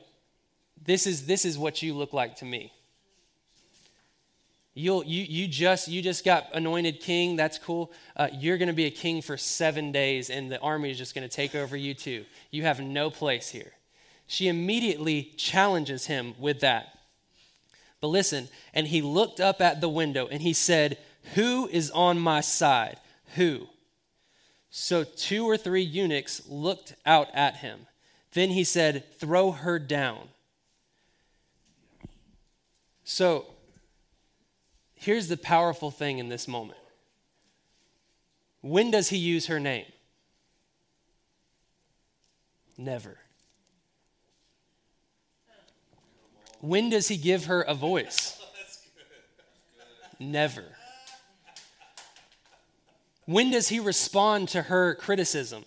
this 0.83 1.07
is 1.07 1.25
this 1.25 1.45
is 1.45 1.57
what 1.57 1.81
you 1.81 1.93
look 1.93 2.11
like 2.11 2.35
to 2.37 2.45
me. 2.45 2.73
You'll, 4.77 5.05
you, 5.05 5.23
you, 5.23 5.47
just, 5.47 5.87
you 5.87 6.01
just 6.01 6.25
got 6.25 6.49
anointed 6.53 6.99
king. 6.99 7.37
That's 7.37 7.57
cool. 7.57 7.93
Uh, 8.17 8.27
you're 8.33 8.57
going 8.57 8.67
to 8.67 8.73
be 8.73 8.83
a 8.83 8.91
king 8.91 9.21
for 9.21 9.37
seven 9.37 9.93
days, 9.93 10.29
and 10.29 10.51
the 10.51 10.59
army 10.59 10.91
is 10.91 10.97
just 10.97 11.15
going 11.15 11.25
to 11.25 11.33
take 11.33 11.55
over 11.55 11.77
you 11.77 11.93
too. 11.93 12.25
You 12.51 12.63
have 12.63 12.81
no 12.81 13.09
place 13.09 13.47
here. 13.47 13.71
She 14.27 14.47
immediately 14.47 15.33
challenges 15.37 16.07
him 16.07 16.33
with 16.39 16.59
that. 16.61 16.87
But 18.01 18.07
listen, 18.07 18.49
and 18.73 18.87
he 18.87 19.01
looked 19.01 19.39
up 19.39 19.61
at 19.61 19.81
the 19.81 19.89
window 19.89 20.27
and 20.27 20.41
he 20.41 20.53
said, 20.53 20.97
Who 21.35 21.67
is 21.67 21.91
on 21.91 22.19
my 22.19 22.41
side? 22.41 22.97
Who? 23.35 23.67
So 24.69 25.03
two 25.03 25.45
or 25.45 25.57
three 25.57 25.83
eunuchs 25.83 26.41
looked 26.47 26.95
out 27.05 27.29
at 27.33 27.57
him. 27.57 27.87
Then 28.33 28.49
he 28.49 28.63
said, 28.63 29.05
Throw 29.19 29.51
her 29.51 29.79
down. 29.79 30.29
So 33.03 33.45
Here's 35.05 35.27
the 35.27 35.37
powerful 35.37 35.91
thing 35.91 36.17
in 36.17 36.29
this 36.29 36.47
moment. 36.47 36.79
When 38.61 38.89
does 38.89 39.09
he 39.09 39.17
use 39.17 39.45
her 39.45 39.59
name? 39.59 39.85
Never. 42.75 43.19
When 46.65 46.89
does 46.89 47.07
he 47.07 47.17
give 47.17 47.45
her 47.45 47.61
a 47.61 47.75
voice? 47.75 48.41
Never. 50.19 50.63
When 53.25 53.51
does 53.51 53.69
he 53.69 53.79
respond 53.79 54.49
to 54.49 54.63
her 54.63 54.95
criticism? 54.95 55.65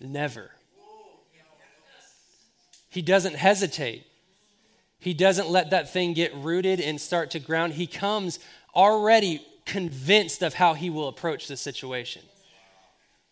Never. 0.00 0.52
He 2.88 3.02
doesn't 3.02 3.36
hesitate. 3.36 4.06
He 4.98 5.12
doesn't 5.12 5.50
let 5.50 5.70
that 5.70 5.92
thing 5.92 6.14
get 6.14 6.34
rooted 6.34 6.80
and 6.80 6.98
start 6.98 7.30
to 7.32 7.38
ground. 7.38 7.74
He 7.74 7.86
comes 7.86 8.38
already 8.74 9.46
convinced 9.66 10.42
of 10.42 10.54
how 10.54 10.72
he 10.72 10.88
will 10.88 11.08
approach 11.08 11.46
the 11.46 11.58
situation. 11.58 12.22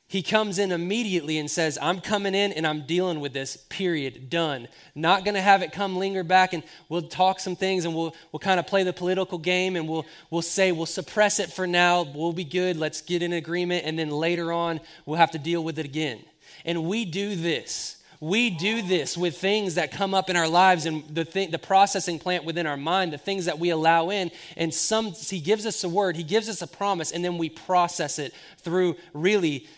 He 0.07 0.23
comes 0.23 0.59
in 0.59 0.71
immediately 0.71 1.39
and 1.39 1.51
says, 1.51 1.79
I'm 1.81 2.01
coming 2.01 2.35
in 2.35 2.53
and 2.53 2.67
I'm 2.67 2.87
dealing 2.87 3.21
with 3.21 3.33
this, 3.33 3.57
period, 3.57 4.29
done. 4.29 4.69
Not 4.95 5.25
going 5.25 5.35
to 5.35 5.41
have 5.41 5.63
it 5.63 5.73
come 5.73 5.97
linger 5.97 6.23
back 6.23 6.53
and 6.53 6.63
we'll 6.89 7.03
talk 7.03 7.41
some 7.41 7.57
things 7.57 7.85
and 7.85 7.95
we'll, 7.95 8.15
we'll 8.31 8.41
kind 8.41 8.61
of 8.61 8.67
play 8.67 8.83
the 8.83 8.93
political 8.93 9.39
game 9.39 9.77
and 9.77 9.89
we'll, 9.89 10.07
we'll 10.31 10.43
say, 10.43 10.73
we'll 10.73 10.87
suppress 10.87 11.41
it 11.41 11.51
for 11.51 11.67
now, 11.67 12.03
we'll 12.03 12.33
be 12.33 12.45
good, 12.45 12.77
let's 12.77 13.01
get 13.01 13.23
in 13.23 13.33
agreement, 13.33 13.87
and 13.87 13.99
then 13.99 14.11
later 14.11 14.53
on 14.53 14.79
we'll 15.07 15.19
have 15.19 15.31
to 15.33 15.39
deal 15.39 15.65
with 15.65 15.79
it 15.79 15.87
again. 15.87 16.21
And 16.65 16.85
we 16.85 17.05
do 17.05 17.35
this 17.35 17.97
we 18.25 18.49
do 18.49 18.81
this 18.81 19.19
with 19.19 19.37
things 19.37 19.75
that 19.75 19.93
come 19.93 20.15
up 20.15 20.31
in 20.31 20.37
our 20.37 20.49
lives 20.49 20.87
and 20.87 21.05
the, 21.15 21.27
thing, 21.27 21.51
the 21.51 21.59
processing 21.59 22.19
plant 22.19 22.45
within 22.45 22.67
our 22.67 22.77
mind, 22.77 23.13
the 23.13 23.19
things 23.19 23.45
that 23.45 23.59
we 23.59 23.69
allow 23.69 24.09
in. 24.09 24.31
And 24.57 24.73
some, 24.73 25.13
he 25.13 25.41
gives 25.41 25.67
us 25.67 25.85
a 25.85 25.91
word, 25.91 26.17
he 26.17 26.23
gives 26.23 26.49
us 26.49 26.63
a 26.63 26.67
promise, 26.67 27.11
and 27.11 27.23
then 27.23 27.37
we 27.37 27.51
process 27.51 28.19
it 28.19 28.33
through 28.57 28.97
really 29.13 29.69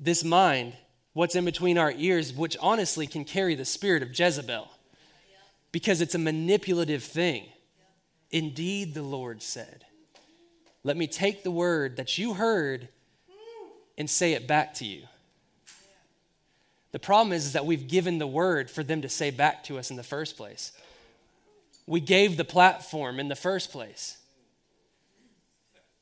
this 0.00 0.24
mind, 0.24 0.72
what's 1.12 1.36
in 1.36 1.44
between 1.44 1.78
our 1.78 1.92
ears, 1.92 2.32
which 2.32 2.56
honestly 2.60 3.06
can 3.06 3.24
carry 3.24 3.54
the 3.54 3.64
spirit 3.64 4.02
of 4.02 4.18
Jezebel 4.18 4.68
because 5.72 6.00
it's 6.00 6.14
a 6.14 6.18
manipulative 6.18 7.04
thing. 7.04 7.44
Indeed, 8.30 8.94
the 8.94 9.02
Lord 9.02 9.42
said, 9.42 9.84
Let 10.82 10.96
me 10.96 11.06
take 11.06 11.42
the 11.42 11.50
word 11.50 11.96
that 11.96 12.16
you 12.18 12.34
heard 12.34 12.88
and 13.98 14.08
say 14.08 14.32
it 14.32 14.46
back 14.46 14.74
to 14.74 14.84
you. 14.84 15.02
The 16.92 16.98
problem 16.98 17.32
is, 17.32 17.46
is 17.46 17.52
that 17.52 17.66
we've 17.66 17.86
given 17.86 18.18
the 18.18 18.26
word 18.26 18.70
for 18.70 18.82
them 18.82 19.02
to 19.02 19.08
say 19.08 19.30
back 19.30 19.62
to 19.64 19.78
us 19.78 19.90
in 19.90 19.96
the 19.96 20.02
first 20.02 20.36
place. 20.36 20.72
We 21.86 22.00
gave 22.00 22.36
the 22.36 22.44
platform 22.44 23.20
in 23.20 23.28
the 23.28 23.36
first 23.36 23.70
place. 23.70 24.16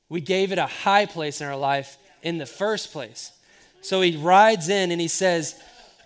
We 0.08 0.20
gave 0.20 0.52
it 0.52 0.58
a 0.58 0.66
high 0.66 1.06
place 1.06 1.40
in 1.40 1.46
our 1.46 1.56
life 1.56 1.98
in 2.22 2.38
the 2.38 2.46
first 2.46 2.92
place. 2.92 3.32
So 3.80 4.00
he 4.00 4.16
rides 4.16 4.68
in 4.68 4.90
and 4.90 5.00
he 5.00 5.08
says, 5.08 5.60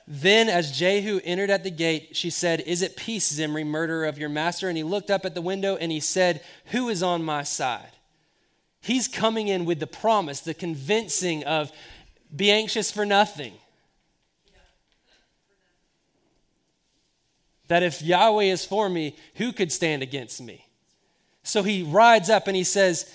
Then 0.06 0.48
as 0.48 0.76
Jehu 0.76 1.20
entered 1.24 1.50
at 1.50 1.64
the 1.64 1.70
gate, 1.70 2.16
she 2.16 2.30
said, 2.30 2.60
Is 2.60 2.82
it 2.82 2.96
peace, 2.96 3.32
Zimri, 3.32 3.64
murderer 3.64 4.04
of 4.04 4.18
your 4.18 4.28
master? 4.28 4.68
And 4.68 4.76
he 4.76 4.84
looked 4.84 5.10
up 5.10 5.24
at 5.24 5.34
the 5.34 5.42
window 5.42 5.76
and 5.76 5.90
he 5.90 6.00
said, 6.00 6.42
Who 6.66 6.88
is 6.88 7.02
on 7.02 7.22
my 7.22 7.42
side? 7.42 7.92
He's 8.80 9.08
coming 9.08 9.48
in 9.48 9.64
with 9.64 9.80
the 9.80 9.86
promise, 9.86 10.40
the 10.40 10.54
convincing 10.54 11.44
of, 11.44 11.72
Be 12.34 12.50
anxious 12.50 12.90
for 12.90 13.06
nothing 13.06 13.54
that 17.72 17.82
if 17.82 18.02
Yahweh 18.02 18.44
is 18.44 18.66
for 18.66 18.86
me, 18.90 19.16
who 19.36 19.50
could 19.50 19.72
stand 19.72 20.02
against 20.02 20.42
me? 20.42 20.66
So 21.42 21.62
he 21.62 21.82
rides 21.82 22.28
up 22.28 22.46
and 22.46 22.54
he 22.54 22.64
says, 22.64 23.10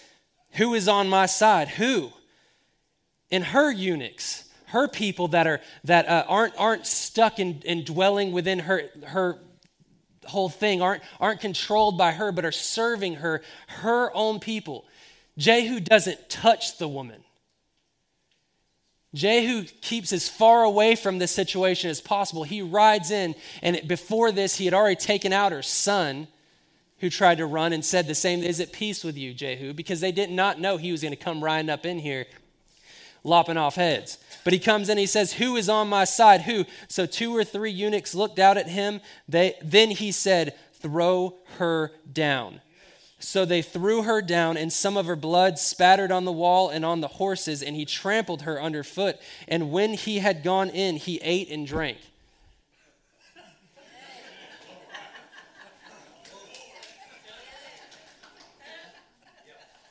Who 0.53 0.73
is 0.73 0.87
on 0.87 1.09
my 1.09 1.27
side? 1.27 1.67
Who? 1.67 2.11
And 3.29 3.43
her 3.43 3.71
eunuchs, 3.71 4.45
her 4.68 4.88
people 4.88 5.30
that, 5.30 5.47
are, 5.47 5.61
that 5.86 6.07
uh, 6.07 6.26
aren't, 6.28 6.53
aren't 6.57 6.86
stuck 6.86 7.39
in, 7.39 7.61
in 7.65 7.84
dwelling 7.84 8.32
within 8.32 8.59
her, 8.59 8.84
her 9.05 9.38
whole 10.26 10.49
thing, 10.49 10.82
aren't, 10.82 11.03
aren't 11.20 11.39
controlled 11.39 11.97
by 11.97 12.11
her, 12.11 12.32
but 12.32 12.45
are 12.45 12.51
serving 12.51 13.15
her, 13.15 13.41
her 13.68 14.11
own 14.13 14.39
people. 14.39 14.86
Jehu 15.38 15.80
doesn't 15.80 16.30
touch 16.30 16.78
the 16.78 16.88
woman. 16.88 17.24
Jehu 19.13 19.63
keeps 19.82 20.11
as 20.11 20.28
far 20.28 20.63
away 20.63 20.95
from 20.95 21.18
this 21.18 21.32
situation 21.32 21.89
as 21.89 22.01
possible. 22.01 22.43
He 22.43 22.61
rides 22.61 23.09
in, 23.09 23.36
and 23.61 23.88
before 23.88 24.32
this, 24.32 24.57
he 24.57 24.65
had 24.65 24.74
already 24.74 24.97
taken 24.97 25.32
out 25.32 25.53
her 25.53 25.61
son, 25.61 26.28
who 26.99 27.09
tried 27.09 27.38
to 27.38 27.45
run 27.45 27.74
and 27.74 27.86
said 27.86 28.07
the 28.07 28.15
same 28.15 28.43
Is 28.43 28.59
it 28.59 28.74
peace 28.74 29.03
with 29.03 29.18
you, 29.18 29.34
Jehu? 29.34 29.74
Because 29.74 30.01
they 30.01 30.11
did 30.11 30.30
not 30.30 30.59
know 30.59 30.78
he 30.78 30.91
was 30.91 31.01
going 31.01 31.13
to 31.13 31.24
come 31.24 31.43
riding 31.43 31.70
up 31.70 31.86
in 31.86 31.99
here, 31.99 32.26
lopping 33.24 33.57
off 33.57 33.76
heads. 33.76 34.18
But 34.43 34.53
he 34.53 34.59
comes 34.59 34.89
in, 34.89 34.97
he 34.97 35.05
says, 35.05 35.34
Who 35.34 35.55
is 35.55 35.70
on 35.70 35.89
my 35.89 36.05
side? 36.05 36.41
Who? 36.41 36.65
So 36.88 37.05
two 37.05 37.36
or 37.36 37.43
three 37.43 37.72
eunuchs 37.72 38.15
looked 38.15 38.39
out 38.39 38.57
at 38.57 38.70
him. 38.70 39.01
They, 39.28 39.55
then 39.61 39.91
he 39.91 40.11
said, 40.11 40.53
Throw 40.74 41.36
her 41.57 41.91
down. 42.11 42.61
So 43.20 43.45
they 43.45 43.61
threw 43.61 44.03
her 44.03 44.22
down, 44.22 44.57
and 44.57 44.72
some 44.72 44.95
of 44.95 45.07
her 45.07 45.15
blood 45.15 45.57
spattered 45.57 46.11
on 46.11 46.24
the 46.26 46.32
wall 46.32 46.70
and 46.70 46.86
on 46.86 47.01
the 47.01 47.07
horses, 47.07 47.63
and 47.63 47.76
he 47.76 47.84
trampled 47.84 48.43
her 48.43 48.61
underfoot. 48.61 49.18
And 49.47 49.72
when 49.72 49.93
he 49.93 50.20
had 50.20 50.43
gone 50.43 50.70
in, 50.70 50.97
he 50.97 51.20
ate 51.24 51.49
and 51.49 51.65
drank. 51.65 51.97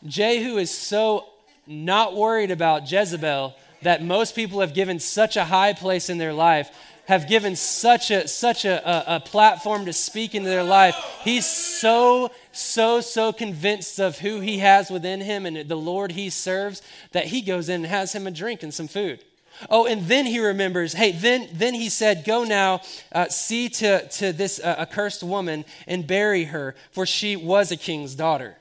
Jehu 0.06 0.56
is 0.56 0.70
so 0.70 1.26
not 1.66 2.14
worried 2.14 2.50
about 2.50 2.90
Jezebel 2.90 3.54
that 3.82 4.02
most 4.02 4.34
people 4.34 4.60
have 4.60 4.74
given 4.74 4.98
such 4.98 5.36
a 5.36 5.44
high 5.44 5.72
place 5.72 6.08
in 6.08 6.18
their 6.18 6.32
life 6.32 6.70
have 7.06 7.28
given 7.28 7.54
such 7.56 8.10
a 8.10 8.26
such 8.28 8.64
a, 8.64 8.88
a, 8.88 9.16
a, 9.16 9.20
platform 9.20 9.86
to 9.86 9.92
speak 9.92 10.34
into 10.34 10.48
their 10.48 10.64
life. 10.64 10.96
He's 11.22 11.46
so 11.46 12.30
so 12.52 13.00
so 13.00 13.32
convinced 13.32 13.98
of 13.98 14.18
who 14.18 14.40
he 14.40 14.58
has 14.58 14.90
within 14.90 15.20
him 15.20 15.46
and 15.46 15.68
the 15.68 15.76
lord 15.76 16.12
he 16.12 16.30
serves 16.30 16.82
that 17.12 17.26
he 17.26 17.42
goes 17.42 17.68
in 17.68 17.76
and 17.76 17.86
has 17.86 18.12
him 18.12 18.26
a 18.26 18.30
drink 18.30 18.62
and 18.62 18.74
some 18.74 18.88
food. 18.88 19.24
Oh 19.70 19.86
and 19.86 20.02
then 20.06 20.26
he 20.26 20.40
remembers 20.40 20.94
hey 20.94 21.12
then 21.12 21.48
then 21.52 21.74
he 21.74 21.88
said 21.88 22.24
go 22.24 22.44
now 22.44 22.80
uh, 23.12 23.28
see 23.28 23.68
to 23.68 24.06
to 24.08 24.32
this 24.32 24.58
uh, 24.58 24.74
accursed 24.78 25.22
woman 25.22 25.64
and 25.86 26.06
bury 26.06 26.44
her 26.44 26.74
for 26.90 27.06
she 27.06 27.36
was 27.36 27.70
a 27.70 27.76
king's 27.76 28.14
daughter 28.14 28.56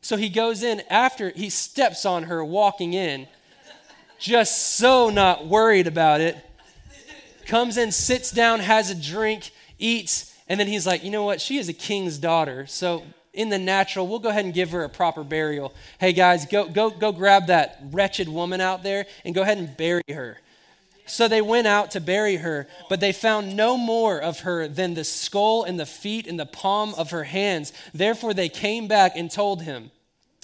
so 0.00 0.16
he 0.16 0.28
goes 0.28 0.62
in 0.62 0.82
after 0.88 1.30
he 1.30 1.50
steps 1.50 2.04
on 2.04 2.24
her 2.24 2.44
walking 2.44 2.94
in 2.94 3.26
just 4.18 4.76
so 4.76 5.10
not 5.10 5.46
worried 5.46 5.86
about 5.86 6.20
it 6.20 6.36
comes 7.50 7.76
in, 7.76 7.90
sits 7.90 8.30
down, 8.30 8.60
has 8.60 8.90
a 8.90 8.94
drink, 8.94 9.50
eats, 9.78 10.34
and 10.48 10.58
then 10.58 10.68
he's 10.68 10.86
like, 10.86 11.02
you 11.02 11.10
know 11.10 11.24
what? 11.24 11.40
She 11.40 11.58
is 11.58 11.68
a 11.68 11.72
king's 11.72 12.16
daughter. 12.16 12.66
So 12.66 13.02
in 13.34 13.48
the 13.48 13.58
natural, 13.58 14.06
we'll 14.06 14.20
go 14.20 14.28
ahead 14.28 14.44
and 14.44 14.54
give 14.54 14.70
her 14.70 14.84
a 14.84 14.88
proper 14.88 15.24
burial. 15.24 15.74
Hey 15.98 16.12
guys, 16.12 16.46
go 16.46 16.68
go 16.68 16.90
go 16.90 17.12
grab 17.12 17.48
that 17.48 17.80
wretched 17.90 18.28
woman 18.28 18.60
out 18.60 18.82
there 18.82 19.06
and 19.24 19.34
go 19.34 19.42
ahead 19.42 19.58
and 19.58 19.76
bury 19.76 20.02
her. 20.08 20.38
So 21.10 21.26
they 21.26 21.42
went 21.42 21.66
out 21.66 21.90
to 21.90 22.00
bury 22.00 22.36
her, 22.36 22.68
but 22.88 23.00
they 23.00 23.12
found 23.12 23.56
no 23.56 23.76
more 23.76 24.20
of 24.20 24.40
her 24.40 24.68
than 24.68 24.94
the 24.94 25.02
skull 25.02 25.64
and 25.64 25.78
the 25.78 25.84
feet 25.84 26.28
and 26.28 26.38
the 26.38 26.46
palm 26.46 26.94
of 26.94 27.10
her 27.10 27.24
hands. 27.24 27.72
Therefore 27.92 28.32
they 28.32 28.48
came 28.48 28.86
back 28.86 29.16
and 29.16 29.28
told 29.28 29.62
him. 29.62 29.90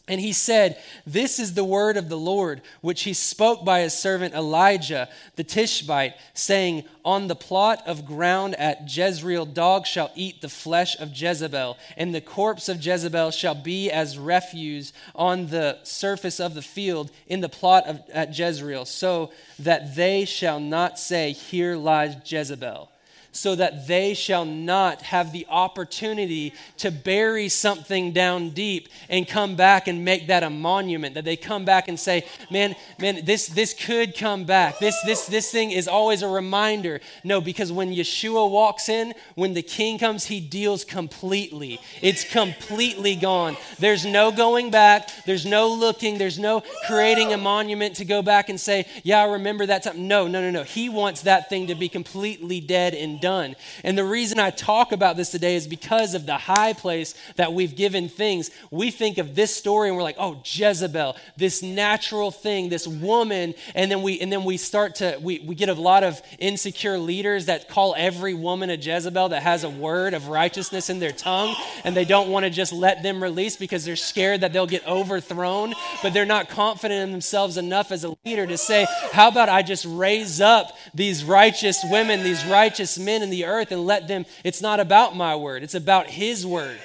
And 0.08 0.20
he 0.20 0.32
said, 0.32 0.78
This 1.04 1.40
is 1.40 1.54
the 1.54 1.64
word 1.64 1.96
of 1.96 2.08
the 2.08 2.18
Lord, 2.18 2.62
which 2.80 3.02
he 3.02 3.12
spoke 3.12 3.64
by 3.64 3.80
his 3.80 3.92
servant 3.92 4.34
Elijah 4.34 5.08
the 5.34 5.42
Tishbite, 5.42 6.14
saying, 6.32 6.84
On 7.04 7.26
the 7.26 7.34
plot 7.34 7.82
of 7.86 8.06
ground 8.06 8.54
at 8.54 8.94
Jezreel, 8.94 9.46
dogs 9.46 9.88
shall 9.88 10.12
eat 10.14 10.40
the 10.40 10.48
flesh 10.48 10.96
of 11.00 11.10
Jezebel, 11.12 11.76
and 11.96 12.14
the 12.14 12.20
corpse 12.20 12.68
of 12.68 12.84
Jezebel 12.84 13.32
shall 13.32 13.56
be 13.56 13.90
as 13.90 14.16
refuse 14.16 14.92
on 15.16 15.48
the 15.48 15.78
surface 15.82 16.38
of 16.38 16.54
the 16.54 16.62
field 16.62 17.10
in 17.26 17.40
the 17.40 17.48
plot 17.48 17.86
of, 17.86 18.00
at 18.12 18.38
Jezreel, 18.38 18.84
so 18.84 19.32
that 19.58 19.96
they 19.96 20.24
shall 20.24 20.60
not 20.60 21.00
say, 21.00 21.32
Here 21.32 21.74
lies 21.76 22.14
Jezebel 22.24 22.90
so 23.36 23.54
that 23.54 23.86
they 23.86 24.14
shall 24.14 24.44
not 24.44 25.02
have 25.02 25.30
the 25.30 25.46
opportunity 25.50 26.54
to 26.78 26.90
bury 26.90 27.48
something 27.48 28.12
down 28.12 28.50
deep 28.50 28.88
and 29.10 29.28
come 29.28 29.54
back 29.54 29.86
and 29.88 30.04
make 30.04 30.28
that 30.28 30.42
a 30.42 30.48
monument 30.50 31.14
that 31.14 31.24
they 31.24 31.36
come 31.36 31.64
back 31.64 31.86
and 31.86 32.00
say 32.00 32.24
man 32.50 32.74
man 32.98 33.24
this 33.24 33.46
this 33.48 33.74
could 33.74 34.16
come 34.16 34.44
back. 34.44 34.78
This 34.78 34.96
this 35.04 35.26
this 35.26 35.50
thing 35.50 35.70
is 35.70 35.86
always 35.86 36.22
a 36.22 36.28
reminder. 36.28 37.00
No 37.24 37.40
because 37.40 37.70
when 37.70 37.92
yeshua 37.92 38.50
walks 38.50 38.88
in 38.88 39.12
when 39.34 39.52
the 39.52 39.62
king 39.62 39.98
comes 39.98 40.24
he 40.24 40.40
deals 40.40 40.84
completely. 40.84 41.78
It's 42.00 42.24
completely 42.24 43.16
gone. 43.16 43.56
There's 43.78 44.06
no 44.06 44.32
going 44.32 44.70
back. 44.70 45.10
There's 45.26 45.44
no 45.44 45.68
looking. 45.68 46.16
There's 46.16 46.38
no 46.38 46.62
creating 46.86 47.34
a 47.34 47.36
monument 47.36 47.96
to 47.96 48.04
go 48.04 48.22
back 48.22 48.48
and 48.48 48.58
say 48.58 48.86
yeah 49.02 49.20
i 49.20 49.24
remember 49.24 49.66
that 49.66 49.82
time. 49.82 50.08
No 50.08 50.26
no 50.26 50.40
no 50.40 50.50
no. 50.50 50.62
He 50.62 50.88
wants 50.88 51.22
that 51.22 51.50
thing 51.50 51.66
to 51.66 51.74
be 51.74 51.90
completely 51.90 52.60
dead 52.60 52.94
and 52.94 53.20
done. 53.20 53.25
And 53.26 53.98
the 53.98 54.04
reason 54.04 54.38
I 54.38 54.50
talk 54.50 54.92
about 54.92 55.16
this 55.16 55.30
today 55.30 55.56
is 55.56 55.66
because 55.66 56.14
of 56.14 56.26
the 56.26 56.36
high 56.36 56.72
place 56.72 57.14
that 57.36 57.52
we've 57.52 57.74
given 57.74 58.08
things. 58.08 58.50
We 58.70 58.90
think 58.90 59.18
of 59.18 59.34
this 59.34 59.54
story 59.54 59.88
and 59.88 59.96
we're 59.96 60.02
like, 60.02 60.16
oh, 60.18 60.40
Jezebel, 60.44 61.16
this 61.36 61.62
natural 61.62 62.30
thing, 62.30 62.68
this 62.68 62.86
woman, 62.86 63.54
and 63.74 63.90
then 63.90 64.02
we 64.02 64.20
and 64.20 64.32
then 64.32 64.44
we 64.44 64.56
start 64.56 64.96
to 64.96 65.18
we, 65.20 65.40
we 65.40 65.54
get 65.54 65.68
a 65.68 65.74
lot 65.74 66.04
of 66.04 66.20
insecure 66.38 66.98
leaders 66.98 67.46
that 67.46 67.68
call 67.68 67.94
every 67.96 68.34
woman 68.34 68.70
a 68.70 68.74
Jezebel 68.74 69.30
that 69.30 69.42
has 69.42 69.64
a 69.64 69.70
word 69.70 70.14
of 70.14 70.28
righteousness 70.28 70.90
in 70.90 70.98
their 70.98 71.12
tongue, 71.12 71.54
and 71.84 71.96
they 71.96 72.04
don't 72.04 72.30
want 72.30 72.44
to 72.44 72.50
just 72.50 72.72
let 72.72 73.02
them 73.02 73.22
release 73.22 73.56
because 73.56 73.84
they're 73.84 73.96
scared 73.96 74.40
that 74.42 74.52
they'll 74.52 74.66
get 74.66 74.86
overthrown, 74.86 75.74
but 76.02 76.12
they're 76.12 76.24
not 76.24 76.48
confident 76.48 77.02
in 77.02 77.12
themselves 77.12 77.56
enough 77.56 77.90
as 77.92 78.04
a 78.04 78.16
leader 78.24 78.46
to 78.46 78.56
say, 78.56 78.86
How 79.12 79.28
about 79.28 79.48
I 79.48 79.62
just 79.62 79.84
raise 79.88 80.40
up 80.40 80.76
these 80.94 81.24
righteous 81.24 81.84
women, 81.90 82.22
these 82.22 82.44
righteous 82.46 82.98
men 82.98 83.15
in 83.22 83.30
the 83.30 83.44
earth 83.44 83.72
and 83.72 83.86
let 83.86 84.08
them, 84.08 84.26
it's 84.44 84.60
not 84.60 84.80
about 84.80 85.16
my 85.16 85.36
word, 85.36 85.62
it's 85.62 85.74
about 85.74 86.06
his 86.06 86.46
word. 86.46 86.78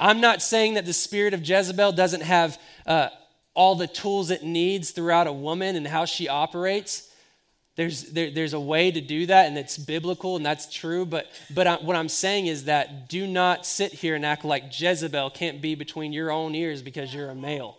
I'm 0.00 0.20
not 0.20 0.40
saying 0.40 0.74
that 0.74 0.86
the 0.86 0.92
spirit 0.94 1.34
of 1.34 1.46
Jezebel 1.46 1.92
doesn't 1.92 2.22
have 2.22 2.58
uh, 2.86 3.08
all 3.54 3.74
the 3.74 3.86
tools 3.86 4.30
it 4.30 4.42
needs 4.42 4.92
throughout 4.92 5.26
a 5.26 5.32
woman 5.32 5.76
and 5.76 5.86
how 5.86 6.06
she 6.06 6.28
operates. 6.28 7.08
There's, 7.76 8.10
there, 8.10 8.30
there's 8.30 8.52
a 8.52 8.60
way 8.60 8.90
to 8.90 9.00
do 9.00 9.26
that, 9.26 9.46
and 9.46 9.56
it's 9.56 9.78
biblical, 9.78 10.36
and 10.36 10.44
that's 10.44 10.72
true. 10.72 11.06
But, 11.06 11.26
but 11.54 11.66
I, 11.66 11.74
what 11.76 11.96
I'm 11.96 12.08
saying 12.08 12.46
is 12.46 12.64
that 12.64 13.08
do 13.08 13.26
not 13.26 13.64
sit 13.64 13.92
here 13.92 14.14
and 14.14 14.24
act 14.24 14.44
like 14.44 14.78
Jezebel 14.78 15.30
can't 15.30 15.60
be 15.60 15.74
between 15.74 16.12
your 16.12 16.30
own 16.30 16.54
ears 16.54 16.82
because 16.82 17.14
you're 17.14 17.30
a 17.30 17.34
male. 17.34 17.78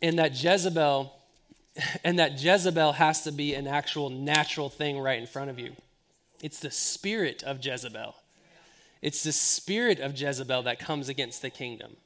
And 0.00 0.18
that 0.18 0.42
Jezebel 0.42 1.12
and 2.04 2.18
that 2.18 2.42
Jezebel 2.42 2.92
has 2.92 3.22
to 3.24 3.32
be 3.32 3.54
an 3.54 3.66
actual 3.66 4.10
natural 4.10 4.68
thing 4.68 4.98
right 4.98 5.18
in 5.18 5.26
front 5.26 5.50
of 5.50 5.58
you. 5.58 5.72
It's 6.42 6.60
the 6.60 6.70
spirit 6.70 7.42
of 7.42 7.64
Jezebel. 7.64 8.14
It's 9.00 9.22
the 9.22 9.32
spirit 9.32 9.98
of 10.00 10.18
Jezebel 10.18 10.62
that 10.62 10.78
comes 10.78 11.08
against 11.08 11.42
the 11.42 11.50
kingdom. 11.50 11.96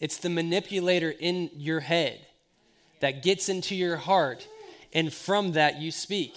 It's 0.00 0.16
the 0.16 0.30
manipulator 0.30 1.10
in 1.10 1.50
your 1.54 1.80
head 1.80 2.26
that 3.00 3.22
gets 3.22 3.48
into 3.48 3.74
your 3.74 3.96
heart, 3.96 4.46
and 4.92 5.12
from 5.12 5.52
that 5.52 5.80
you 5.80 5.90
speak. 5.90 6.34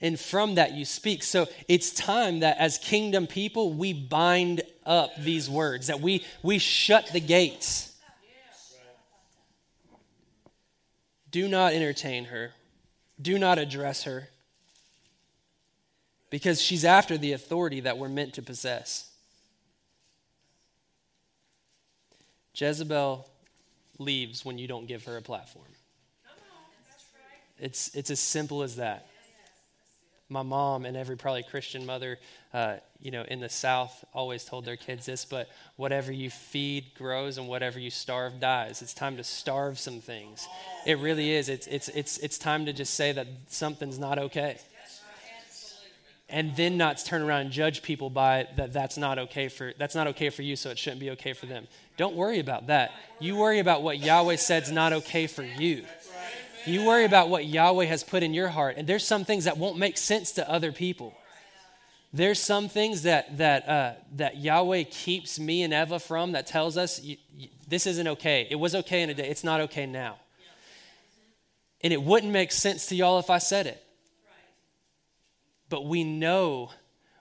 And 0.00 0.18
from 0.18 0.54
that 0.54 0.72
you 0.72 0.84
speak. 0.84 1.22
So 1.22 1.46
it's 1.68 1.92
time 1.92 2.40
that 2.40 2.56
as 2.58 2.78
kingdom 2.78 3.26
people, 3.26 3.74
we 3.74 3.92
bind 3.92 4.62
up 4.86 5.10
these 5.18 5.50
words, 5.50 5.88
that 5.88 6.00
we, 6.00 6.24
we 6.42 6.58
shut 6.58 7.08
the 7.12 7.20
gates 7.20 7.89
Do 11.30 11.48
not 11.48 11.72
entertain 11.72 12.26
her. 12.26 12.52
Do 13.20 13.38
not 13.38 13.58
address 13.58 14.04
her. 14.04 14.28
Because 16.30 16.60
she's 16.60 16.84
after 16.84 17.18
the 17.18 17.32
authority 17.32 17.80
that 17.80 17.98
we're 17.98 18.08
meant 18.08 18.34
to 18.34 18.42
possess. 18.42 19.10
Jezebel 22.54 23.28
leaves 23.98 24.44
when 24.44 24.58
you 24.58 24.66
don't 24.66 24.86
give 24.86 25.04
her 25.04 25.16
a 25.16 25.22
platform. 25.22 25.66
It's, 27.58 27.94
it's 27.94 28.10
as 28.10 28.20
simple 28.20 28.62
as 28.62 28.76
that. 28.76 29.06
my 30.28 30.42
mom 30.42 30.86
and 30.86 30.96
every 30.96 31.16
probably 31.16 31.42
Christian 31.42 31.84
mother, 31.84 32.18
uh, 32.52 32.76
you 33.00 33.10
know, 33.10 33.24
in 33.28 33.40
the 33.40 33.48
South 33.48 34.04
always 34.12 34.44
told 34.44 34.64
their 34.64 34.76
kids 34.76 35.06
this, 35.06 35.24
but 35.24 35.48
whatever 35.76 36.12
you 36.12 36.30
feed 36.30 36.94
grows 36.96 37.38
and 37.38 37.48
whatever 37.48 37.78
you 37.78 37.90
starve 37.90 38.40
dies. 38.40 38.82
It's 38.82 38.92
time 38.92 39.16
to 39.16 39.24
starve 39.24 39.78
some 39.78 40.00
things. 40.00 40.48
It 40.84 40.98
really 40.98 41.30
is. 41.30 41.48
It's, 41.48 41.66
it's, 41.68 41.88
it's, 41.88 42.18
it's 42.18 42.38
time 42.38 42.66
to 42.66 42.72
just 42.72 42.94
say 42.94 43.12
that 43.12 43.26
something's 43.48 43.98
not 43.98 44.18
okay. 44.18 44.58
And 46.28 46.54
then 46.54 46.76
not 46.76 46.98
turn 46.98 47.22
around 47.22 47.40
and 47.40 47.50
judge 47.50 47.82
people 47.82 48.08
by 48.08 48.46
that 48.56 48.72
that's 48.72 48.96
not 48.96 49.18
okay 49.18 49.48
for 49.48 49.72
that's 49.76 49.96
not 49.96 50.06
okay 50.08 50.30
for 50.30 50.42
you, 50.42 50.54
so 50.54 50.70
it 50.70 50.78
shouldn't 50.78 51.00
be 51.00 51.10
okay 51.10 51.32
for 51.32 51.46
them. 51.46 51.66
Don't 51.96 52.14
worry 52.14 52.38
about 52.38 52.68
that. 52.68 52.92
You 53.18 53.36
worry 53.36 53.58
about 53.58 53.82
what 53.82 53.98
Yahweh 53.98 54.36
said's 54.36 54.70
not 54.70 54.92
okay 54.92 55.26
for 55.26 55.42
you. 55.42 55.84
You 56.66 56.84
worry 56.86 57.04
about 57.04 57.30
what 57.30 57.46
Yahweh 57.46 57.86
has 57.86 58.04
put 58.04 58.22
in 58.22 58.32
your 58.32 58.46
heart. 58.46 58.76
And 58.76 58.86
there's 58.86 59.04
some 59.04 59.24
things 59.24 59.44
that 59.44 59.58
won't 59.58 59.76
make 59.76 59.98
sense 59.98 60.30
to 60.32 60.48
other 60.48 60.70
people. 60.70 61.14
There's 62.12 62.40
some 62.40 62.68
things 62.68 63.02
that, 63.02 63.38
that, 63.38 63.68
uh, 63.68 63.92
that 64.16 64.36
Yahweh 64.38 64.84
keeps 64.90 65.38
me 65.38 65.62
and 65.62 65.72
Eva 65.72 66.00
from 66.00 66.32
that 66.32 66.46
tells 66.46 66.76
us 66.76 67.00
you, 67.00 67.16
you, 67.36 67.48
this 67.68 67.86
isn't 67.86 68.08
okay. 68.08 68.48
It 68.50 68.56
was 68.56 68.74
okay 68.74 69.02
in 69.02 69.10
a 69.10 69.14
day, 69.14 69.28
it's 69.28 69.44
not 69.44 69.60
okay 69.62 69.86
now. 69.86 70.16
And 71.82 71.92
it 71.92 72.02
wouldn't 72.02 72.32
make 72.32 72.52
sense 72.52 72.86
to 72.86 72.96
y'all 72.96 73.18
if 73.18 73.30
I 73.30 73.38
said 73.38 73.66
it. 73.66 73.82
But 75.68 75.86
we 75.86 76.02
know 76.02 76.72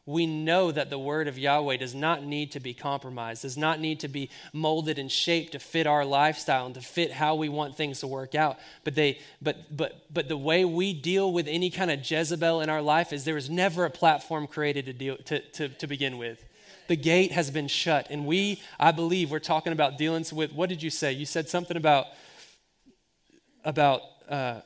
we 0.10 0.26
know 0.26 0.72
that 0.72 0.90
the 0.90 0.98
word 0.98 1.28
of 1.28 1.38
Yahweh 1.38 1.78
does 1.78 1.94
not 1.94 2.24
need 2.24 2.54
to 2.54 2.60
be 2.60 2.74
compromised, 2.74 3.44
does 3.44 3.58
not 3.58 3.80
need 3.80 4.00
to 4.00 4.08
be 4.08 4.32
molded 4.54 4.98
and 4.98 5.12
shaped 5.12 5.52
to 5.52 5.60
fit 5.60 5.86
our 5.86 6.04
lifestyle 6.04 6.66
and 6.66 6.74
to 6.74 6.82
fit 6.82 7.12
how 7.12 7.36
we 7.36 7.48
want 7.48 7.78
things 7.78 8.00
to 8.00 8.08
work 8.08 8.34
out. 8.34 8.58
But 8.84 8.96
they 8.96 9.20
but 9.40 9.78
but 9.78 10.12
but 10.12 10.28
the 10.28 10.36
way 10.36 10.66
we 10.66 10.94
deal 10.94 11.32
with 11.32 11.48
any 11.48 11.70
kind 11.70 11.92
of 11.92 12.10
Jezebel 12.10 12.62
in 12.62 12.70
our 12.70 12.82
life 12.82 13.14
is 13.14 13.24
there 13.24 13.36
was 13.36 13.52
never 13.52 13.86
a 13.86 13.92
platform 13.92 14.48
created 14.48 14.88
to 14.88 14.94
deal 14.94 15.18
to, 15.26 15.42
to, 15.52 15.70
to 15.70 15.86
begin 15.86 16.18
with. 16.18 16.44
The 16.88 16.96
gate 16.96 17.32
has 17.34 17.52
been 17.52 17.68
shut. 17.68 18.08
And 18.10 18.26
we, 18.26 18.64
I 18.80 18.92
believe, 18.92 19.30
we're 19.30 19.38
talking 19.38 19.74
about 19.74 20.00
dealing 20.00 20.26
with 20.32 20.52
what 20.54 20.70
did 20.70 20.82
you 20.82 20.90
say? 20.90 21.12
You 21.12 21.28
said 21.28 21.50
something 21.50 21.78
about 21.78 22.08
about 23.64 24.02
uh, 24.28 24.62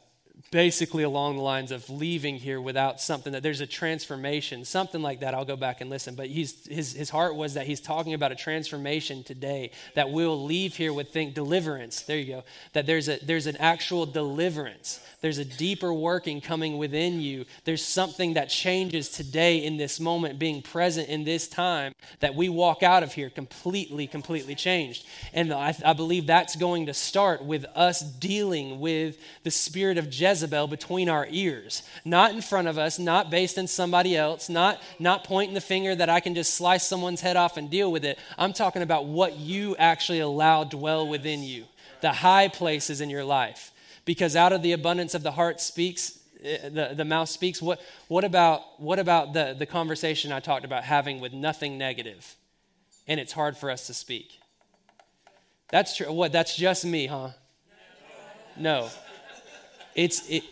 basically 0.54 1.01
along 1.01 1.36
the 1.36 1.41
lines 1.41 1.72
of 1.72 1.89
leaving 1.89 2.36
here 2.36 2.62
without 2.62 3.01
something 3.01 3.34
that 3.34 3.41
there's 3.41 3.60
a 3.60 3.66
transformation 3.66 4.64
something 4.64 5.01
like 5.01 5.22
that. 5.22 5.34
I'll 5.34 5.45
go 5.45 5.56
back 5.56 5.82
and 5.82 5.89
listen. 5.89 6.14
But 6.14 6.28
he's, 6.28 6.68
his, 6.68 6.93
his 6.93 7.10
heart 7.10 7.36
was 7.36 7.56
that 7.56 7.66
he's 7.66 7.82
talking 7.82 8.14
about 8.14 8.32
a 8.32 8.36
transformation 8.36 9.24
today 9.24 9.72
that 9.95 10.12
we'll 10.12 10.43
leave 10.43 10.76
here 10.76 10.93
with 10.93 11.10
think 11.10 11.34
deliverance. 11.34 12.01
There 12.01 12.18
you 12.18 12.26
go. 12.26 12.43
That 12.74 12.86
there's 12.86 13.10
a 13.10 13.18
there's 13.24 13.47
an 13.47 13.58
actual 13.58 14.06
deliverance. 14.06 14.99
There's 15.22 15.38
a 15.38 15.45
deeper 15.45 15.93
working 15.93 16.41
coming 16.41 16.78
within 16.78 17.22
you. 17.22 17.45
There's 17.64 17.84
something 17.84 18.34
that 18.34 18.49
changes 18.49 19.10
today 19.10 19.64
in 19.64 19.78
this 19.78 19.99
moment, 19.99 20.38
being 20.38 20.62
present 20.62 21.08
in 21.08 21.24
this 21.24 21.47
time, 21.47 21.93
that 22.20 22.36
we 22.36 22.49
walk 22.49 22.84
out 22.84 23.04
of 23.04 23.14
here 23.14 23.30
completely, 23.30 24.06
completely 24.06 24.54
changed. 24.54 25.06
And 25.34 25.54
I, 25.54 25.74
I 25.86 25.93
believe 25.93 26.28
that's 26.28 26.58
going 26.58 26.88
to 26.88 26.93
start 26.93 27.41
with 27.41 27.66
us 27.74 28.01
dealing 28.01 28.82
with 28.82 29.18
the 29.43 29.51
spirit 29.51 29.97
of 29.97 30.14
Jezebel 30.14 30.43
between 30.48 31.10
our 31.10 31.28
ears, 31.30 31.84
not 32.06 32.34
in 32.34 32.41
front 32.41 32.68
of 32.68 32.78
us, 32.78 33.00
not 33.00 33.30
based 33.30 33.58
in 33.58 33.68
somebody 33.68 34.16
else, 34.16 34.50
not, 34.50 34.82
not 35.00 35.24
pointing 35.24 35.54
the 35.54 35.62
finger 35.62 35.96
that 35.96 36.10
I 36.10 36.20
can 36.20 36.36
just 36.36 36.56
slice 36.56 36.88
someone's 36.88 37.22
head 37.22 37.36
off 37.36 37.58
and 37.58 37.70
deal 37.70 37.91
with 37.91 38.06
it. 38.06 38.20
I'm 38.38 38.54
talking 38.54 38.82
about 38.82 39.06
what 39.06 39.38
you 39.38 39.76
actually 39.78 40.20
allow 40.20 40.64
dwell 40.64 41.08
within 41.08 41.44
you, 41.44 41.66
the 42.02 42.12
high 42.12 42.48
places 42.48 43.02
in 43.02 43.10
your 43.10 43.24
life. 43.24 43.72
Because 44.06 44.36
out 44.36 44.52
of 44.52 44.62
the 44.62 44.74
abundance 44.74 45.14
of 45.14 45.24
the 45.24 45.32
heart 45.32 45.62
speaks 45.62 46.20
eh, 46.44 46.70
the, 46.70 46.94
the 46.96 47.06
mouth 47.06 47.30
speaks 47.30 47.62
what, 47.62 47.80
what 48.08 48.24
about 48.24 48.82
what 48.82 49.00
about 49.00 49.34
the, 49.34 49.56
the 49.58 49.66
conversation 49.66 50.32
i 50.32 50.41
talked 50.41 50.66
about 50.66 50.84
having 50.84 51.22
with 51.22 51.34
nothing 51.34 51.78
negative? 51.78 52.36
And 53.08 53.20
it's 53.20 53.34
hard 53.34 53.58
for 53.58 53.70
us 53.70 53.88
to 53.88 53.94
speak. 53.94 54.39
That's 55.70 55.96
true 55.96 56.12
what 56.12 56.32
that's 56.32 56.56
just 56.56 56.86
me 56.86 57.08
huh? 57.08 57.30
No 58.58 58.89
it's 59.96 60.28
it 60.30 60.44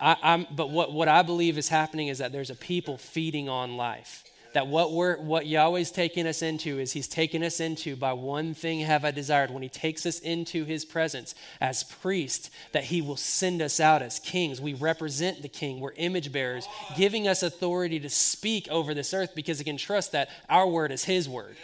I, 0.00 0.16
i'm 0.22 0.46
but 0.54 0.70
what, 0.70 0.92
what 0.92 1.08
i 1.08 1.22
believe 1.22 1.58
is 1.58 1.68
happening 1.68 2.08
is 2.08 2.18
that 2.18 2.32
there's 2.32 2.50
a 2.50 2.56
people 2.56 2.98
feeding 2.98 3.48
on 3.48 3.76
life. 3.76 4.24
That 4.54 4.66
what 4.66 4.92
we're 4.92 5.16
what 5.16 5.46
Yahweh's 5.46 5.90
taking 5.90 6.26
us 6.26 6.42
into 6.42 6.78
is 6.78 6.92
he's 6.92 7.08
taken 7.08 7.42
us 7.42 7.58
into 7.58 7.96
by 7.96 8.12
one 8.12 8.52
thing 8.52 8.80
have 8.80 9.02
I 9.02 9.10
desired 9.10 9.50
when 9.50 9.62
he 9.62 9.70
takes 9.70 10.04
us 10.04 10.18
into 10.18 10.66
his 10.66 10.84
presence 10.84 11.34
as 11.58 11.84
priests 11.84 12.50
that 12.72 12.84
he 12.84 13.00
will 13.00 13.16
send 13.16 13.62
us 13.62 13.80
out 13.80 14.02
as 14.02 14.18
kings. 14.18 14.60
We 14.60 14.74
represent 14.74 15.40
the 15.40 15.48
king. 15.48 15.80
We're 15.80 15.94
image 15.96 16.32
bearers 16.32 16.68
giving 16.98 17.26
us 17.26 17.42
authority 17.42 17.98
to 18.00 18.10
speak 18.10 18.68
over 18.68 18.92
this 18.92 19.14
earth 19.14 19.34
because 19.34 19.56
he 19.56 19.64
can 19.64 19.78
trust 19.78 20.12
that 20.12 20.28
our 20.50 20.68
word 20.68 20.92
is 20.92 21.04
his 21.04 21.30
word. 21.30 21.56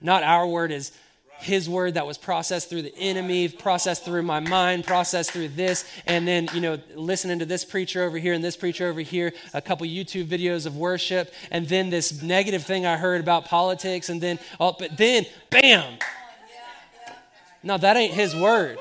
Not 0.00 0.24
our 0.24 0.46
word 0.46 0.72
is 0.72 0.90
his 1.38 1.68
word 1.68 1.94
that 1.94 2.06
was 2.06 2.18
processed 2.18 2.70
through 2.70 2.82
the 2.82 2.96
enemy, 2.98 3.48
processed 3.48 4.04
through 4.04 4.22
my 4.22 4.40
mind, 4.40 4.84
processed 4.84 5.30
through 5.32 5.48
this, 5.48 5.84
and 6.06 6.26
then, 6.26 6.48
you 6.54 6.60
know, 6.60 6.78
listening 6.94 7.38
to 7.38 7.46
this 7.46 7.64
preacher 7.64 8.02
over 8.02 8.18
here 8.18 8.32
and 8.32 8.42
this 8.42 8.56
preacher 8.56 8.88
over 8.88 9.00
here, 9.00 9.32
a 9.54 9.60
couple 9.60 9.86
YouTube 9.86 10.26
videos 10.26 10.66
of 10.66 10.76
worship, 10.76 11.32
and 11.50 11.68
then 11.68 11.90
this 11.90 12.22
negative 12.22 12.64
thing 12.64 12.86
I 12.86 12.96
heard 12.96 13.20
about 13.20 13.44
politics, 13.44 14.08
and 14.08 14.20
then, 14.20 14.38
oh, 14.58 14.74
but 14.78 14.96
then, 14.96 15.26
bam! 15.50 15.98
No, 17.62 17.76
that 17.78 17.96
ain't 17.96 18.14
his 18.14 18.34
word. 18.34 18.78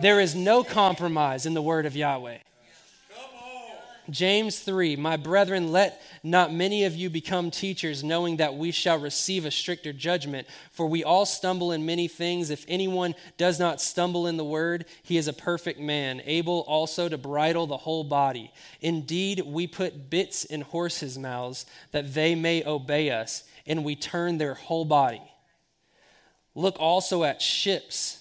There 0.00 0.20
is 0.20 0.34
no 0.34 0.64
compromise 0.64 1.46
in 1.46 1.54
the 1.54 1.62
word 1.62 1.86
of 1.86 1.96
Yahweh. 1.96 2.38
James 4.10 4.58
3 4.58 4.96
My 4.96 5.16
brethren, 5.16 5.72
let 5.72 6.02
not 6.22 6.52
many 6.52 6.84
of 6.84 6.94
you 6.94 7.10
become 7.10 7.50
teachers, 7.50 8.04
knowing 8.04 8.36
that 8.36 8.56
we 8.56 8.70
shall 8.70 8.98
receive 8.98 9.44
a 9.44 9.50
stricter 9.50 9.92
judgment. 9.92 10.46
For 10.70 10.86
we 10.86 11.04
all 11.04 11.26
stumble 11.26 11.72
in 11.72 11.86
many 11.86 12.08
things. 12.08 12.50
If 12.50 12.64
anyone 12.68 13.14
does 13.36 13.58
not 13.58 13.80
stumble 13.80 14.26
in 14.26 14.36
the 14.36 14.44
word, 14.44 14.86
he 15.02 15.16
is 15.16 15.28
a 15.28 15.32
perfect 15.32 15.80
man, 15.80 16.22
able 16.24 16.60
also 16.60 17.08
to 17.08 17.18
bridle 17.18 17.66
the 17.66 17.76
whole 17.76 18.04
body. 18.04 18.52
Indeed, 18.80 19.42
we 19.44 19.66
put 19.66 20.10
bits 20.10 20.44
in 20.44 20.60
horses' 20.60 21.18
mouths 21.18 21.66
that 21.92 22.14
they 22.14 22.34
may 22.34 22.64
obey 22.64 23.10
us, 23.10 23.44
and 23.66 23.84
we 23.84 23.96
turn 23.96 24.38
their 24.38 24.54
whole 24.54 24.84
body. 24.84 25.22
Look 26.54 26.76
also 26.78 27.24
at 27.24 27.42
ships 27.42 28.15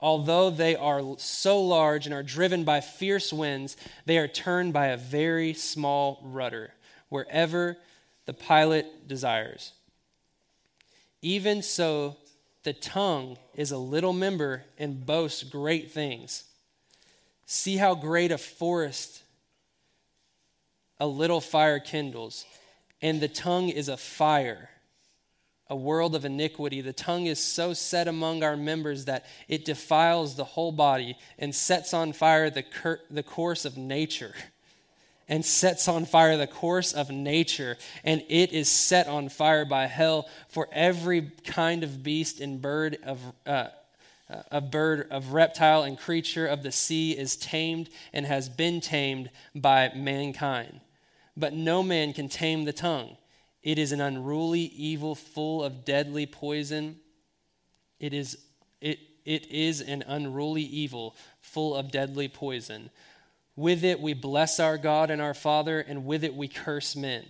Although 0.00 0.50
they 0.50 0.76
are 0.76 1.16
so 1.18 1.60
large 1.60 2.06
and 2.06 2.14
are 2.14 2.22
driven 2.22 2.64
by 2.64 2.80
fierce 2.80 3.32
winds, 3.32 3.76
they 4.04 4.18
are 4.18 4.28
turned 4.28 4.72
by 4.72 4.88
a 4.88 4.96
very 4.96 5.54
small 5.54 6.20
rudder, 6.22 6.74
wherever 7.08 7.78
the 8.26 8.34
pilot 8.34 9.08
desires. 9.08 9.72
Even 11.22 11.62
so, 11.62 12.16
the 12.62 12.74
tongue 12.74 13.38
is 13.54 13.70
a 13.70 13.78
little 13.78 14.12
member 14.12 14.64
and 14.76 15.06
boasts 15.06 15.42
great 15.42 15.90
things. 15.90 16.44
See 17.46 17.76
how 17.76 17.94
great 17.94 18.32
a 18.32 18.38
forest 18.38 19.22
a 20.98 21.06
little 21.06 21.40
fire 21.40 21.78
kindles, 21.78 22.44
and 23.02 23.20
the 23.20 23.28
tongue 23.28 23.68
is 23.68 23.88
a 23.88 23.96
fire 23.96 24.70
a 25.68 25.76
world 25.76 26.14
of 26.14 26.24
iniquity. 26.24 26.80
The 26.80 26.92
tongue 26.92 27.26
is 27.26 27.38
so 27.38 27.74
set 27.74 28.08
among 28.08 28.42
our 28.42 28.56
members 28.56 29.06
that 29.06 29.26
it 29.48 29.64
defiles 29.64 30.34
the 30.34 30.44
whole 30.44 30.72
body 30.72 31.16
and 31.38 31.54
sets 31.54 31.92
on 31.92 32.12
fire 32.12 32.50
the, 32.50 32.62
cur- 32.62 33.00
the 33.10 33.22
course 33.22 33.64
of 33.64 33.76
nature. 33.76 34.34
And 35.28 35.44
sets 35.44 35.88
on 35.88 36.04
fire 36.04 36.36
the 36.36 36.46
course 36.46 36.92
of 36.92 37.10
nature, 37.10 37.76
and 38.04 38.22
it 38.28 38.52
is 38.52 38.68
set 38.68 39.08
on 39.08 39.28
fire 39.28 39.64
by 39.64 39.86
hell. 39.86 40.28
For 40.46 40.68
every 40.70 41.32
kind 41.42 41.82
of 41.82 42.04
beast 42.04 42.40
and 42.40 42.62
bird 42.62 42.98
of 43.04 43.18
uh, 43.44 43.66
a 44.50 44.60
bird 44.60 45.08
of 45.10 45.32
reptile 45.32 45.82
and 45.82 45.98
creature 45.98 46.46
of 46.46 46.62
the 46.62 46.72
sea 46.72 47.12
is 47.12 47.36
tamed 47.36 47.88
and 48.12 48.26
has 48.26 48.48
been 48.48 48.80
tamed 48.80 49.30
by 49.54 49.90
mankind. 49.94 50.80
But 51.36 51.52
no 51.52 51.82
man 51.82 52.12
can 52.12 52.28
tame 52.28 52.64
the 52.64 52.72
tongue. 52.72 53.16
It 53.66 53.80
is 53.80 53.90
an 53.90 54.00
unruly 54.00 54.60
evil 54.60 55.16
full 55.16 55.64
of 55.64 55.84
deadly 55.84 56.24
poison. 56.24 57.00
It 57.98 58.14
is, 58.14 58.38
it, 58.80 59.00
it 59.24 59.50
is 59.50 59.80
an 59.80 60.04
unruly 60.06 60.62
evil 60.62 61.16
full 61.40 61.74
of 61.74 61.90
deadly 61.90 62.28
poison. 62.28 62.90
With 63.56 63.82
it 63.82 63.98
we 64.00 64.14
bless 64.14 64.60
our 64.60 64.78
God 64.78 65.10
and 65.10 65.20
our 65.20 65.34
Father, 65.34 65.80
and 65.80 66.06
with 66.06 66.22
it 66.22 66.36
we 66.36 66.46
curse 66.46 66.94
men 66.94 67.24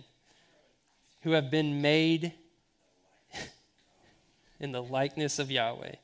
who 1.23 1.31
have 1.31 1.49
been 1.49 1.81
made 1.81 2.33
in 4.59 4.71
the 4.71 4.83
likeness 4.83 5.39
of 5.39 5.49
Yahweh. 5.49 5.95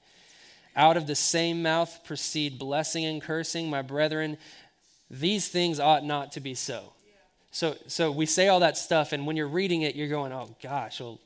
Out 0.76 0.98
of 0.98 1.06
the 1.06 1.14
same 1.14 1.62
mouth 1.62 2.04
proceed 2.04 2.58
blessing 2.58 3.06
and 3.06 3.22
cursing, 3.22 3.70
my 3.70 3.84
brethren. 3.84 4.40
These 5.12 5.50
things 5.50 5.80
ought 5.80 6.04
not 6.04 6.32
to 6.32 6.40
be 6.40 6.56
so. 6.56 6.94
So, 7.54 7.76
so 7.86 8.12
we 8.12 8.26
say 8.26 8.48
all 8.48 8.60
that 8.62 8.78
stuff, 8.78 9.14
and 9.14 9.28
when 9.28 9.38
you're 9.38 9.48
reading 9.48 9.84
it, 9.84 9.96
you're 9.96 10.08
going, 10.08 10.34
oh 10.34 10.56
gosh, 10.62 11.00
well, 11.00 11.20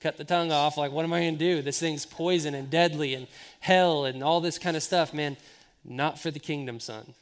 cut 0.00 0.16
the 0.16 0.22
tongue 0.24 0.52
off. 0.52 0.78
Like, 0.78 0.92
what 0.92 1.04
am 1.04 1.12
I 1.12 1.18
going 1.18 1.36
to 1.36 1.44
do? 1.56 1.60
This 1.60 1.80
thing's 1.80 2.06
poison 2.06 2.54
and 2.54 2.70
deadly 2.70 3.14
and 3.14 3.26
hell 3.58 4.04
and 4.04 4.22
all 4.22 4.40
this 4.40 4.58
kind 4.58 4.76
of 4.76 4.82
stuff. 4.84 5.12
Man, 5.12 5.36
not 5.84 6.20
for 6.20 6.30
the 6.30 6.38
kingdom, 6.38 6.78
son. 6.78 7.14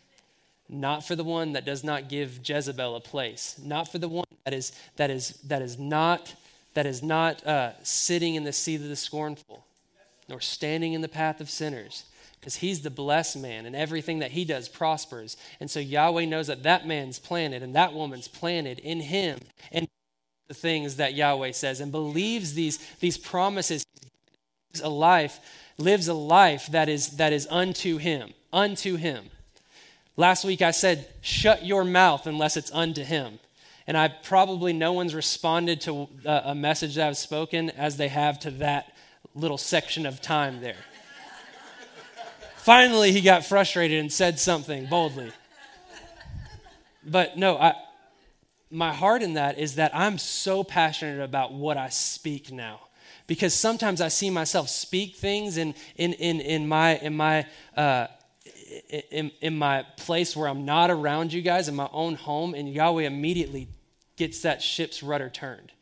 not 0.68 1.04
for 1.04 1.16
the 1.16 1.24
one 1.24 1.52
that 1.54 1.64
does 1.64 1.82
not 1.82 2.08
give 2.08 2.40
Jezebel 2.46 2.96
a 2.96 3.00
place, 3.00 3.58
not 3.64 3.90
for 3.90 3.98
the 3.98 4.08
one 4.08 4.26
that 4.44 4.52
is, 4.52 4.72
that 4.96 5.10
is, 5.10 5.30
that 5.46 5.62
is 5.62 5.78
not, 5.78 6.34
that 6.74 6.86
is 6.86 7.02
not 7.02 7.44
uh, 7.46 7.72
sitting 7.82 8.34
in 8.34 8.44
the 8.44 8.52
seat 8.52 8.80
of 8.80 8.88
the 8.88 8.96
scornful, 8.96 9.64
nor 10.28 10.40
standing 10.40 10.92
in 10.92 11.00
the 11.00 11.08
path 11.08 11.40
of 11.40 11.48
sinners, 11.48 12.04
because 12.40 12.56
he's 12.56 12.82
the 12.82 12.90
blessed 12.90 13.38
man, 13.38 13.66
and 13.66 13.74
everything 13.74 14.20
that 14.20 14.30
he 14.30 14.44
does 14.44 14.68
prospers. 14.68 15.36
And 15.60 15.70
so 15.70 15.80
Yahweh 15.80 16.24
knows 16.26 16.46
that 16.46 16.62
that 16.62 16.86
man's 16.86 17.18
planted 17.18 17.62
and 17.62 17.74
that 17.74 17.92
woman's 17.92 18.28
planted 18.28 18.78
in 18.78 19.00
him, 19.00 19.38
and 19.72 19.88
the 20.48 20.54
things 20.54 20.96
that 20.96 21.14
Yahweh 21.14 21.52
says, 21.52 21.80
and 21.80 21.92
believes 21.92 22.54
these, 22.54 22.78
these 23.00 23.18
promises, 23.18 23.84
a 24.82 24.88
life, 24.88 25.40
lives 25.78 26.08
a 26.08 26.14
life 26.14 26.66
that 26.68 26.88
is, 26.88 27.16
that 27.16 27.32
is 27.32 27.46
unto 27.50 27.98
him, 27.98 28.32
unto 28.52 28.96
him. 28.96 29.30
Last 30.16 30.44
week 30.44 30.62
I 30.62 30.72
said, 30.72 31.08
shut 31.20 31.64
your 31.64 31.84
mouth 31.84 32.26
unless 32.26 32.56
it's 32.56 32.72
unto 32.72 33.04
him. 33.04 33.38
And 33.86 33.96
I 33.96 34.08
probably 34.08 34.72
no 34.72 34.92
one's 34.92 35.14
responded 35.14 35.80
to 35.82 36.08
uh, 36.26 36.42
a 36.44 36.54
message 36.54 36.96
that 36.96 37.06
I've 37.06 37.16
spoken 37.16 37.70
as 37.70 37.96
they 37.96 38.08
have 38.08 38.38
to 38.40 38.50
that 38.52 38.92
little 39.34 39.58
section 39.58 40.04
of 40.04 40.20
time 40.20 40.60
there. 40.60 40.76
Finally, 42.68 43.12
he 43.12 43.22
got 43.22 43.46
frustrated 43.46 43.98
and 43.98 44.12
said 44.12 44.38
something 44.38 44.84
boldly. 44.84 45.32
But 47.02 47.38
no, 47.38 47.56
I, 47.56 47.72
my 48.70 48.92
heart 48.92 49.22
in 49.22 49.32
that 49.34 49.58
is 49.58 49.76
that 49.76 49.90
I'm 49.94 50.18
so 50.18 50.62
passionate 50.62 51.24
about 51.24 51.54
what 51.54 51.78
I 51.78 51.88
speak 51.88 52.52
now. 52.52 52.80
Because 53.26 53.54
sometimes 53.54 54.02
I 54.02 54.08
see 54.08 54.28
myself 54.28 54.68
speak 54.68 55.16
things 55.16 55.56
in, 55.56 55.74
in, 55.96 56.12
in, 56.12 56.42
in 56.42 56.68
my, 56.68 56.98
in 56.98 57.16
my 57.16 57.46
uh, 57.74 58.08
in, 59.10 59.30
in 59.40 59.56
my 59.56 59.86
place 59.96 60.36
where 60.36 60.46
I'm 60.46 60.66
not 60.66 60.90
around 60.90 61.32
you 61.32 61.40
guys 61.40 61.68
in 61.68 61.74
my 61.74 61.88
own 61.90 62.16
home, 62.16 62.52
and 62.52 62.68
Yahweh 62.68 63.04
immediately 63.04 63.68
gets 64.16 64.42
that 64.42 64.60
ship's 64.60 65.02
rudder 65.02 65.30
turned. 65.30 65.72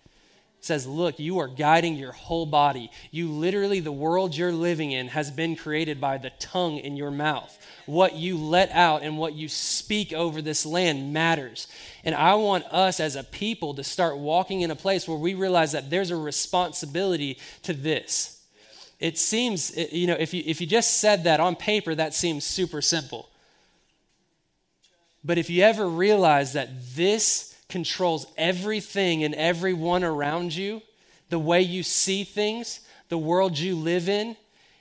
Says, 0.67 0.87
Look, 0.87 1.19
you 1.19 1.39
are 1.39 1.49
guiding 1.49 1.97
your 1.97 2.13
whole 2.13 2.47
body. 2.47 2.91
You 3.11 3.31
literally, 3.31 3.81
the 3.81 3.93
world 3.93 4.37
you're 4.37 4.53
living 4.53 4.93
in 4.93 5.09
has 5.09 5.31
been 5.31 5.57
created 5.57 6.01
by 6.01 6.19
the 6.19 6.31
tongue 6.39 6.79
in 6.79 6.97
your 6.97 7.11
mouth. 7.11 7.57
What 7.87 8.15
you 8.15 8.37
let 8.37 8.71
out 8.73 9.03
and 9.03 9.17
what 9.17 9.35
you 9.35 9.49
speak 9.49 10.13
over 10.13 10.43
this 10.43 10.67
land 10.67 11.13
matters. 11.13 11.69
And 12.05 12.15
I 12.15 12.35
want 12.35 12.65
us 12.67 13.01
as 13.01 13.17
a 13.17 13.25
people 13.25 13.75
to 13.75 13.85
start 13.85 14.19
walking 14.19 14.61
in 14.61 14.71
a 14.71 14.77
place 14.77 15.09
where 15.09 15.17
we 15.17 15.35
realize 15.35 15.73
that 15.73 15.89
there's 15.89 16.11
a 16.11 16.17
responsibility 16.17 17.39
to 17.63 17.73
this 17.73 18.37
it 18.99 19.19
seems, 19.19 19.77
you 19.93 20.07
know, 20.07 20.17
if 20.19 20.33
you, 20.33 20.43
if 20.47 20.61
you 20.61 20.67
just 20.67 21.01
said 21.01 21.25
that 21.25 21.39
on 21.39 21.55
paper, 21.55 21.95
that 21.95 22.15
seems 22.15 22.45
super 22.45 22.81
simple. 22.81 23.29
But 25.23 25.39
if 25.39 25.51
you 25.51 25.63
ever 25.65 25.87
realize 25.89 26.55
that 26.55 26.69
this 26.95 27.56
controls 27.69 28.27
everything 28.37 29.25
and 29.25 29.35
everyone 29.35 30.05
around 30.05 30.55
you, 30.55 30.83
the 31.31 31.39
way 31.39 31.61
you 31.61 31.83
see 31.83 32.25
things, 32.25 32.81
the 33.09 33.19
world 33.19 33.59
you 33.59 33.75
live 33.75 34.09
in, 34.09 34.37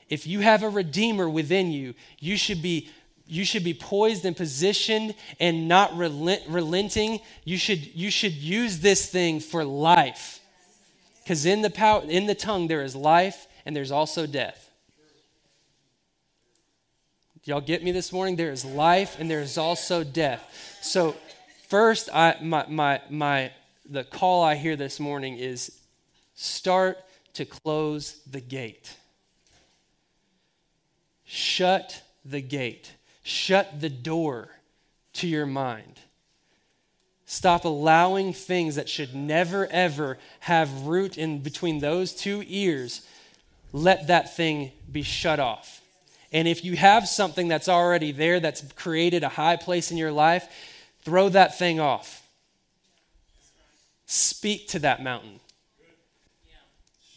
if 0.09 0.27
you 0.27 0.41
have 0.41 0.61
a 0.63 0.69
redeemer 0.69 1.27
within 1.27 1.71
you, 1.71 1.95
you 2.19 2.37
should 2.37 2.61
be 2.61 2.89
you 3.27 3.43
should 3.43 3.63
be 3.63 3.73
poised 3.73 4.23
and 4.23 4.37
positioned 4.37 5.15
and 5.39 5.67
not 5.67 5.97
relent, 5.97 6.43
relenting. 6.47 7.19
You 7.43 7.57
should, 7.57 7.95
you 7.95 8.11
should 8.11 8.33
use 8.33 8.79
this 8.81 9.09
thing 9.09 9.39
for 9.39 9.63
life. 9.65 10.39
Because 11.23 11.45
in 11.45 11.63
the 11.63 11.71
power, 11.71 12.03
in 12.07 12.27
the 12.27 12.35
tongue 12.35 12.67
there 12.67 12.83
is 12.83 12.95
life 12.95 13.47
and 13.65 13.75
there's 13.75 13.91
also 13.91 14.27
death. 14.27 14.69
Y'all 17.45 17.61
get 17.61 17.83
me 17.83 17.91
this 17.91 18.11
morning? 18.11 18.35
There 18.35 18.51
is 18.51 18.65
life 18.65 19.19
and 19.19 19.29
there 19.29 19.41
is 19.41 19.57
also 19.57 20.03
death. 20.03 20.79
So, 20.81 21.15
first, 21.67 22.09
I, 22.13 22.37
my, 22.41 22.65
my, 22.67 23.01
my, 23.09 23.51
the 23.89 24.03
call 24.03 24.43
I 24.43 24.55
hear 24.55 24.75
this 24.75 24.99
morning 24.99 25.37
is 25.37 25.79
start 26.35 26.97
to 27.33 27.45
close 27.45 28.19
the 28.29 28.41
gate. 28.41 28.95
Shut 31.25 32.01
the 32.23 32.41
gate. 32.41 32.93
Shut 33.23 33.79
the 33.79 33.89
door 33.89 34.49
to 35.13 35.27
your 35.27 35.45
mind. 35.45 35.99
Stop 37.25 37.65
allowing 37.65 38.33
things 38.33 38.75
that 38.75 38.87
should 38.87 39.15
never, 39.15 39.67
ever 39.67 40.17
have 40.41 40.83
root 40.83 41.17
in 41.17 41.39
between 41.39 41.79
those 41.79 42.13
two 42.13 42.43
ears 42.47 43.01
let 43.75 44.07
that 44.07 44.33
thing 44.37 44.71
be 44.89 45.01
shut 45.01 45.37
off. 45.37 45.81
And 46.31 46.47
if 46.47 46.63
you 46.63 46.77
have 46.77 47.09
something 47.09 47.49
that's 47.49 47.67
already 47.67 48.13
there 48.13 48.39
that's 48.39 48.61
created 48.73 49.23
a 49.23 49.29
high 49.29 49.57
place 49.57 49.91
in 49.91 49.97
your 49.97 50.13
life, 50.13 50.47
throw 51.05 51.29
that 51.29 51.57
thing 51.57 51.79
off. 51.79 52.27
Speak 54.05 54.67
to 54.69 54.79
that 54.79 55.01
mountain. 55.01 55.39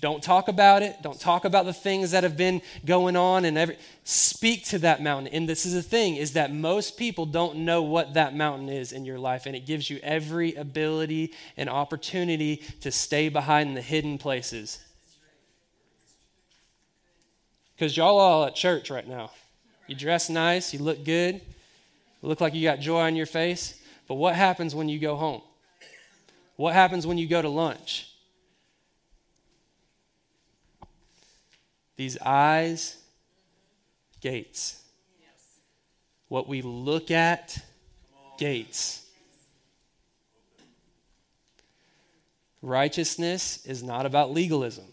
Don't 0.00 0.22
talk 0.22 0.46
about 0.46 0.82
it. 0.82 0.96
Don't 1.02 1.18
talk 1.18 1.44
about 1.44 1.64
the 1.64 1.72
things 1.72 2.12
that 2.12 2.22
have 2.22 2.36
been 2.36 2.62
going 2.84 3.16
on 3.16 3.44
and 3.44 3.58
every 3.58 3.76
speak 4.04 4.64
to 4.66 4.78
that 4.78 5.02
mountain. 5.02 5.32
And 5.34 5.48
this 5.48 5.66
is 5.66 5.74
the 5.74 5.82
thing 5.82 6.14
is 6.14 6.34
that 6.34 6.52
most 6.52 6.96
people 6.96 7.26
don't 7.26 7.56
know 7.58 7.82
what 7.82 8.14
that 8.14 8.34
mountain 8.34 8.68
is 8.68 8.92
in 8.92 9.04
your 9.04 9.18
life 9.18 9.46
and 9.46 9.56
it 9.56 9.66
gives 9.66 9.90
you 9.90 9.98
every 10.04 10.54
ability 10.54 11.32
and 11.56 11.68
opportunity 11.68 12.62
to 12.80 12.92
stay 12.92 13.28
behind 13.28 13.76
the 13.76 13.82
hidden 13.82 14.18
places. 14.18 14.78
Because 17.74 17.96
y'all 17.96 18.18
all 18.18 18.44
at 18.44 18.54
church 18.54 18.90
right 18.90 19.06
now. 19.06 19.32
You 19.88 19.96
dress 19.96 20.30
nice, 20.30 20.72
you 20.72 20.80
look 20.80 21.04
good, 21.04 21.40
look 22.22 22.40
like 22.40 22.54
you 22.54 22.62
got 22.62 22.78
joy 22.78 23.00
on 23.00 23.16
your 23.16 23.26
face. 23.26 23.77
But 24.08 24.14
what 24.14 24.34
happens 24.34 24.74
when 24.74 24.88
you 24.88 24.98
go 24.98 25.16
home? 25.16 25.42
What 26.56 26.74
happens 26.74 27.06
when 27.06 27.18
you 27.18 27.28
go 27.28 27.40
to 27.40 27.48
lunch? 27.48 28.10
These 31.96 32.16
eyes, 32.24 32.96
gates. 34.20 34.82
What 36.28 36.48
we 36.48 36.62
look 36.62 37.10
at, 37.10 37.58
gates. 38.38 39.04
Righteousness 42.62 43.64
is 43.66 43.82
not 43.82 44.06
about 44.06 44.32
legalism. 44.32 44.84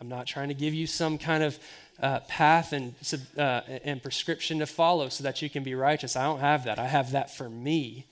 I'm 0.00 0.08
not 0.08 0.26
trying 0.26 0.48
to 0.48 0.54
give 0.54 0.74
you 0.74 0.86
some 0.86 1.18
kind 1.18 1.42
of 1.42 1.58
uh, 2.00 2.20
path 2.20 2.72
and, 2.72 2.94
uh, 3.36 3.60
and 3.84 4.02
prescription 4.02 4.60
to 4.60 4.66
follow 4.66 5.08
so 5.08 5.24
that 5.24 5.42
you 5.42 5.50
can 5.50 5.64
be 5.64 5.74
righteous. 5.74 6.16
I 6.16 6.24
don't 6.24 6.40
have 6.40 6.64
that. 6.64 6.78
I 6.78 6.86
have 6.86 7.12
that 7.12 7.34
for 7.34 7.48
me. 7.48 8.06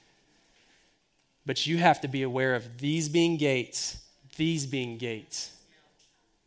But 1.47 1.67
you 1.67 1.79
have 1.79 2.01
to 2.03 2.09
be 2.09 2.23
aware 2.23 2.55
of 2.55 2.79
these 2.79 3.09
being 3.09 3.37
gates, 3.37 3.99
these 4.37 4.67
being 4.67 4.99
gates 4.99 5.56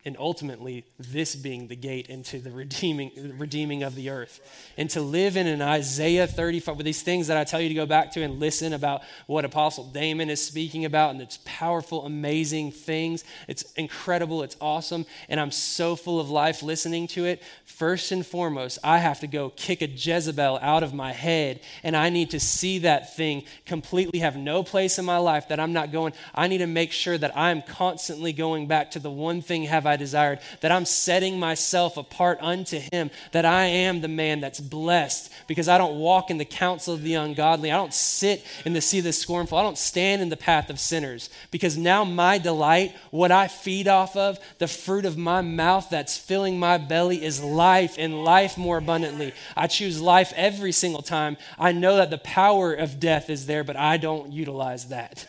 and 0.10 0.18
ultimately 0.18 0.84
this 0.98 1.36
being 1.36 1.68
the 1.68 1.76
gate 1.76 2.08
into 2.08 2.40
the 2.40 2.50
redeeming, 2.50 3.12
redeeming 3.38 3.84
of 3.84 3.94
the 3.94 4.10
earth. 4.10 4.42
And 4.76 4.90
to 4.90 5.02
live 5.02 5.38
in 5.38 5.46
an 5.46 5.62
Isaiah 5.62 6.26
35, 6.26 6.78
with 6.78 6.86
these 6.88 7.04
things 7.04 7.28
that 7.28 7.38
I 7.38 7.44
tell 7.44 7.62
you 7.62 7.70
to 7.70 7.76
go 7.76 7.86
back 7.86 8.12
to 8.14 8.24
and 8.24 8.40
listen 8.40 8.74
about 8.74 9.04
what 9.28 9.46
Apostle 9.46 9.84
Damon 9.92 10.32
is 10.32 10.44
speaking 10.44 10.84
about, 10.84 11.12
and 11.12 11.22
it's 11.22 11.38
powerful, 11.46 12.08
amazing 12.08 12.72
things. 12.72 13.24
It's 13.48 13.72
incredible, 13.74 14.42
it's 14.42 14.58
awesome, 14.60 15.06
and 15.30 15.40
I'm 15.40 15.52
so 15.52 15.96
full 15.96 16.20
of 16.20 16.32
life 16.32 16.64
listening 16.64 17.06
to 17.10 17.26
it. 17.26 17.44
First 17.66 18.12
and 18.12 18.26
foremost, 18.26 18.80
I 18.84 18.98
have 18.98 19.20
to 19.20 19.28
go 19.28 19.52
kick 19.52 19.84
a 19.84 19.88
Jezebel 19.88 20.58
out 20.60 20.82
of 20.82 20.92
my 20.92 21.12
head, 21.12 21.60
and 21.84 21.96
I 21.96 22.10
need 22.10 22.32
to 22.32 22.40
see 22.40 22.80
that 22.80 23.16
thing 23.16 23.44
completely 23.68 24.22
have 24.22 24.36
no 24.36 24.64
place 24.64 24.98
in 24.98 25.06
my 25.06 25.18
life 25.18 25.50
that 25.50 25.60
I'm 25.60 25.74
not 25.74 25.92
going. 25.92 26.14
I 26.34 26.48
need 26.48 26.58
to 26.58 26.68
make 26.68 26.94
sure 26.94 27.18
that 27.20 27.38
I'm 27.38 27.62
constantly 27.62 28.34
going 28.34 28.66
back 28.66 28.90
to 28.92 29.00
the 29.00 29.12
one 29.12 29.44
thing 29.44 29.66
have 29.66 29.86
I 29.86 29.99
desired, 30.00 30.40
that 30.62 30.72
I'm 30.72 30.86
setting 30.86 31.40
myself 31.40 31.98
apart 31.98 32.40
unto 32.42 32.80
Him, 32.92 33.12
that 33.32 33.46
I 33.46 33.66
am 33.66 34.02
the 34.02 34.08
man 34.08 34.40
that's 34.40 34.60
blessed 34.60 35.32
because 35.48 35.68
I 35.68 35.78
don't 35.78 36.00
walk 36.00 36.32
in 36.32 36.38
the 36.38 36.46
counsel 36.46 36.94
of 36.96 37.04
the 37.04 37.14
ungodly. 37.14 37.72
I 37.72 37.78
don't 37.78 37.94
sit 37.94 38.44
in 38.66 38.74
the 38.74 38.82
seat 38.82 39.00
of 39.00 39.04
the 39.06 39.14
scornful. 39.14 39.58
I 39.58 39.64
don't 39.64 39.78
stand 39.78 40.22
in 40.22 40.30
the 40.30 40.38
path 40.38 40.70
of 40.70 40.80
sinners 40.80 41.30
because 41.52 41.78
now 41.78 42.04
my 42.04 42.38
delight, 42.38 42.96
what 43.12 43.32
I 43.32 43.48
feed 43.48 43.88
off 43.88 44.16
of, 44.16 44.40
the 44.58 44.68
fruit 44.68 45.06
of 45.06 45.18
my 45.18 45.42
mouth 45.42 45.90
that's 45.90 46.18
filling 46.18 46.60
my 46.60 46.78
belly 46.78 47.24
is 47.24 47.44
life 47.44 47.96
and 47.98 48.24
life 48.24 48.58
more 48.58 48.78
abundantly. 48.78 49.34
I 49.56 49.68
choose 49.68 50.02
life 50.02 50.34
every 50.36 50.72
single 50.72 51.02
time. 51.02 51.38
I 51.58 51.72
know 51.72 51.98
that 51.98 52.10
the 52.10 52.18
power 52.18 52.74
of 52.74 53.00
death 53.00 53.30
is 53.30 53.46
there, 53.46 53.64
but 53.64 53.76
I 53.76 53.98
don't 53.98 54.32
utilize 54.32 54.88
that. 54.88 55.28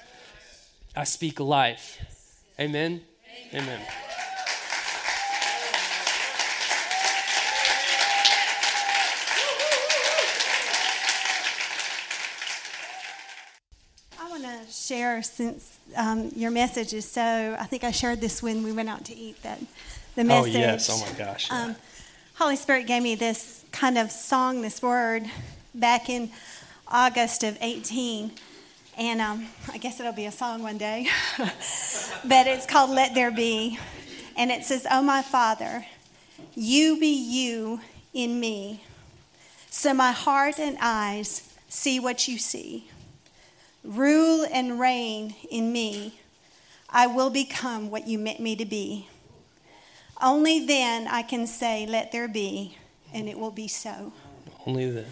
I 0.94 1.04
speak 1.04 1.40
life. 1.40 1.98
Amen. 2.58 3.02
Amen. 3.54 3.80
Share 14.90 15.22
since 15.22 15.78
um, 15.96 16.30
your 16.34 16.50
message 16.50 16.92
is 16.92 17.08
so. 17.08 17.56
I 17.58 17.64
think 17.64 17.84
I 17.84 17.92
shared 17.92 18.20
this 18.20 18.42
when 18.42 18.64
we 18.64 18.72
went 18.72 18.88
out 18.88 19.04
to 19.04 19.16
eat. 19.16 19.40
That 19.42 19.60
the 20.16 20.24
message. 20.24 20.56
Oh 20.56 20.58
yes! 20.58 20.90
Oh 20.90 20.98
my 21.06 21.16
gosh! 21.16 21.48
Yeah. 21.48 21.62
Um, 21.62 21.76
Holy 22.34 22.56
Spirit 22.56 22.86
gave 22.88 23.02
me 23.02 23.14
this 23.14 23.64
kind 23.70 23.96
of 23.98 24.10
song, 24.10 24.62
this 24.62 24.82
word, 24.82 25.30
back 25.74 26.08
in 26.08 26.30
August 26.88 27.44
of 27.44 27.56
18. 27.60 28.32
And 28.98 29.20
um, 29.20 29.46
I 29.72 29.78
guess 29.78 30.00
it'll 30.00 30.12
be 30.12 30.26
a 30.26 30.32
song 30.32 30.62
one 30.62 30.76
day. 30.76 31.06
but 31.38 32.46
it's 32.46 32.66
called 32.66 32.90
Let 32.90 33.14
There 33.14 33.30
Be. 33.30 33.78
And 34.36 34.50
it 34.50 34.64
says, 34.64 34.86
Oh, 34.90 35.02
my 35.02 35.22
Father, 35.22 35.86
you 36.54 36.98
be 36.98 37.14
you 37.14 37.80
in 38.12 38.40
me, 38.40 38.82
so 39.70 39.94
my 39.94 40.10
heart 40.10 40.58
and 40.58 40.76
eyes 40.80 41.54
see 41.68 42.00
what 42.00 42.26
you 42.26 42.38
see. 42.38 42.90
Rule 43.84 44.39
and 44.50 44.78
reign 44.78 45.34
in 45.50 45.72
me. 45.72 46.20
I 46.88 47.06
will 47.06 47.30
become 47.30 47.90
what 47.90 48.06
you 48.06 48.18
meant 48.18 48.40
me 48.40 48.56
to 48.56 48.64
be. 48.64 49.08
Only 50.22 50.66
then 50.66 51.06
I 51.08 51.22
can 51.22 51.46
say, 51.46 51.86
Let 51.86 52.12
there 52.12 52.28
be, 52.28 52.76
and 53.12 53.28
it 53.28 53.38
will 53.38 53.50
be 53.50 53.68
so. 53.68 54.12
Only 54.66 54.90
then. 54.90 55.06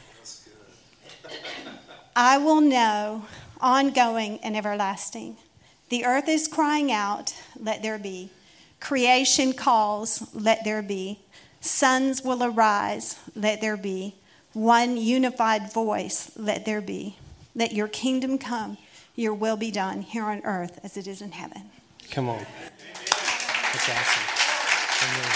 I 2.14 2.38
will 2.38 2.60
know, 2.60 3.24
ongoing 3.60 4.38
and 4.42 4.56
everlasting. 4.56 5.36
The 5.88 6.04
earth 6.04 6.28
is 6.28 6.48
crying 6.48 6.92
out, 6.92 7.34
Let 7.58 7.82
there 7.82 7.98
be. 7.98 8.30
Creation 8.80 9.52
calls, 9.52 10.28
Let 10.34 10.64
there 10.64 10.82
be. 10.82 11.20
Sons 11.60 12.22
will 12.22 12.42
arise, 12.42 13.18
Let 13.34 13.60
there 13.60 13.76
be. 13.76 14.14
One 14.52 14.96
unified 14.96 15.72
voice, 15.72 16.32
Let 16.36 16.64
there 16.66 16.80
be. 16.80 17.16
Let 17.54 17.72
your 17.72 17.88
kingdom 17.88 18.38
come, 18.38 18.76
your 19.18 19.34
will 19.34 19.56
be 19.56 19.72
done 19.72 20.00
here 20.00 20.24
on 20.24 20.40
earth 20.44 20.78
as 20.84 20.96
it 20.96 21.08
is 21.08 21.20
in 21.20 21.32
heaven. 21.32 21.70
Come 22.12 22.28
on. 22.28 22.38
That's 22.38 23.88
awesome. 23.88 24.22
Amen. 25.02 25.32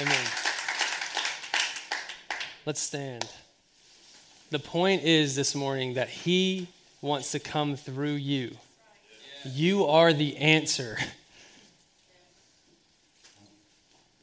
Amen. 0.00 0.26
Let's 2.64 2.80
stand. 2.80 3.28
The 4.50 4.58
point 4.58 5.02
is 5.02 5.36
this 5.36 5.54
morning 5.54 5.94
that 5.94 6.08
He 6.08 6.68
wants 7.02 7.32
to 7.32 7.38
come 7.38 7.76
through 7.76 8.14
you. 8.14 8.56
You 9.44 9.84
are 9.84 10.14
the 10.14 10.38
answer. 10.38 10.96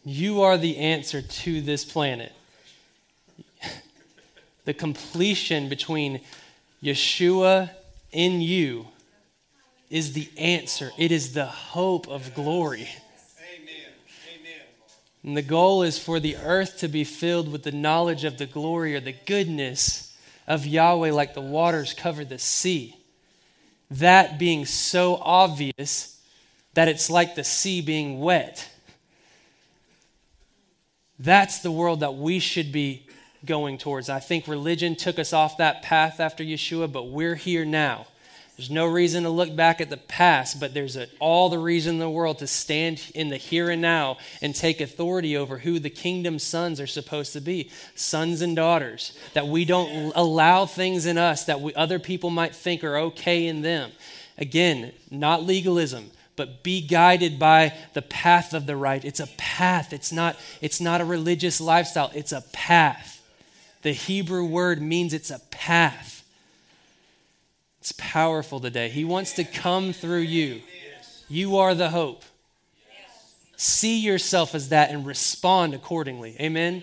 You 0.03 0.41
are 0.41 0.57
the 0.57 0.77
answer 0.77 1.21
to 1.21 1.61
this 1.61 1.85
planet. 1.85 2.31
The 4.65 4.73
completion 4.73 5.69
between 5.69 6.21
Yeshua 6.83 7.69
in 8.11 8.41
you 8.41 8.87
is 9.89 10.13
the 10.13 10.29
answer, 10.37 10.91
it 10.97 11.11
is 11.11 11.33
the 11.33 11.45
hope 11.45 12.07
of 12.07 12.33
glory. 12.33 12.89
Amen. 13.53 13.75
Amen. 14.33 14.61
And 15.23 15.37
the 15.37 15.43
goal 15.43 15.83
is 15.83 15.99
for 15.99 16.19
the 16.19 16.35
earth 16.37 16.79
to 16.79 16.87
be 16.87 17.03
filled 17.03 17.51
with 17.51 17.63
the 17.63 17.71
knowledge 17.71 18.23
of 18.23 18.37
the 18.37 18.47
glory 18.47 18.95
or 18.95 18.99
the 18.99 19.15
goodness 19.25 20.15
of 20.47 20.65
Yahweh, 20.65 21.11
like 21.11 21.33
the 21.33 21.41
waters 21.41 21.93
cover 21.93 22.25
the 22.25 22.39
sea. 22.39 22.95
That 23.91 24.39
being 24.39 24.65
so 24.65 25.17
obvious 25.21 26.19
that 26.73 26.87
it's 26.87 27.09
like 27.09 27.35
the 27.35 27.43
sea 27.43 27.81
being 27.81 28.19
wet. 28.19 28.69
That's 31.19 31.59
the 31.59 31.71
world 31.71 32.01
that 32.01 32.15
we 32.15 32.39
should 32.39 32.71
be 32.71 33.07
going 33.45 33.77
towards. 33.77 34.09
I 34.09 34.19
think 34.19 34.47
religion 34.47 34.95
took 34.95 35.19
us 35.19 35.33
off 35.33 35.57
that 35.57 35.81
path 35.81 36.19
after 36.19 36.43
Yeshua, 36.43 36.91
but 36.91 37.07
we're 37.09 37.35
here 37.35 37.65
now. 37.65 38.07
There's 38.57 38.71
no 38.71 38.85
reason 38.85 39.23
to 39.23 39.29
look 39.29 39.53
back 39.53 39.81
at 39.81 39.89
the 39.89 39.97
past, 39.97 40.61
but 40.61 40.73
there's 40.73 40.95
a, 40.95 41.07
all 41.19 41.49
the 41.49 41.59
reason 41.59 41.95
in 41.95 41.99
the 41.99 42.09
world 42.09 42.39
to 42.39 42.47
stand 42.47 43.11
in 43.13 43.27
the 43.27 43.35
here 43.35 43.69
and 43.69 43.81
now 43.81 44.17
and 44.41 44.55
take 44.55 44.79
authority 44.79 45.35
over 45.35 45.57
who 45.57 45.77
the 45.77 45.89
kingdom 45.89 46.39
sons 46.39 46.79
are 46.79 46.87
supposed 46.87 47.33
to 47.33 47.41
be 47.41 47.69
sons 47.95 48.41
and 48.41 48.55
daughters. 48.55 49.17
That 49.33 49.47
we 49.47 49.65
don't 49.65 50.13
allow 50.15 50.65
things 50.65 51.05
in 51.05 51.17
us 51.17 51.43
that 51.45 51.59
we, 51.59 51.73
other 51.73 51.99
people 51.99 52.29
might 52.29 52.55
think 52.55 52.81
are 52.83 52.97
okay 52.97 53.45
in 53.45 53.61
them. 53.61 53.91
Again, 54.37 54.93
not 55.11 55.43
legalism, 55.43 56.11
but 56.37 56.63
be 56.63 56.85
guided 56.85 57.37
by 57.37 57.73
the 57.93 58.01
path 58.01 58.53
of 58.53 58.67
the 58.67 58.77
right. 58.77 59.03
It's 59.03 59.19
a 59.19 59.27
path, 59.37 59.91
it's 59.91 60.13
not, 60.13 60.37
it's 60.61 60.79
not 60.79 61.01
a 61.01 61.05
religious 61.05 61.59
lifestyle, 61.59 62.11
it's 62.13 62.31
a 62.31 62.41
path. 62.53 63.14
The 63.85 63.93
Hebrew 63.93 64.45
word 64.45 64.81
means 64.81 65.13
it's 65.13 65.29
a 65.29 65.37
path. 65.51 66.27
It's 67.81 67.91
powerful 67.91 68.59
today. 68.59 68.89
He 68.89 69.05
wants 69.05 69.33
to 69.33 69.43
come 69.43 69.93
through 69.93 70.21
you. 70.21 70.63
You 71.29 71.57
are 71.57 71.75
the 71.75 71.91
hope. 71.91 72.23
See 73.57 73.99
yourself 73.99 74.55
as 74.55 74.69
that 74.69 74.89
and 74.89 75.05
respond 75.05 75.75
accordingly. 75.75 76.35
Amen. 76.39 76.81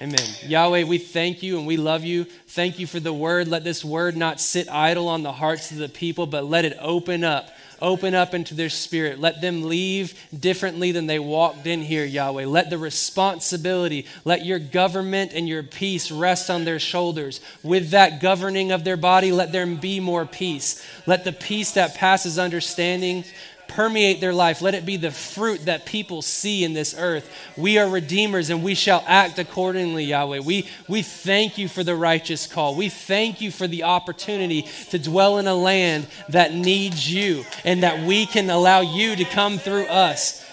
Amen. 0.00 0.28
Yahweh, 0.44 0.84
we 0.84 0.98
thank 0.98 1.42
you 1.42 1.58
and 1.58 1.66
we 1.66 1.76
love 1.76 2.04
you. 2.04 2.22
Thank 2.22 2.78
you 2.78 2.86
for 2.86 3.00
the 3.00 3.12
word. 3.12 3.48
Let 3.48 3.64
this 3.64 3.84
word 3.84 4.16
not 4.16 4.40
sit 4.40 4.70
idle 4.70 5.08
on 5.08 5.24
the 5.24 5.32
hearts 5.32 5.72
of 5.72 5.78
the 5.78 5.88
people, 5.88 6.28
but 6.28 6.44
let 6.44 6.64
it 6.64 6.76
open 6.80 7.24
up 7.24 7.50
open 7.80 8.14
up 8.14 8.34
into 8.34 8.54
their 8.54 8.68
spirit. 8.68 9.18
Let 9.18 9.40
them 9.40 9.64
leave 9.64 10.14
differently 10.38 10.92
than 10.92 11.06
they 11.06 11.18
walked 11.18 11.66
in 11.66 11.82
here, 11.82 12.04
Yahweh. 12.04 12.46
Let 12.46 12.70
the 12.70 12.78
responsibility, 12.78 14.06
let 14.24 14.44
your 14.44 14.58
government 14.58 15.32
and 15.34 15.48
your 15.48 15.62
peace 15.62 16.10
rest 16.10 16.50
on 16.50 16.64
their 16.64 16.78
shoulders. 16.78 17.40
With 17.62 17.90
that 17.90 18.20
governing 18.20 18.72
of 18.72 18.84
their 18.84 18.96
body, 18.96 19.32
let 19.32 19.52
there 19.52 19.66
be 19.66 20.00
more 20.00 20.26
peace. 20.26 20.84
Let 21.06 21.24
the 21.24 21.32
peace 21.32 21.72
that 21.72 21.94
passes 21.94 22.38
understanding 22.38 23.24
permeate 23.68 24.20
their 24.20 24.32
life. 24.32 24.62
Let 24.62 24.74
it 24.74 24.86
be 24.86 24.96
the 24.96 25.10
fruit 25.10 25.66
that 25.66 25.86
people 25.86 26.22
see 26.22 26.64
in 26.64 26.72
this 26.72 26.94
earth. 26.96 27.30
We 27.56 27.78
are 27.78 27.88
redeemers 27.88 28.50
and 28.50 28.62
we 28.62 28.74
shall 28.74 29.04
act 29.06 29.38
accordingly, 29.38 30.04
Yahweh. 30.04 30.40
We, 30.40 30.68
we 30.88 31.02
thank 31.02 31.58
you 31.58 31.68
for 31.68 31.84
the 31.84 31.94
righteous 31.94 32.46
call. 32.46 32.74
We 32.74 32.88
thank 32.88 33.40
you 33.40 33.50
for 33.50 33.66
the 33.66 33.84
opportunity 33.84 34.62
to 34.90 34.98
dwell 34.98 35.38
in 35.38 35.46
a 35.46 35.54
land 35.54 36.06
that 36.28 36.54
needs 36.54 37.12
you 37.12 37.44
and 37.64 37.82
that 37.82 38.06
we 38.06 38.26
can 38.26 38.50
allow 38.50 38.80
you 38.80 39.16
to 39.16 39.24
come 39.24 39.58
through 39.58 39.86
us. 39.86 40.44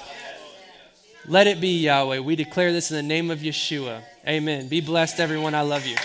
Let 1.27 1.47
it 1.47 1.61
be, 1.61 1.79
Yahweh. 1.79 2.19
We 2.19 2.35
declare 2.35 2.73
this 2.73 2.91
in 2.91 2.97
the 2.97 3.03
name 3.03 3.31
of 3.31 3.39
Yeshua. 3.39 4.01
Amen. 4.27 4.67
Be 4.67 4.81
blessed, 4.81 5.19
everyone. 5.19 5.55
I 5.55 5.61
love 5.61 5.85
you. 5.85 5.95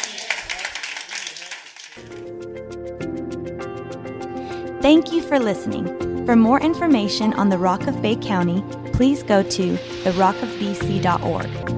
Thank 4.81 5.13
you 5.13 5.23
for 5.23 5.41
listening. 5.41 6.18
For 6.29 6.37
more 6.37 6.61
information 6.61 7.33
on 7.33 7.49
the 7.49 7.57
Rock 7.57 7.87
of 7.87 8.03
Bay 8.03 8.15
County, 8.15 8.63
please 8.93 9.23
go 9.23 9.43
to 9.43 9.73
therockofbc.org. 10.05 11.78